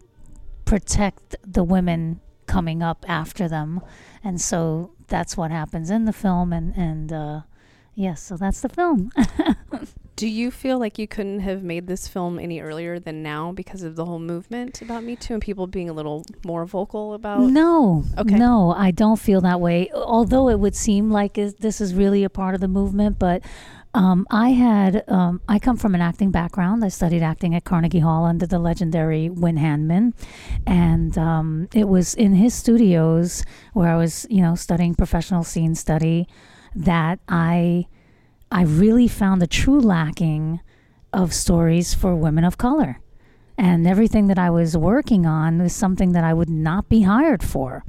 protect 0.65 1.37
the 1.43 1.65
women 1.65 2.21
coming 2.47 2.83
up 2.83 3.05
after 3.09 3.49
them. 3.49 3.81
And 4.23 4.41
so 4.41 4.93
that's 5.09 5.37
what 5.37 5.51
happens 5.51 5.91
in 5.91 6.05
the 6.05 6.13
film. 6.13 6.53
And, 6.53 6.77
and 6.77 7.13
uh, 7.13 7.41
yes, 7.95 8.23
so 8.23 8.37
that's 8.37 8.61
the 8.61 8.69
film. 8.69 9.11
Do 10.17 10.29
you 10.29 10.51
feel 10.51 10.79
like 10.79 10.99
you 10.99 11.09
couldn't 11.09 11.41
have 11.41 11.63
made 11.63 11.87
this 11.89 12.07
film 12.07 12.39
any 12.39 12.61
earlier 12.61 12.99
than 13.01 13.23
now 13.23 13.51
because 13.51 13.83
of 13.83 13.97
the 13.97 14.05
whole 14.05 14.19
movement 14.21 14.81
about 14.83 15.03
Me 15.03 15.17
Too 15.17 15.35
and 15.35 15.43
people 15.43 15.67
being 15.67 15.89
a 15.89 15.93
little 15.93 16.25
more 16.45 16.65
vocal 16.67 17.15
about? 17.15 17.41
No, 17.41 18.05
Okay. 18.19 18.37
no, 18.37 18.73
I 18.77 18.91
don't 18.91 19.19
feel 19.19 19.41
that 19.41 19.61
way. 19.61 19.91
Although 19.93 20.49
it 20.51 20.61
would 20.61 20.77
seem 20.77 21.11
like 21.11 21.39
is- 21.39 21.55
this 21.55 21.81
is 21.81 21.95
really 21.95 22.23
a 22.25 22.31
part 22.31 22.55
of 22.55 22.61
the 22.61 22.69
movement, 22.69 23.19
but 23.19 23.43
um, 23.95 24.27
I 24.31 24.51
had 24.51 25.03
um, 25.09 25.41
I 25.49 25.59
come 25.59 25.77
from 25.77 25.95
an 25.95 26.01
acting 26.01 26.31
background. 26.31 26.85
I 26.85 26.89
studied 26.89 27.23
acting 27.23 27.55
at 27.55 27.65
Carnegie 27.65 27.99
Hall 28.01 28.25
under 28.25 28.47
the 28.47 28.59
legendary 28.59 29.29
Wynn 29.29 29.57
Handman, 29.57 30.13
and 30.67 31.17
um, 31.19 31.69
it 31.75 31.89
was 31.89 32.15
in 32.15 32.35
his 32.35 32.55
studios 32.55 33.45
where 33.73 33.89
I 33.89 33.97
was, 33.97 34.27
you 34.31 34.41
know, 34.43 34.55
studying 34.55 34.95
professional 34.95 35.43
scene 35.43 35.75
study 35.75 36.29
that 36.75 37.19
I 37.29 37.87
I 38.51 38.63
really 38.63 39.09
found 39.09 39.43
a 39.43 39.47
true 39.47 39.81
lacking 39.81 40.61
of 41.13 41.33
stories 41.33 41.95
for 41.95 42.15
women 42.17 42.45
of 42.45 42.59
color. 42.59 43.01
and 43.59 43.87
everything 43.87 44.29
that 44.29 44.39
I 44.39 44.51
was 44.51 44.77
working 44.77 45.27
on 45.27 45.61
was 45.63 45.75
something 45.75 46.13
that 46.13 46.25
I 46.25 46.33
would 46.35 46.49
not 46.49 46.89
be 46.89 47.03
hired 47.03 47.43
for, 47.43 47.85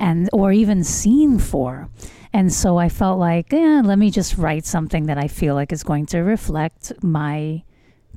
and 0.00 0.28
or 0.32 0.52
even 0.52 0.82
seen 0.82 1.38
for. 1.38 1.88
And 2.32 2.52
so 2.52 2.78
I 2.78 2.88
felt 2.88 3.18
like, 3.18 3.52
eh, 3.52 3.82
let 3.84 3.98
me 3.98 4.10
just 4.10 4.36
write 4.38 4.64
something 4.64 5.06
that 5.06 5.18
I 5.18 5.28
feel 5.28 5.54
like 5.54 5.72
is 5.72 5.84
going 5.84 6.06
to 6.06 6.20
reflect 6.20 6.92
my 7.02 7.62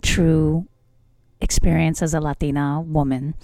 true 0.01 0.67
experience 1.39 2.01
as 2.01 2.13
a 2.13 2.19
Latina 2.19 2.81
woman, 2.81 3.35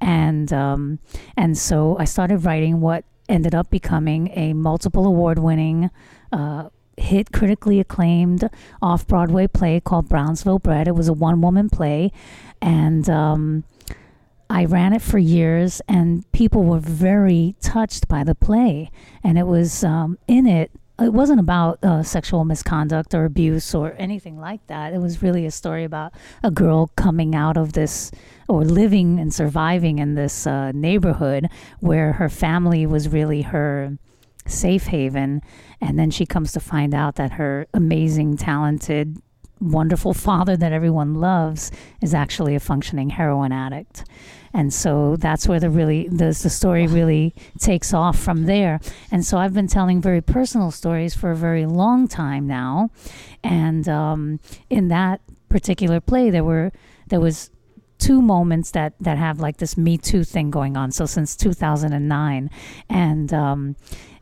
and 0.00 0.52
um, 0.52 0.98
and 1.36 1.56
so 1.56 1.96
I 1.98 2.04
started 2.06 2.38
writing 2.44 2.80
what 2.80 3.04
ended 3.28 3.54
up 3.54 3.70
becoming 3.70 4.30
a 4.34 4.52
multiple 4.52 5.06
award 5.06 5.38
winning. 5.38 5.90
Uh, 6.32 6.70
hit 6.96 7.30
critically 7.30 7.78
acclaimed 7.78 8.48
off 8.80 9.06
Broadway 9.06 9.46
play 9.46 9.80
called 9.80 10.08
Brownsville 10.08 10.58
Bread. 10.58 10.88
It 10.88 10.94
was 10.94 11.08
a 11.08 11.12
one 11.12 11.40
woman 11.40 11.68
play, 11.68 12.10
and 12.62 13.08
um, 13.10 13.64
I 14.48 14.64
ran 14.64 14.92
it 14.92 15.02
for 15.02 15.18
years, 15.18 15.80
and 15.88 16.30
people 16.32 16.64
were 16.64 16.78
very 16.78 17.56
touched 17.60 18.08
by 18.08 18.24
the 18.24 18.34
play. 18.34 18.90
And 19.22 19.38
it 19.38 19.46
was 19.46 19.84
um, 19.84 20.18
in 20.26 20.46
it. 20.46 20.70
It 20.98 21.12
wasn't 21.12 21.40
about 21.40 21.78
uh, 21.84 22.02
sexual 22.02 22.46
misconduct 22.46 23.12
or 23.12 23.26
abuse 23.26 23.74
or 23.74 23.94
anything 23.98 24.40
like 24.40 24.66
that. 24.68 24.94
It 24.94 24.98
was 24.98 25.22
really 25.22 25.44
a 25.44 25.50
story 25.50 25.84
about 25.84 26.14
a 26.42 26.50
girl 26.50 26.90
coming 26.96 27.34
out 27.34 27.58
of 27.58 27.74
this 27.74 28.10
or 28.48 28.64
living 28.64 29.18
and 29.18 29.32
surviving 29.32 29.98
in 29.98 30.14
this 30.14 30.46
uh, 30.46 30.72
neighborhood 30.72 31.48
where 31.80 32.12
her 32.12 32.28
family 32.28 32.86
was 32.86 33.08
really 33.08 33.42
her 33.42 33.98
safe 34.46 34.86
haven. 34.86 35.42
And 35.80 35.98
then 35.98 36.10
she 36.10 36.26
comes 36.26 36.52
to 36.52 36.60
find 36.60 36.94
out 36.94 37.16
that 37.16 37.32
her 37.32 37.66
amazing, 37.74 38.36
talented, 38.36 39.20
wonderful 39.60 40.12
father 40.12 40.56
that 40.56 40.72
everyone 40.72 41.14
loves 41.14 41.72
is 42.02 42.14
actually 42.14 42.54
a 42.54 42.60
functioning 42.60 43.10
heroin 43.10 43.52
addict. 43.52 44.04
And 44.52 44.72
so 44.72 45.16
that's 45.16 45.46
where 45.46 45.60
the 45.60 45.70
really 45.70 46.08
the, 46.08 46.26
the 46.26 46.50
story 46.50 46.86
really 46.86 47.34
takes 47.58 47.92
off 47.92 48.18
from 48.18 48.44
there. 48.44 48.80
And 49.10 49.24
so 49.24 49.38
I've 49.38 49.54
been 49.54 49.66
telling 49.66 50.00
very 50.00 50.22
personal 50.22 50.70
stories 50.70 51.14
for 51.14 51.30
a 51.30 51.36
very 51.36 51.66
long 51.66 52.08
time 52.08 52.46
now. 52.46 52.90
And 53.44 53.88
um, 53.88 54.40
in 54.70 54.88
that 54.88 55.20
particular 55.48 56.00
play, 56.00 56.30
there 56.30 56.44
were 56.44 56.72
there 57.08 57.20
was 57.20 57.50
two 57.98 58.20
moments 58.20 58.70
that 58.72 58.94
that 59.00 59.18
have 59.18 59.40
like 59.40 59.58
this 59.58 59.76
Me 59.76 59.96
Too 59.98 60.24
thing 60.24 60.50
going 60.50 60.76
on. 60.76 60.92
So 60.92 61.06
since 61.06 61.36
2009, 61.36 62.50
and 62.88 63.32
um, 63.32 63.76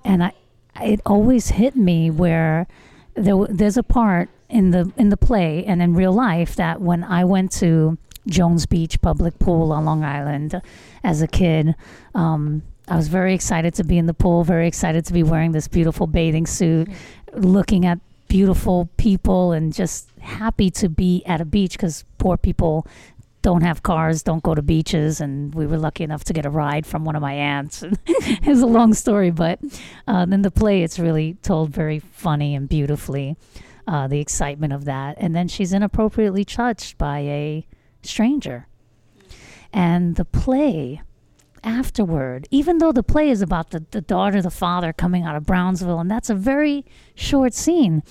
and 0.04 0.24
I 0.24 0.32
it 0.80 1.00
always 1.06 1.48
hit 1.48 1.76
me 1.76 2.10
where 2.10 2.66
there 3.14 3.46
there's 3.48 3.76
a 3.76 3.82
part 3.82 4.28
in 4.48 4.70
the 4.70 4.92
in 4.96 5.08
the 5.08 5.16
play 5.16 5.64
and 5.64 5.82
in 5.82 5.94
real 5.94 6.12
life 6.12 6.56
that 6.56 6.80
when 6.80 7.04
I 7.04 7.24
went 7.24 7.52
to 7.52 7.98
Jones 8.26 8.66
Beach 8.66 9.00
public 9.00 9.38
pool 9.38 9.72
on 9.72 9.84
Long 9.84 10.04
Island 10.04 10.60
as 11.02 11.22
a 11.22 11.28
kid. 11.28 11.74
Um, 12.14 12.62
I 12.86 12.96
was 12.96 13.08
very 13.08 13.34
excited 13.34 13.74
to 13.74 13.84
be 13.84 13.96
in 13.96 14.06
the 14.06 14.14
pool, 14.14 14.44
very 14.44 14.68
excited 14.68 15.06
to 15.06 15.12
be 15.12 15.22
wearing 15.22 15.52
this 15.52 15.68
beautiful 15.68 16.06
bathing 16.06 16.46
suit, 16.46 16.88
looking 17.32 17.86
at 17.86 17.98
beautiful 18.28 18.90
people, 18.96 19.52
and 19.52 19.72
just 19.72 20.08
happy 20.20 20.70
to 20.70 20.88
be 20.88 21.22
at 21.24 21.40
a 21.40 21.44
beach 21.44 21.72
because 21.72 22.04
poor 22.18 22.36
people 22.36 22.86
don't 23.44 23.62
have 23.62 23.82
cars, 23.82 24.22
don't 24.22 24.42
go 24.42 24.54
to 24.54 24.62
beaches, 24.62 25.20
and 25.20 25.54
we 25.54 25.66
were 25.66 25.76
lucky 25.76 26.02
enough 26.02 26.24
to 26.24 26.32
get 26.32 26.46
a 26.46 26.50
ride 26.50 26.86
from 26.86 27.04
one 27.04 27.14
of 27.14 27.20
my 27.20 27.34
aunts. 27.34 27.84
it's 28.06 28.62
a 28.62 28.66
long 28.66 28.94
story, 28.94 29.30
but 29.30 29.60
uh, 30.08 30.24
the 30.24 30.50
play, 30.50 30.82
it's 30.82 30.98
really 30.98 31.34
told 31.42 31.68
very 31.68 31.98
funny 31.98 32.54
and 32.54 32.68
beautifully. 32.70 33.36
Uh, 33.86 34.08
the 34.08 34.18
excitement 34.18 34.72
of 34.72 34.86
that, 34.86 35.14
and 35.18 35.36
then 35.36 35.46
she's 35.46 35.74
inappropriately 35.74 36.42
touched 36.42 36.96
by 36.96 37.18
a 37.18 37.66
stranger, 38.02 38.66
and 39.74 40.16
the 40.16 40.24
play 40.24 41.02
afterward, 41.62 42.48
even 42.50 42.78
though 42.78 42.92
the 42.92 43.02
play 43.02 43.28
is 43.28 43.42
about 43.42 43.72
the, 43.72 43.84
the 43.90 44.00
daughter, 44.00 44.40
the 44.40 44.50
father 44.50 44.90
coming 44.94 45.24
out 45.24 45.36
of 45.36 45.44
Brownsville, 45.44 46.00
and 46.00 46.10
that's 46.10 46.30
a 46.30 46.34
very 46.34 46.86
short 47.14 47.52
scene. 47.52 48.02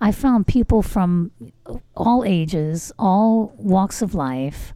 I 0.00 0.12
found 0.12 0.46
people 0.46 0.82
from 0.82 1.32
all 1.96 2.24
ages, 2.24 2.92
all 2.98 3.52
walks 3.56 4.00
of 4.00 4.14
life, 4.14 4.72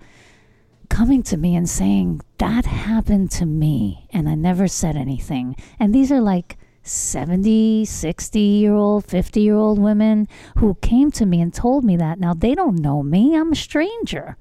coming 0.89 1.23
to 1.25 1.37
me 1.37 1.55
and 1.55 1.68
saying, 1.68 2.20
That 2.39 2.66
happened 2.66 3.31
to 3.33 3.47
me. 3.47 4.09
And 4.12 4.29
I 4.29 4.35
never 4.35 4.68
said 4.68 4.97
anything. 4.97 5.57
And 5.79 5.95
these 5.95 6.11
are 6.11 6.20
like 6.20 6.59
70, 6.83 7.85
60 7.85 8.41
year 8.41 8.75
old, 8.75 9.07
50 9.07 9.41
year 9.41 9.55
old 9.55 9.79
women 9.79 10.27
who 10.59 10.75
came 10.77 11.11
to 11.12 11.27
me 11.27 11.41
and 11.41 11.55
told 11.55 11.85
me 11.85 11.97
that. 11.97 12.18
Now, 12.18 12.35
they 12.35 12.55
don't 12.55 12.79
know 12.79 13.03
me, 13.03 13.37
I'm 13.37 13.53
a 13.53 13.57
stranger. 13.57 14.37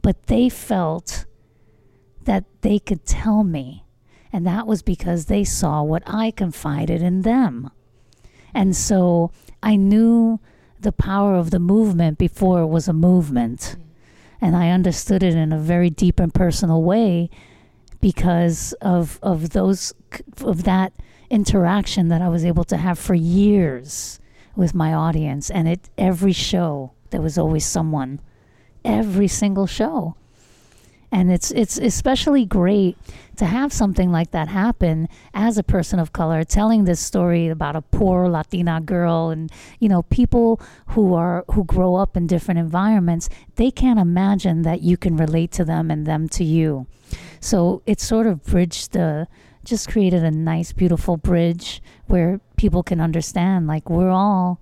But 0.00 0.26
they 0.26 0.48
felt 0.48 1.26
that 2.24 2.44
they 2.62 2.78
could 2.78 3.04
tell 3.04 3.44
me. 3.44 3.84
And 4.32 4.46
that 4.46 4.66
was 4.66 4.82
because 4.82 5.26
they 5.26 5.44
saw 5.44 5.82
what 5.82 6.02
I 6.06 6.30
confided 6.30 7.02
in 7.02 7.22
them. 7.22 7.70
And 8.54 8.74
so 8.74 9.30
I 9.62 9.76
knew 9.76 10.40
the 10.80 10.92
power 10.92 11.36
of 11.36 11.50
the 11.50 11.58
movement 11.58 12.18
before 12.18 12.60
it 12.60 12.66
was 12.66 12.88
a 12.88 12.92
movement. 12.92 13.76
Mm. 13.78 13.82
And 14.40 14.56
I 14.56 14.70
understood 14.70 15.22
it 15.22 15.34
in 15.34 15.52
a 15.52 15.58
very 15.58 15.88
deep 15.90 16.18
and 16.18 16.34
personal 16.34 16.82
way 16.82 17.30
because 18.00 18.72
of 18.80 19.20
of 19.22 19.50
those 19.50 19.94
of 20.42 20.64
that 20.64 20.92
interaction 21.30 22.08
that 22.08 22.20
I 22.20 22.28
was 22.28 22.44
able 22.44 22.64
to 22.64 22.76
have 22.76 22.98
for 22.98 23.14
years 23.14 24.18
with 24.56 24.74
my 24.74 24.92
audience. 24.92 25.50
And 25.50 25.68
at 25.68 25.88
every 25.96 26.32
show 26.32 26.92
there 27.10 27.22
was 27.22 27.38
always 27.38 27.64
someone. 27.64 28.20
Every 28.84 29.28
single 29.28 29.68
show. 29.68 30.16
And 31.12 31.30
it's 31.30 31.52
it's 31.52 31.78
especially 31.78 32.44
great 32.44 32.98
to 33.36 33.46
have 33.46 33.72
something 33.72 34.10
like 34.10 34.30
that 34.30 34.48
happen 34.48 35.08
as 35.32 35.56
a 35.58 35.62
person 35.62 35.98
of 35.98 36.12
color 36.12 36.44
telling 36.44 36.84
this 36.84 37.00
story 37.00 37.48
about 37.48 37.76
a 37.76 37.82
poor 37.82 38.28
latina 38.28 38.80
girl 38.80 39.30
and 39.30 39.50
you 39.78 39.88
know 39.88 40.02
people 40.02 40.60
who 40.88 41.14
are 41.14 41.44
who 41.52 41.64
grow 41.64 41.94
up 41.94 42.16
in 42.16 42.26
different 42.26 42.60
environments 42.60 43.28
they 43.56 43.70
can't 43.70 43.98
imagine 43.98 44.62
that 44.62 44.82
you 44.82 44.96
can 44.96 45.16
relate 45.16 45.50
to 45.52 45.64
them 45.64 45.90
and 45.90 46.06
them 46.06 46.28
to 46.28 46.44
you. 46.44 46.86
So 47.40 47.82
it 47.86 48.00
sort 48.00 48.26
of 48.26 48.42
bridged 48.44 48.92
the 48.92 49.28
just 49.64 49.88
created 49.88 50.24
a 50.24 50.30
nice 50.30 50.72
beautiful 50.72 51.16
bridge 51.16 51.82
where 52.06 52.40
people 52.56 52.82
can 52.82 53.00
understand 53.00 53.66
like 53.66 53.88
we're 53.88 54.10
all 54.10 54.60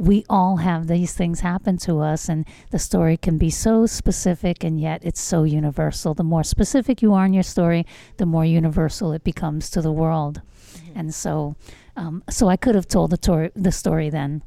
we 0.00 0.24
all 0.30 0.56
have 0.56 0.86
these 0.86 1.12
things 1.12 1.40
happen 1.40 1.76
to 1.76 2.00
us 2.00 2.26
and 2.26 2.46
the 2.70 2.78
story 2.78 3.18
can 3.18 3.36
be 3.36 3.50
so 3.50 3.84
specific 3.84 4.64
and 4.64 4.80
yet 4.80 5.02
it's 5.04 5.20
so 5.20 5.44
universal. 5.44 6.14
The 6.14 6.24
more 6.24 6.42
specific 6.42 7.02
you 7.02 7.12
are 7.12 7.26
in 7.26 7.34
your 7.34 7.42
story 7.42 7.84
the 8.16 8.24
more 8.24 8.46
universal 8.46 9.12
it 9.12 9.22
becomes 9.22 9.68
to 9.70 9.82
the 9.82 9.92
world. 9.92 10.40
And 10.94 11.14
so 11.14 11.54
um, 11.96 12.24
so 12.30 12.48
i 12.48 12.56
could 12.56 12.74
have 12.74 12.88
told 12.88 13.10
the, 13.10 13.18
tor- 13.18 13.52
the 13.54 13.70
story 13.70 14.08
then. 14.08 14.42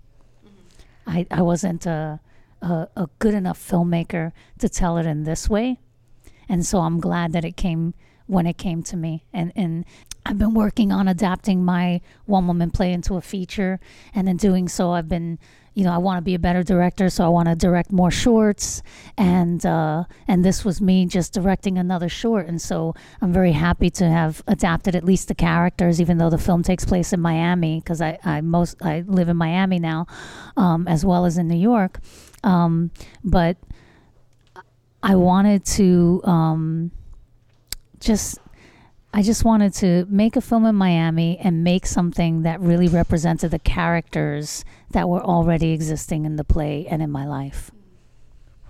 I, 1.06 1.28
I 1.30 1.44
wasn't 1.44 1.86
a, 1.86 2.20
a, 2.64 2.88
a 2.96 3.08
good 3.20 3.36
enough 3.36 3.60
filmmaker 3.60 4.32
to 4.58 4.68
tell 4.68 4.98
it 4.98 5.06
in 5.06 5.24
this 5.24 5.48
way. 5.48 5.78
And 6.50 6.66
so 6.66 6.80
i'm 6.80 7.00
glad 7.00 7.32
that 7.34 7.46
it 7.46 7.56
came 7.58 7.94
when 8.28 8.46
it 8.46 8.58
came 8.58 8.84
to 8.84 8.98
me. 8.98 9.26
And 9.34 9.52
and 9.56 9.86
I've 10.26 10.38
been 10.38 10.54
working 10.54 10.92
on 10.92 11.08
adapting 11.08 11.66
my 11.66 12.02
one 12.26 12.48
woman 12.48 12.72
play 12.72 12.94
into 12.94 13.16
a 13.16 13.22
feature 13.22 13.80
and 14.16 14.30
in 14.30 14.38
doing 14.38 14.70
so 14.70 14.92
I've 14.92 15.10
been 15.10 15.38
you 15.74 15.84
know 15.84 15.92
I 15.92 15.98
want 15.98 16.18
to 16.18 16.22
be 16.22 16.34
a 16.34 16.40
better 16.40 16.64
director 16.64 17.10
so 17.10 17.26
I 17.26 17.28
want 17.28 17.50
to 17.50 17.56
direct 17.56 17.92
more 17.92 18.12
shorts. 18.12 18.82
And 19.18 19.66
uh, 19.66 20.06
and 20.28 20.46
this 20.46 20.64
was 20.64 20.82
me 20.82 21.06
just 21.06 21.34
directing 21.34 21.78
another 21.78 22.10
short. 22.10 22.48
And 22.48 22.62
so 22.62 22.96
I'm 23.22 23.34
very 23.34 23.52
happy 23.52 23.90
to 23.92 24.10
have 24.10 24.42
adapted 24.48 24.96
at 24.96 25.04
least 25.04 25.28
the 25.28 25.36
characters 25.36 26.00
even 26.00 26.18
though 26.18 26.30
the 26.30 26.38
film 26.38 26.64
takes 26.64 26.86
place 26.86 27.12
in 27.12 27.20
Miami 27.20 27.80
because 27.80 28.02
I, 28.02 28.20
I 28.24 28.42
most 28.42 28.82
I 28.82 29.04
live 29.06 29.30
in 29.30 29.38
Miami 29.38 29.80
now 29.80 30.08
um, 30.56 30.88
as 30.88 31.06
well 31.06 31.26
as 31.26 31.38
in 31.38 31.48
New 31.48 31.58
York. 31.58 32.00
Um, 32.44 32.92
but 33.24 33.58
I 35.02 35.16
wanted 35.16 35.66
to 35.66 36.22
um, 36.24 36.92
just 38.04 38.40
I 39.16 39.22
just 39.22 39.46
wanted 39.46 39.74
to 39.76 40.08
make 40.10 40.36
a 40.36 40.42
film 40.42 40.66
in 40.66 40.76
Miami 40.76 41.38
and 41.38 41.64
make 41.64 41.86
something 41.86 42.42
that 42.42 42.60
really 42.60 42.88
represented 42.88 43.52
the 43.52 43.60
characters 43.60 44.66
that 44.90 45.08
were 45.08 45.22
already 45.22 45.72
existing 45.72 46.26
in 46.26 46.36
the 46.36 46.44
play 46.44 46.88
and 46.90 47.00
in 47.02 47.12
my 47.12 47.28
life. 47.28 47.70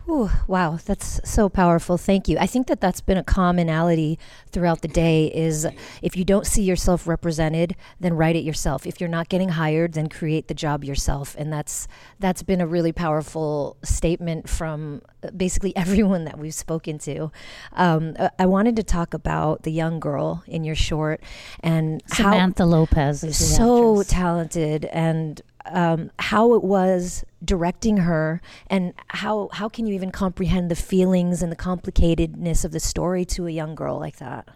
Ooh, 0.10 0.30
wow, 0.48 0.78
that's 0.86 1.22
so 1.24 1.48
powerful. 1.48 1.98
Thank 1.98 2.28
you. 2.28 2.38
I 2.38 2.46
think 2.46 2.68
that 2.68 2.82
that's 2.82 3.00
been 3.00 3.18
a 3.18 3.24
commonality 3.24 4.20
throughout 4.52 4.82
the 4.82 4.88
day 4.90 5.28
is 5.28 5.66
if 6.02 6.18
you 6.18 6.26
don't 6.26 6.46
see 6.46 6.62
yourself 6.64 7.08
represented, 7.08 7.76
then 8.02 8.14
write 8.16 8.36
it 8.36 8.44
yourself. 8.44 8.86
If 8.86 9.00
you're 9.00 9.10
not 9.10 9.30
getting 9.30 9.50
hired, 9.50 9.94
then 9.94 10.10
create 10.10 10.50
the 10.50 10.54
job 10.54 10.84
yourself. 10.84 11.36
And 11.38 11.54
that's 11.54 11.88
that's 12.20 12.44
been 12.44 12.60
a 12.60 12.68
really 12.68 12.92
powerful 12.92 13.78
statement 13.84 14.50
from 14.50 15.02
uh, 15.24 15.32
basically 15.32 15.74
everyone 15.78 16.26
that 16.26 16.38
we've 16.38 16.54
spoken 16.54 16.98
to. 17.00 17.32
Um, 17.72 18.16
uh, 18.20 18.30
I 18.38 18.46
wanted 18.46 18.76
to 18.76 18.84
talk 18.84 19.14
about 19.14 19.64
the 19.64 19.72
young 19.72 20.00
girl 20.02 20.44
in 20.48 20.64
your 20.66 20.76
short 20.76 21.22
and 21.62 22.04
how- 22.10 22.32
Samantha 22.32 22.66
Lopez 22.66 23.24
is 23.24 23.56
so 23.56 23.94
actress. 24.02 24.08
talented 24.08 24.86
and 24.86 25.42
um, 25.66 26.12
how 26.20 26.54
it 26.54 26.64
was 26.64 27.24
directing 27.44 27.98
her, 27.98 28.42
and 28.68 28.94
how 29.08 29.50
how 29.54 29.70
can 29.70 29.86
you 29.86 29.94
even 29.94 30.12
comprehend 30.12 30.70
the 30.70 30.76
feelings 30.76 31.42
and 31.42 31.52
the 31.52 31.56
complicatedness 31.56 32.66
of 32.66 32.72
the 32.72 32.80
story 32.80 33.26
to 33.26 33.48
a 33.48 33.52
young 33.52 33.76
girl 33.76 34.00
like 34.00 34.18
that? 34.18 34.48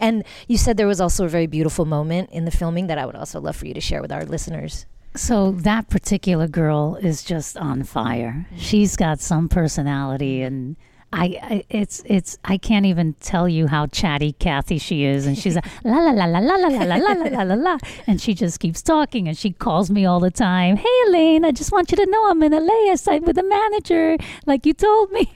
And 0.00 0.24
you 0.48 0.56
said 0.56 0.76
there 0.76 0.86
was 0.86 1.00
also 1.00 1.24
a 1.24 1.28
very 1.28 1.46
beautiful 1.46 1.84
moment 1.84 2.30
in 2.30 2.44
the 2.44 2.50
filming 2.50 2.88
that 2.88 2.98
I 2.98 3.06
would 3.06 3.14
also 3.14 3.40
love 3.40 3.56
for 3.56 3.66
you 3.66 3.74
to 3.74 3.80
share 3.80 4.02
with 4.02 4.10
our 4.10 4.24
listeners. 4.24 4.86
So 5.14 5.52
that 5.52 5.88
particular 5.88 6.48
girl 6.48 6.96
is 6.96 7.22
just 7.22 7.56
on 7.56 7.84
fire. 7.84 8.46
She's 8.56 8.96
got 8.96 9.20
some 9.20 9.48
personality 9.48 10.42
and 10.42 10.76
I, 11.14 11.24
I 11.42 11.64
it's 11.68 12.02
it's 12.06 12.38
I 12.44 12.56
can't 12.56 12.86
even 12.86 13.12
tell 13.20 13.48
you 13.48 13.66
how 13.66 13.86
chatty 13.86 14.32
Kathy 14.32 14.78
she 14.78 15.04
is 15.04 15.26
and 15.26 15.36
she's 15.36 15.56
a 15.56 15.62
la 15.84 15.98
la 15.98 16.10
la 16.12 16.24
la 16.24 16.38
la 16.38 16.54
la 16.56 16.68
la 16.68 16.96
la 16.96 17.12
la 17.12 17.28
la 17.28 17.42
la 17.42 17.54
la 17.54 17.78
and 18.06 18.18
she 18.20 18.32
just 18.32 18.60
keeps 18.60 18.80
talking 18.80 19.28
and 19.28 19.36
she 19.36 19.50
calls 19.52 19.90
me 19.90 20.06
all 20.06 20.20
the 20.20 20.30
time. 20.30 20.76
Hey 20.76 20.96
Elaine, 21.08 21.44
I 21.44 21.50
just 21.52 21.70
want 21.70 21.90
you 21.90 21.96
to 21.98 22.06
know 22.06 22.30
I'm 22.30 22.42
in 22.42 22.52
LA. 22.52 22.90
I 22.92 22.94
signed 22.94 23.26
with 23.26 23.36
the 23.36 23.42
manager 23.42 24.16
like 24.46 24.64
you 24.64 24.72
told 24.72 25.12
me. 25.12 25.30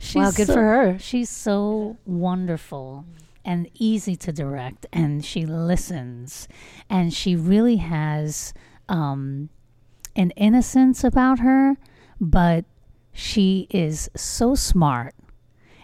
She's 0.00 0.16
Wow, 0.16 0.30
good 0.32 0.46
so- 0.48 0.54
for 0.54 0.62
her. 0.62 0.98
She's 0.98 1.30
so 1.30 1.96
wonderful 2.04 3.04
and 3.44 3.68
easy 3.74 4.16
to 4.16 4.32
direct 4.32 4.84
and 4.92 5.24
she 5.24 5.46
listens 5.46 6.46
and 6.90 7.14
she 7.14 7.34
really 7.36 7.76
has 7.76 8.52
um, 8.88 9.48
an 10.16 10.30
innocence 10.32 11.02
about 11.04 11.38
her 11.38 11.76
but 12.20 12.64
she 13.12 13.66
is 13.70 14.10
so 14.14 14.54
smart 14.54 15.14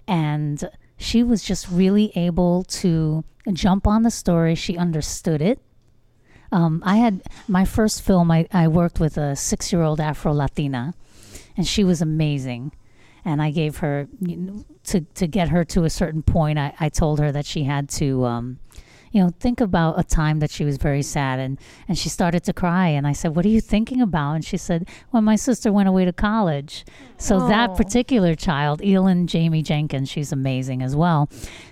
and 0.07 0.69
she 0.97 1.23
was 1.23 1.43
just 1.43 1.69
really 1.71 2.13
able 2.17 2.65
to 2.65 3.25
jump 3.53 3.87
on 3.87 4.03
the 4.03 4.11
story 4.11 4.55
she 4.55 4.77
understood 4.77 5.41
it 5.41 5.61
um, 6.53 6.83
i 6.85 6.97
had 6.97 7.23
my 7.49 7.65
first 7.65 8.03
film 8.03 8.31
I, 8.31 8.47
I 8.53 8.69
worked 8.69 8.99
with 9.01 9.17
a 9.17 9.37
six-year-old 9.37 10.01
afro 10.01 10.33
latina 10.33 10.95
and 11.57 11.67
she 11.67 11.85
was 11.85 12.01
amazing 12.01 12.73
and 13.27 13.43
I 13.43 13.51
gave 13.51 13.79
her 13.79 14.09
you 14.21 14.37
know, 14.37 14.65
to 14.85 15.01
to 15.01 15.27
get 15.27 15.49
her 15.49 15.65
to 15.67 15.85
a 15.85 15.91
certain 15.91 16.23
point. 16.23 16.59
I, 16.59 16.73
I 16.79 16.89
told 16.89 17.19
her 17.19 17.33
that 17.33 17.45
she 17.45 17.65
had 17.65 17.89
to, 17.91 18.25
um, 18.25 18.59
you 19.13 19.23
know, 19.23 19.31
think 19.41 19.61
about 19.61 19.99
a 19.99 20.05
time 20.05 20.41
that 20.41 20.51
she 20.51 20.65
was 20.65 20.77
very 20.77 21.03
sad, 21.03 21.39
and 21.39 21.59
and 21.89 21.97
she 21.99 22.09
started 22.09 22.45
to 22.45 22.53
cry. 22.53 22.89
And 22.89 23.07
I 23.07 23.13
said, 23.13 23.35
"What 23.37 23.45
are 23.47 23.51
you 23.51 23.61
thinking 23.61 24.01
about?" 24.01 24.33
And 24.35 24.45
she 24.45 24.57
said, 24.57 24.89
"When 25.11 25.25
my 25.25 25.37
sister 25.37 25.73
went 25.73 25.89
away 25.89 26.05
to 26.05 26.13
college." 26.13 26.85
So 27.19 27.47
that 27.49 27.71
Oh. 27.71 27.75
particular 27.75 28.35
child, 28.35 28.83
Elin 28.85 29.27
Jamie 29.27 29.63
Jenkins, 29.63 30.09
she's 30.11 30.33
amazing 30.33 30.83
as 30.83 30.95
well. 30.97 31.29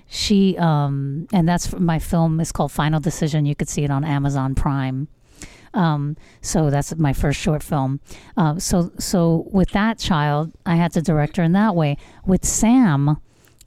She 0.09 0.57
um, 0.59 1.27
and 1.33 1.49
that's 1.49 1.75
my 1.79 1.99
film 1.99 2.41
is 2.41 2.53
called 2.53 2.73
Final 2.73 3.01
Decision. 3.01 3.47
You 3.47 3.55
could 3.55 3.69
see 3.69 3.85
it 3.85 3.91
on 3.91 4.05
Amazon 4.05 4.55
Prime. 4.55 5.09
Um, 5.75 6.17
so 6.41 6.71
that's 6.71 6.95
my 6.97 7.13
first 7.13 7.41
short 7.41 7.61
film. 7.63 7.99
Uh, 8.37 8.59
so 8.61 8.93
so 8.99 9.49
with 9.51 9.71
that 9.71 9.99
child, 9.99 10.53
I 10.65 10.77
had 10.77 10.93
to 10.93 11.03
direct 11.03 11.37
her 11.37 11.43
in 11.43 11.53
that 11.53 11.75
way. 11.75 11.97
With 12.25 12.45
Sam, 12.45 13.17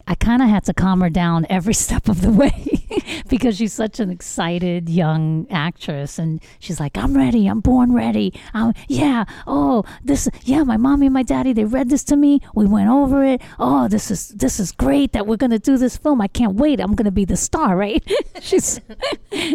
I 0.07 0.15
kind 0.15 0.41
of 0.41 0.47
had 0.47 0.63
to 0.65 0.73
calm 0.73 1.01
her 1.01 1.09
down 1.09 1.45
every 1.49 1.73
step 1.85 2.07
of 2.07 2.21
the 2.21 2.31
way 2.31 2.87
because 3.29 3.57
she's 3.57 3.73
such 3.73 3.99
an 3.99 4.09
excited 4.09 4.89
young 4.89 5.47
actress, 5.51 6.17
and 6.17 6.41
she's 6.59 6.79
like, 6.79 6.97
"I'm 6.97 7.15
ready. 7.15 7.47
I'm 7.47 7.59
born 7.59 7.93
ready. 7.93 8.33
Um, 8.53 8.73
yeah. 8.87 9.25
Oh, 9.45 9.83
this. 10.03 10.29
Yeah, 10.43 10.63
my 10.63 10.77
mommy 10.77 11.07
and 11.07 11.13
my 11.13 11.23
daddy 11.23 11.53
they 11.53 11.65
read 11.65 11.89
this 11.89 12.03
to 12.05 12.15
me. 12.15 12.39
We 12.55 12.65
went 12.65 12.89
over 12.89 13.23
it. 13.23 13.41
Oh, 13.59 13.87
this 13.87 14.09
is 14.09 14.29
this 14.29 14.59
is 14.59 14.71
great 14.71 15.11
that 15.11 15.27
we're 15.27 15.37
gonna 15.37 15.59
do 15.59 15.77
this 15.77 15.97
film. 15.97 16.21
I 16.21 16.27
can't 16.27 16.55
wait. 16.55 16.79
I'm 16.79 16.95
gonna 16.95 17.11
be 17.11 17.25
the 17.25 17.37
star, 17.37 17.75
right? 17.85 18.03
she's 18.41 18.79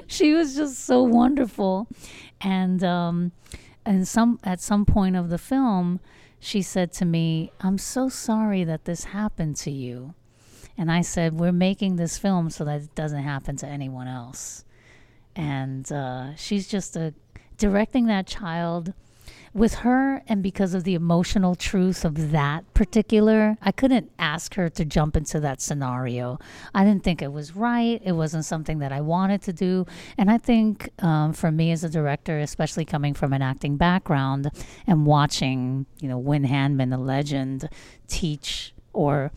she 0.06 0.34
was 0.34 0.54
just 0.54 0.84
so 0.84 1.02
wonderful, 1.02 1.88
and 2.40 2.84
um, 2.84 3.32
and 3.86 4.06
some 4.06 4.38
at 4.44 4.60
some 4.60 4.84
point 4.84 5.16
of 5.16 5.30
the 5.30 5.38
film, 5.38 6.00
she 6.38 6.60
said 6.60 6.92
to 6.94 7.06
me, 7.06 7.52
"I'm 7.60 7.78
so 7.78 8.10
sorry 8.10 8.64
that 8.64 8.84
this 8.84 9.04
happened 9.04 9.56
to 9.56 9.70
you." 9.70 10.14
And 10.76 10.90
I 10.90 11.02
said, 11.02 11.38
We're 11.38 11.52
making 11.52 11.96
this 11.96 12.18
film 12.18 12.50
so 12.50 12.64
that 12.64 12.82
it 12.82 12.94
doesn't 12.94 13.22
happen 13.22 13.56
to 13.56 13.66
anyone 13.66 14.08
else. 14.08 14.64
And 15.34 15.90
uh, 15.90 16.34
she's 16.36 16.68
just 16.68 16.96
a, 16.96 17.14
directing 17.56 18.06
that 18.06 18.26
child 18.26 18.92
with 19.54 19.74
her, 19.76 20.22
and 20.28 20.42
because 20.42 20.72
of 20.72 20.84
the 20.84 20.94
emotional 20.94 21.54
truth 21.54 22.06
of 22.06 22.30
that 22.30 22.72
particular, 22.72 23.58
I 23.60 23.70
couldn't 23.70 24.10
ask 24.18 24.54
her 24.54 24.70
to 24.70 24.84
jump 24.84 25.14
into 25.14 25.40
that 25.40 25.60
scenario. 25.60 26.38
I 26.74 26.84
didn't 26.84 27.04
think 27.04 27.20
it 27.20 27.32
was 27.32 27.54
right. 27.54 28.00
It 28.02 28.12
wasn't 28.12 28.46
something 28.46 28.78
that 28.78 28.92
I 28.92 29.02
wanted 29.02 29.42
to 29.42 29.52
do. 29.52 29.84
And 30.16 30.30
I 30.30 30.38
think 30.38 30.88
um, 31.02 31.34
for 31.34 31.52
me 31.52 31.70
as 31.70 31.84
a 31.84 31.90
director, 31.90 32.38
especially 32.38 32.86
coming 32.86 33.12
from 33.12 33.34
an 33.34 33.42
acting 33.42 33.76
background 33.76 34.50
and 34.86 35.04
watching, 35.04 35.84
you 36.00 36.08
know, 36.08 36.18
Wynn 36.18 36.44
Handman, 36.44 36.88
the 36.88 36.96
legend, 36.96 37.68
teach 38.08 38.72
or 38.94 39.32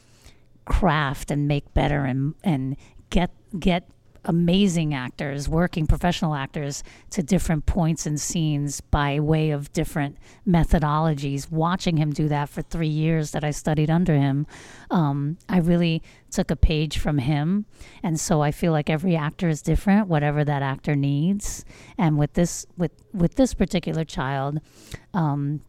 craft 0.66 1.32
and 1.32 1.48
make 1.48 1.74
better 1.74 2.06
and 2.06 2.36
and 2.44 2.76
get 3.10 3.32
get 3.60 3.88
amazing 4.28 4.94
actors 4.94 5.48
working 5.48 5.86
professional 5.86 6.34
actors 6.34 6.84
to 7.12 7.22
different 7.22 7.66
points 7.66 8.06
and 8.06 8.20
scenes 8.20 8.82
by 8.82 9.20
way 9.20 9.52
of 9.52 9.72
different 9.72 10.18
methodologies. 10.48 11.52
Watching 11.52 11.98
him 11.98 12.12
do 12.12 12.28
that 12.30 12.50
for 12.50 12.62
three 12.62 12.88
years 12.88 13.32
that 13.32 13.44
i 13.44 13.52
studied 13.52 13.90
under 13.90 14.16
him 14.16 14.48
um, 14.90 15.38
i 15.48 15.60
really 15.60 16.02
took 16.32 16.52
a 16.52 16.56
page 16.56 16.98
from 16.98 17.20
him. 17.20 17.66
And 18.04 18.20
so 18.20 18.42
i 18.42 18.52
feel 18.52 18.72
like 18.72 18.90
every 18.90 19.16
actor 19.16 19.48
is 19.48 19.62
different 19.62 20.08
whatever 20.08 20.44
that 20.44 20.62
actor 20.62 20.96
needs. 20.96 21.64
And 21.98 22.18
with 22.18 22.34
this 22.34 22.66
with 22.78 22.92
with 23.14 23.36
this 23.36 23.54
particular 23.54 24.04
child 24.04 24.60
um, 25.14 25.62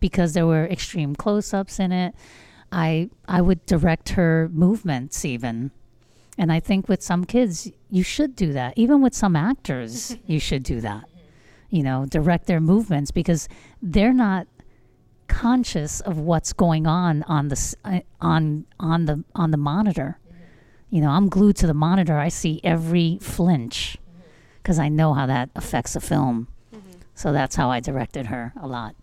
because 0.00 0.32
there 0.32 0.46
were 0.46 0.64
extreme 0.66 1.14
close-ups 1.14 1.78
in 1.78 1.92
it 1.92 2.14
I 2.72 3.10
I 3.26 3.40
would 3.40 3.64
direct 3.66 4.10
her 4.10 4.48
movements 4.52 5.24
even. 5.24 5.70
And 6.36 6.52
I 6.52 6.60
think 6.60 6.88
with 6.88 7.02
some 7.02 7.24
kids 7.24 7.70
you 7.90 8.02
should 8.02 8.36
do 8.36 8.52
that. 8.52 8.74
Even 8.76 9.00
with 9.02 9.14
some 9.14 9.36
actors 9.36 10.16
you 10.26 10.38
should 10.38 10.62
do 10.62 10.80
that. 10.80 11.04
You 11.70 11.82
know, 11.82 12.06
direct 12.06 12.46
their 12.46 12.60
movements 12.60 13.10
because 13.10 13.48
they're 13.82 14.12
not 14.12 14.46
conscious 15.28 16.00
of 16.00 16.18
what's 16.18 16.52
going 16.54 16.86
on 16.86 17.22
on 17.24 17.48
the 17.48 17.76
uh, 17.84 18.00
on 18.20 18.64
on 18.80 19.04
the 19.04 19.24
on 19.34 19.50
the 19.50 19.56
monitor. 19.56 20.18
Mm-hmm. 20.26 20.96
You 20.96 21.02
know, 21.02 21.10
I'm 21.10 21.28
glued 21.28 21.56
to 21.56 21.66
the 21.66 21.74
monitor. 21.74 22.18
I 22.18 22.28
see 22.28 22.60
every 22.64 23.18
flinch 23.20 23.98
mm-hmm. 24.00 24.28
cuz 24.62 24.78
I 24.78 24.88
know 24.88 25.14
how 25.14 25.26
that 25.26 25.50
affects 25.54 25.94
a 25.96 26.00
film. 26.00 26.48
Mm-hmm. 26.74 27.00
So 27.14 27.32
that's 27.32 27.56
how 27.56 27.70
I 27.70 27.80
directed 27.80 28.26
her 28.26 28.52
a 28.60 28.66
lot. 28.66 28.94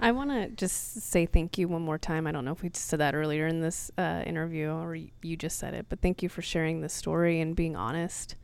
I 0.00 0.12
want 0.12 0.30
to 0.30 0.48
just 0.48 1.02
say 1.02 1.26
thank 1.26 1.58
you 1.58 1.66
one 1.66 1.82
more 1.82 1.98
time. 1.98 2.26
I 2.26 2.32
don't 2.32 2.44
know 2.44 2.52
if 2.52 2.62
we 2.62 2.70
said 2.72 3.00
that 3.00 3.14
earlier 3.14 3.46
in 3.46 3.60
this 3.60 3.90
uh, 3.98 4.22
interview 4.24 4.70
or 4.70 4.94
you 4.94 5.36
just 5.36 5.58
said 5.58 5.74
it, 5.74 5.86
but 5.88 6.00
thank 6.00 6.22
you 6.22 6.28
for 6.28 6.40
sharing 6.40 6.80
this 6.80 6.92
story 6.92 7.40
and 7.40 7.56
being 7.56 7.74
honest. 7.74 8.36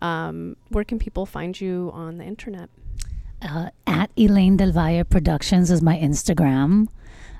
Um, 0.00 0.56
where 0.68 0.84
can 0.84 0.98
people 0.98 1.24
find 1.26 1.60
you 1.60 1.90
on 1.94 2.18
the 2.18 2.24
internet? 2.24 2.70
uh, 3.42 3.70
at 3.86 4.10
Elaine 4.16 4.56
Del 4.56 4.72
Valle 4.72 5.04
Productions 5.04 5.70
is 5.70 5.82
my 5.82 5.96
Instagram. 5.96 6.88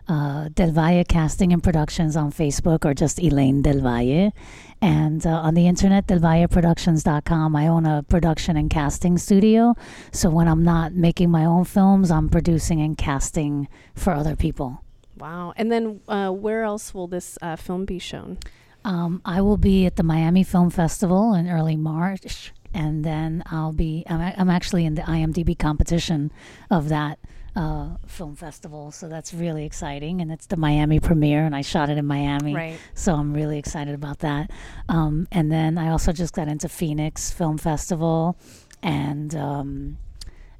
Uh, 0.08 0.48
Del 0.54 0.70
Valle 0.70 1.04
Casting 1.04 1.52
and 1.52 1.62
Productions 1.62 2.16
on 2.16 2.32
Facebook 2.32 2.84
or 2.84 2.94
just 2.94 3.20
Elaine 3.20 3.60
Del 3.62 3.80
Valle. 3.80 4.32
And 4.80 5.26
uh, 5.26 5.30
on 5.30 5.54
the 5.54 5.66
internet, 5.66 6.06
delvalleproductions.com, 6.06 7.54
I 7.56 7.66
own 7.66 7.84
a 7.84 8.02
production 8.04 8.56
and 8.56 8.70
casting 8.70 9.18
studio. 9.18 9.74
So 10.12 10.30
when 10.30 10.48
I'm 10.48 10.62
not 10.62 10.92
making 10.92 11.30
my 11.30 11.44
own 11.44 11.64
films, 11.64 12.10
I'm 12.10 12.28
producing 12.28 12.80
and 12.80 12.96
casting 12.96 13.68
for 13.94 14.12
other 14.12 14.36
people. 14.36 14.82
Wow. 15.18 15.52
And 15.56 15.70
then 15.70 16.00
uh, 16.08 16.30
where 16.30 16.62
else 16.62 16.94
will 16.94 17.08
this 17.08 17.36
uh, 17.42 17.56
film 17.56 17.84
be 17.84 17.98
shown? 17.98 18.38
Um, 18.84 19.20
I 19.24 19.40
will 19.40 19.56
be 19.56 19.86
at 19.86 19.96
the 19.96 20.02
Miami 20.02 20.44
Film 20.44 20.70
Festival 20.70 21.34
in 21.34 21.48
early 21.48 21.76
March, 21.76 22.52
and 22.72 23.04
then 23.04 23.42
I'll 23.50 23.72
be. 23.72 24.04
I'm, 24.08 24.32
I'm 24.38 24.48
actually 24.48 24.86
in 24.86 24.94
the 24.94 25.02
IMDb 25.02 25.58
competition 25.58 26.30
of 26.70 26.88
that 26.88 27.18
uh, 27.56 27.96
film 28.06 28.36
festival, 28.36 28.90
so 28.90 29.08
that's 29.08 29.32
really 29.34 29.64
exciting. 29.64 30.20
And 30.20 30.30
it's 30.30 30.46
the 30.46 30.56
Miami 30.56 31.00
premiere, 31.00 31.44
and 31.44 31.54
I 31.56 31.60
shot 31.62 31.90
it 31.90 31.98
in 31.98 32.06
Miami, 32.06 32.54
Right. 32.54 32.78
so 32.94 33.14
I'm 33.14 33.32
really 33.34 33.58
excited 33.58 33.94
about 33.94 34.20
that. 34.20 34.50
Um, 34.88 35.26
and 35.32 35.50
then 35.50 35.76
I 35.78 35.90
also 35.90 36.12
just 36.12 36.34
got 36.34 36.48
into 36.48 36.68
Phoenix 36.68 37.30
Film 37.32 37.58
Festival 37.58 38.36
and 38.82 39.34
um, 39.34 39.98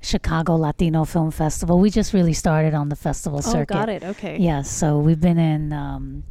Chicago 0.00 0.56
Latino 0.56 1.04
Film 1.04 1.30
Festival. 1.30 1.78
We 1.78 1.90
just 1.90 2.12
really 2.12 2.32
started 2.32 2.74
on 2.74 2.88
the 2.88 2.96
festival 2.96 3.38
Oh, 3.44 3.52
circuit. 3.52 3.68
got 3.74 3.88
it. 3.88 4.02
Okay. 4.02 4.38
Yes, 4.38 4.70
so 4.70 4.98
we've 4.98 5.20
been 5.20 5.38
in, 5.38 5.72
um, 5.72 6.24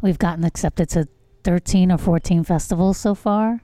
we've 0.00 0.18
gotten 0.18 0.44
accepted 0.44 0.88
to 0.90 1.08
13 1.42 1.92
or 1.92 1.98
14 1.98 2.44
festivals 2.44 2.96
so 2.96 3.14
far. 3.14 3.60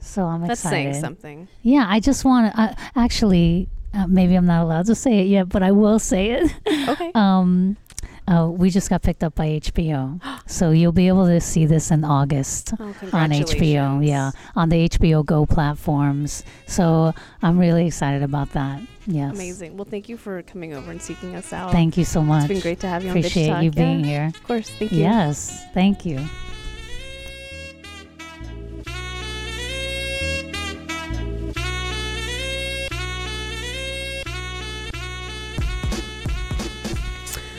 So 0.00 0.24
I'm 0.24 0.42
That's 0.46 0.60
excited. 0.60 0.92
saying 0.92 1.00
something. 1.02 1.48
Yeah, 1.62 1.84
I 1.88 2.00
just 2.00 2.24
want 2.24 2.54
to, 2.54 2.60
uh, 2.60 2.74
actually, 2.96 3.68
uh, 3.94 4.06
maybe 4.06 4.34
I'm 4.34 4.46
not 4.46 4.62
allowed 4.62 4.86
to 4.86 4.94
say 4.94 5.20
it 5.20 5.26
yet, 5.28 5.48
but 5.48 5.62
I 5.62 5.72
will 5.72 5.98
say 5.98 6.30
it. 6.32 6.52
Okay. 6.88 7.10
um, 7.14 7.76
Uh, 8.28 8.46
we 8.46 8.68
just 8.68 8.90
got 8.90 9.00
picked 9.00 9.24
up 9.24 9.34
by 9.34 9.46
HBO, 9.58 10.20
so 10.46 10.70
you'll 10.70 10.92
be 10.92 11.08
able 11.08 11.24
to 11.26 11.40
see 11.40 11.64
this 11.64 11.90
in 11.90 12.04
August 12.04 12.74
Oh, 12.78 12.92
on 13.14 13.30
HBO. 13.30 14.04
Yeah, 14.06 14.32
on 14.54 14.68
the 14.68 14.86
HBO 14.86 15.24
Go 15.24 15.46
platforms. 15.46 16.44
So 16.66 17.14
I'm 17.40 17.58
really 17.58 17.86
excited 17.86 18.22
about 18.22 18.52
that. 18.52 18.82
Yes. 19.06 19.32
Amazing. 19.32 19.78
Well, 19.78 19.86
thank 19.88 20.10
you 20.10 20.18
for 20.18 20.42
coming 20.42 20.74
over 20.74 20.90
and 20.90 21.00
seeking 21.00 21.34
us 21.36 21.54
out. 21.54 21.72
Thank 21.72 21.96
you 21.96 22.04
so 22.04 22.20
much. 22.22 22.44
It's 22.44 22.52
been 22.52 22.60
great 22.60 22.80
to 22.80 22.86
have 22.88 23.02
you 23.02 23.08
on 23.12 23.16
Bitch 23.16 23.20
Appreciate 23.32 23.48
Talk. 23.48 23.62
you 23.64 23.70
being 23.70 24.00
Yeah, 24.00 24.06
here. 24.06 24.26
Of 24.26 24.42
course. 24.44 24.68
Thank 24.68 24.92
you. 24.92 24.98
Yes. 25.00 25.64
Thank 25.72 26.04
you. 26.04 26.20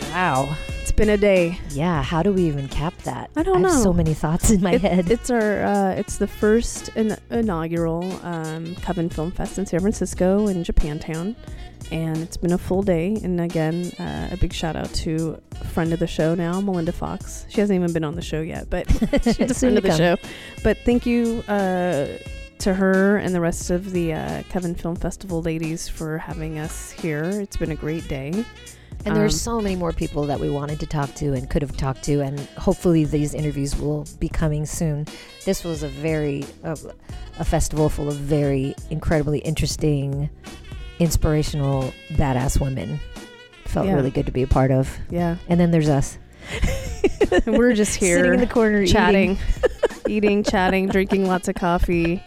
Wow. 0.10 0.56
It's 0.82 0.92
been 0.92 1.10
a 1.10 1.18
day. 1.18 1.60
Yeah. 1.70 2.02
How 2.02 2.24
do 2.24 2.34
we 2.34 2.44
even 2.44 2.68
cap 2.68 2.98
that? 3.04 3.30
I 3.36 3.44
don't 3.44 3.58
I 3.66 3.70
know. 3.70 3.84
so 3.84 3.94
many 3.94 4.14
thoughts 4.14 4.50
in 4.50 4.62
my 4.62 4.74
It- 4.74 4.82
head. 4.82 5.12
It's 5.12 5.30
our 5.30 5.64
uh, 5.64 5.92
it's 5.92 6.18
the 6.18 6.28
first 6.28 6.90
in- 6.96 7.16
inaugural 7.30 8.04
um, 8.26 8.76
Coven 8.78 9.10
Film 9.10 9.32
Fest 9.32 9.58
in 9.60 9.66
San 9.66 9.80
Francisco 9.82 10.48
in 10.48 10.64
Japantown, 10.64 11.36
and 11.92 12.18
it's 12.18 12.38
been 12.38 12.54
a 12.54 12.58
full 12.58 12.82
day. 12.82 13.18
And 13.24 13.40
again, 13.40 13.92
uh, 14.00 14.30
a 14.32 14.38
big 14.38 14.52
shout 14.52 14.76
out 14.76 14.92
to 15.06 15.40
a 15.62 15.66
friend 15.66 15.94
of 15.94 16.00
the 16.00 16.08
show 16.08 16.34
now, 16.34 16.60
Melinda 16.60 16.92
Fox. 16.92 17.46
She 17.50 17.62
hasn't 17.62 17.76
even 17.80 17.94
been 17.94 18.04
on 18.04 18.16
the 18.16 18.22
show 18.24 18.42
yet, 18.42 18.70
but 18.70 18.90
she's 19.24 19.40
a 19.40 19.54
friend 19.54 19.78
of 19.78 19.84
the 19.84 19.96
show. 19.96 20.18
But 20.64 20.80
thank 20.86 21.06
you 21.06 21.44
uh, 21.48 22.08
to 22.60 22.74
her 22.74 23.18
and 23.18 23.34
the 23.36 23.42
rest 23.42 23.70
of 23.70 23.92
the 23.92 24.14
uh, 24.14 24.44
Coven 24.50 24.74
Film 24.74 24.96
Festival 24.96 25.44
ladies 25.44 25.88
for 25.88 26.18
having 26.18 26.58
us 26.58 26.90
here. 26.92 27.24
It's 27.26 27.58
been 27.58 27.72
a 27.72 27.76
great 27.76 28.08
day. 28.08 28.44
And 29.06 29.16
there's 29.16 29.34
Um, 29.34 29.40
so 29.40 29.62
many 29.62 29.76
more 29.76 29.94
people 29.94 30.26
that 30.26 30.40
we 30.40 30.50
wanted 30.50 30.80
to 30.82 30.86
talk 30.86 31.14
to 31.16 31.34
and 31.34 31.50
could 31.50 31.62
have 31.62 31.76
talked 31.78 32.04
to, 32.04 32.22
and 32.22 32.40
hopefully 32.58 33.06
these 33.06 33.34
interviews 33.34 33.78
will 33.80 34.06
be 34.20 34.28
coming 34.30 34.66
soon. 34.66 35.06
This 35.46 35.64
was 35.64 35.84
a 35.84 35.88
very 35.88 36.46
uh, 36.64 36.76
a 37.40 37.46
festival 37.46 37.88
full 37.90 38.10
of 38.10 38.16
very 38.16 38.76
incredibly 38.90 39.40
interesting, 39.40 40.30
inspirational, 41.00 41.94
badass 42.14 42.60
women. 42.60 43.00
Felt 43.66 43.86
Yeah. 43.88 43.94
really 43.94 44.12
good 44.12 44.26
to 44.26 44.32
be 44.32 44.42
a 44.44 44.48
part 44.48 44.72
of. 44.72 44.98
Yeah. 45.10 45.38
And 45.48 45.60
then 45.60 45.72
there's 45.72 45.90
us. 45.90 46.18
And 47.46 47.58
we're 47.60 47.74
just 47.74 47.96
here 47.96 48.18
sitting 48.24 48.34
in 48.34 48.40
the 48.40 48.48
corner 48.48 48.86
chatting, 48.88 49.32
eating. 49.34 49.78
eating, 50.10 50.44
chatting, 50.44 50.88
drinking 50.88 51.28
lots 51.28 51.48
of 51.48 51.54
coffee, 51.56 52.24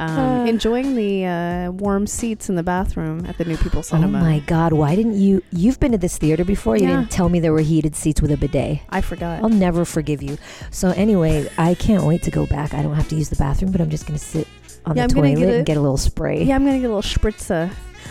um, 0.00 0.08
Uh. 0.18 0.44
enjoying 0.46 0.94
the 0.94 1.26
uh, 1.26 1.70
warm 1.72 2.06
seats 2.06 2.48
in 2.48 2.54
the 2.54 2.62
bathroom 2.62 3.26
at 3.26 3.36
the 3.38 3.44
New 3.44 3.56
People 3.56 3.82
Cinema. 3.82 4.18
Oh 4.18 4.22
my 4.22 4.38
God! 4.40 4.72
Why 4.72 4.94
didn't 4.94 5.18
you? 5.18 5.42
You've 5.50 5.80
been 5.80 5.92
to 5.92 5.98
this 5.98 6.18
theater 6.18 6.44
before. 6.44 6.76
You 6.76 6.84
Yeah. 6.88 6.96
didn't 6.96 7.10
tell 7.10 7.28
me 7.28 7.40
there 7.40 7.52
were 7.52 7.60
heated 7.60 7.96
seats 7.96 8.22
with 8.22 8.30
a 8.30 8.36
bidet. 8.36 8.80
I 8.90 9.00
forgot. 9.00 9.42
I'll 9.42 9.48
never 9.48 9.84
forgive 9.84 10.22
you. 10.22 10.38
So 10.70 10.90
anyway, 10.90 11.48
I 11.58 11.74
can't 11.74 12.04
wait 12.04 12.22
to 12.24 12.30
go 12.30 12.46
back. 12.46 12.74
I 12.74 12.82
don't 12.82 12.94
have 12.94 13.08
to 13.08 13.16
use 13.16 13.28
the 13.28 13.36
bathroom, 13.36 13.72
but 13.72 13.80
I'm 13.80 13.90
just 13.90 14.06
gonna 14.06 14.18
sit 14.18 14.46
on 14.86 14.96
Yeah, 14.96 15.06
the 15.06 15.14
I'm 15.16 15.22
toilet 15.22 15.36
get 15.46 15.54
and 15.54 15.66
get 15.66 15.76
a 15.76 15.80
little 15.80 15.96
spray. 15.96 16.42
Yeah, 16.44 16.54
I'm 16.56 16.64
gonna 16.64 16.78
get 16.78 16.90
a 16.90 16.94
little 16.94 17.02
spritza. 17.02 17.70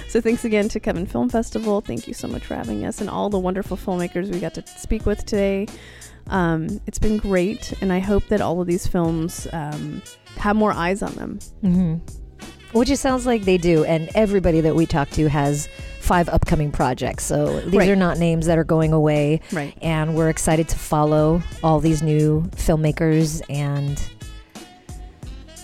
So 0.09 0.21
thanks 0.21 0.45
again 0.45 0.69
to 0.69 0.79
Coven 0.79 1.05
Film 1.05 1.27
Festival. 1.29 1.81
Thank 1.81 2.07
you 2.07 2.13
so 2.13 2.27
much 2.27 2.45
for 2.45 2.55
having 2.55 2.85
us 2.85 3.01
and 3.01 3.09
all 3.09 3.29
the 3.29 3.39
wonderful 3.39 3.75
filmmakers 3.77 4.31
we 4.31 4.39
got 4.39 4.53
to 4.55 4.63
speak 4.77 5.05
with 5.05 5.25
today. 5.25 5.67
Um, 6.29 6.81
it's 6.87 6.99
been 6.99 7.17
great, 7.17 7.73
and 7.81 7.91
I 7.93 7.99
hope 7.99 8.27
that 8.27 8.41
all 8.41 8.59
of 8.61 8.67
these 8.67 8.85
films 8.87 9.47
um, 9.53 10.01
have 10.37 10.55
more 10.55 10.71
eyes 10.73 11.01
on 11.01 11.13
them. 11.15 11.39
hmm 11.61 11.95
Which 12.73 12.89
it 12.89 12.97
sounds 12.97 13.25
like 13.25 13.43
they 13.43 13.57
do, 13.57 13.83
and 13.85 14.09
everybody 14.15 14.61
that 14.61 14.75
we 14.75 14.85
talk 14.85 15.09
to 15.11 15.29
has 15.29 15.69
five 16.01 16.27
upcoming 16.29 16.71
projects. 16.71 17.23
So 17.25 17.59
these 17.61 17.73
Right. 17.73 17.89
are 17.89 17.95
not 17.95 18.17
names 18.17 18.45
that 18.47 18.57
are 18.57 18.63
going 18.65 18.93
away, 18.93 19.39
Right. 19.51 19.77
and 19.81 20.15
we're 20.15 20.29
excited 20.29 20.67
to 20.69 20.77
follow 20.77 21.41
all 21.63 21.79
these 21.79 22.01
new 22.03 22.43
filmmakers. 22.55 23.41
And 23.49 24.01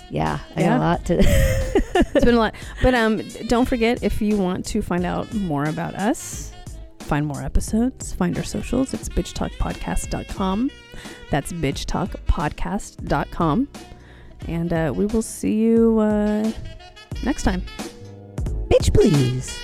yeah, 0.09 0.39
I 0.55 0.63
got 0.63 0.77
a 0.77 0.79
lot 0.79 1.05
to. 1.05 1.17
it's 1.19 2.25
been 2.25 2.35
a 2.35 2.39
lot. 2.45 2.55
But 2.81 2.93
um, 2.95 3.21
don't 3.47 3.65
forget 3.67 4.01
if 4.03 4.21
you 4.21 4.37
want 4.37 4.65
to 4.67 4.81
find 4.81 5.05
out 5.05 5.33
more 5.33 5.65
about 5.65 5.95
us, 5.95 6.52
find 7.03 7.25
more 7.25 7.41
episodes, 7.41 8.13
find 8.13 8.37
our 8.37 8.43
socials. 8.43 8.93
It's 8.93 9.09
bitchtalkpodcast.com. 9.09 10.69
That's 11.29 11.53
bitchtalkpodcast.com. 11.53 13.67
And 14.47 14.73
uh, 14.73 14.93
we 14.95 15.05
will 15.05 15.21
see 15.21 15.55
you 15.55 15.99
uh, 15.99 16.51
next 17.23 17.43
time. 17.43 17.61
Bitch, 18.69 18.93
please. 18.93 19.57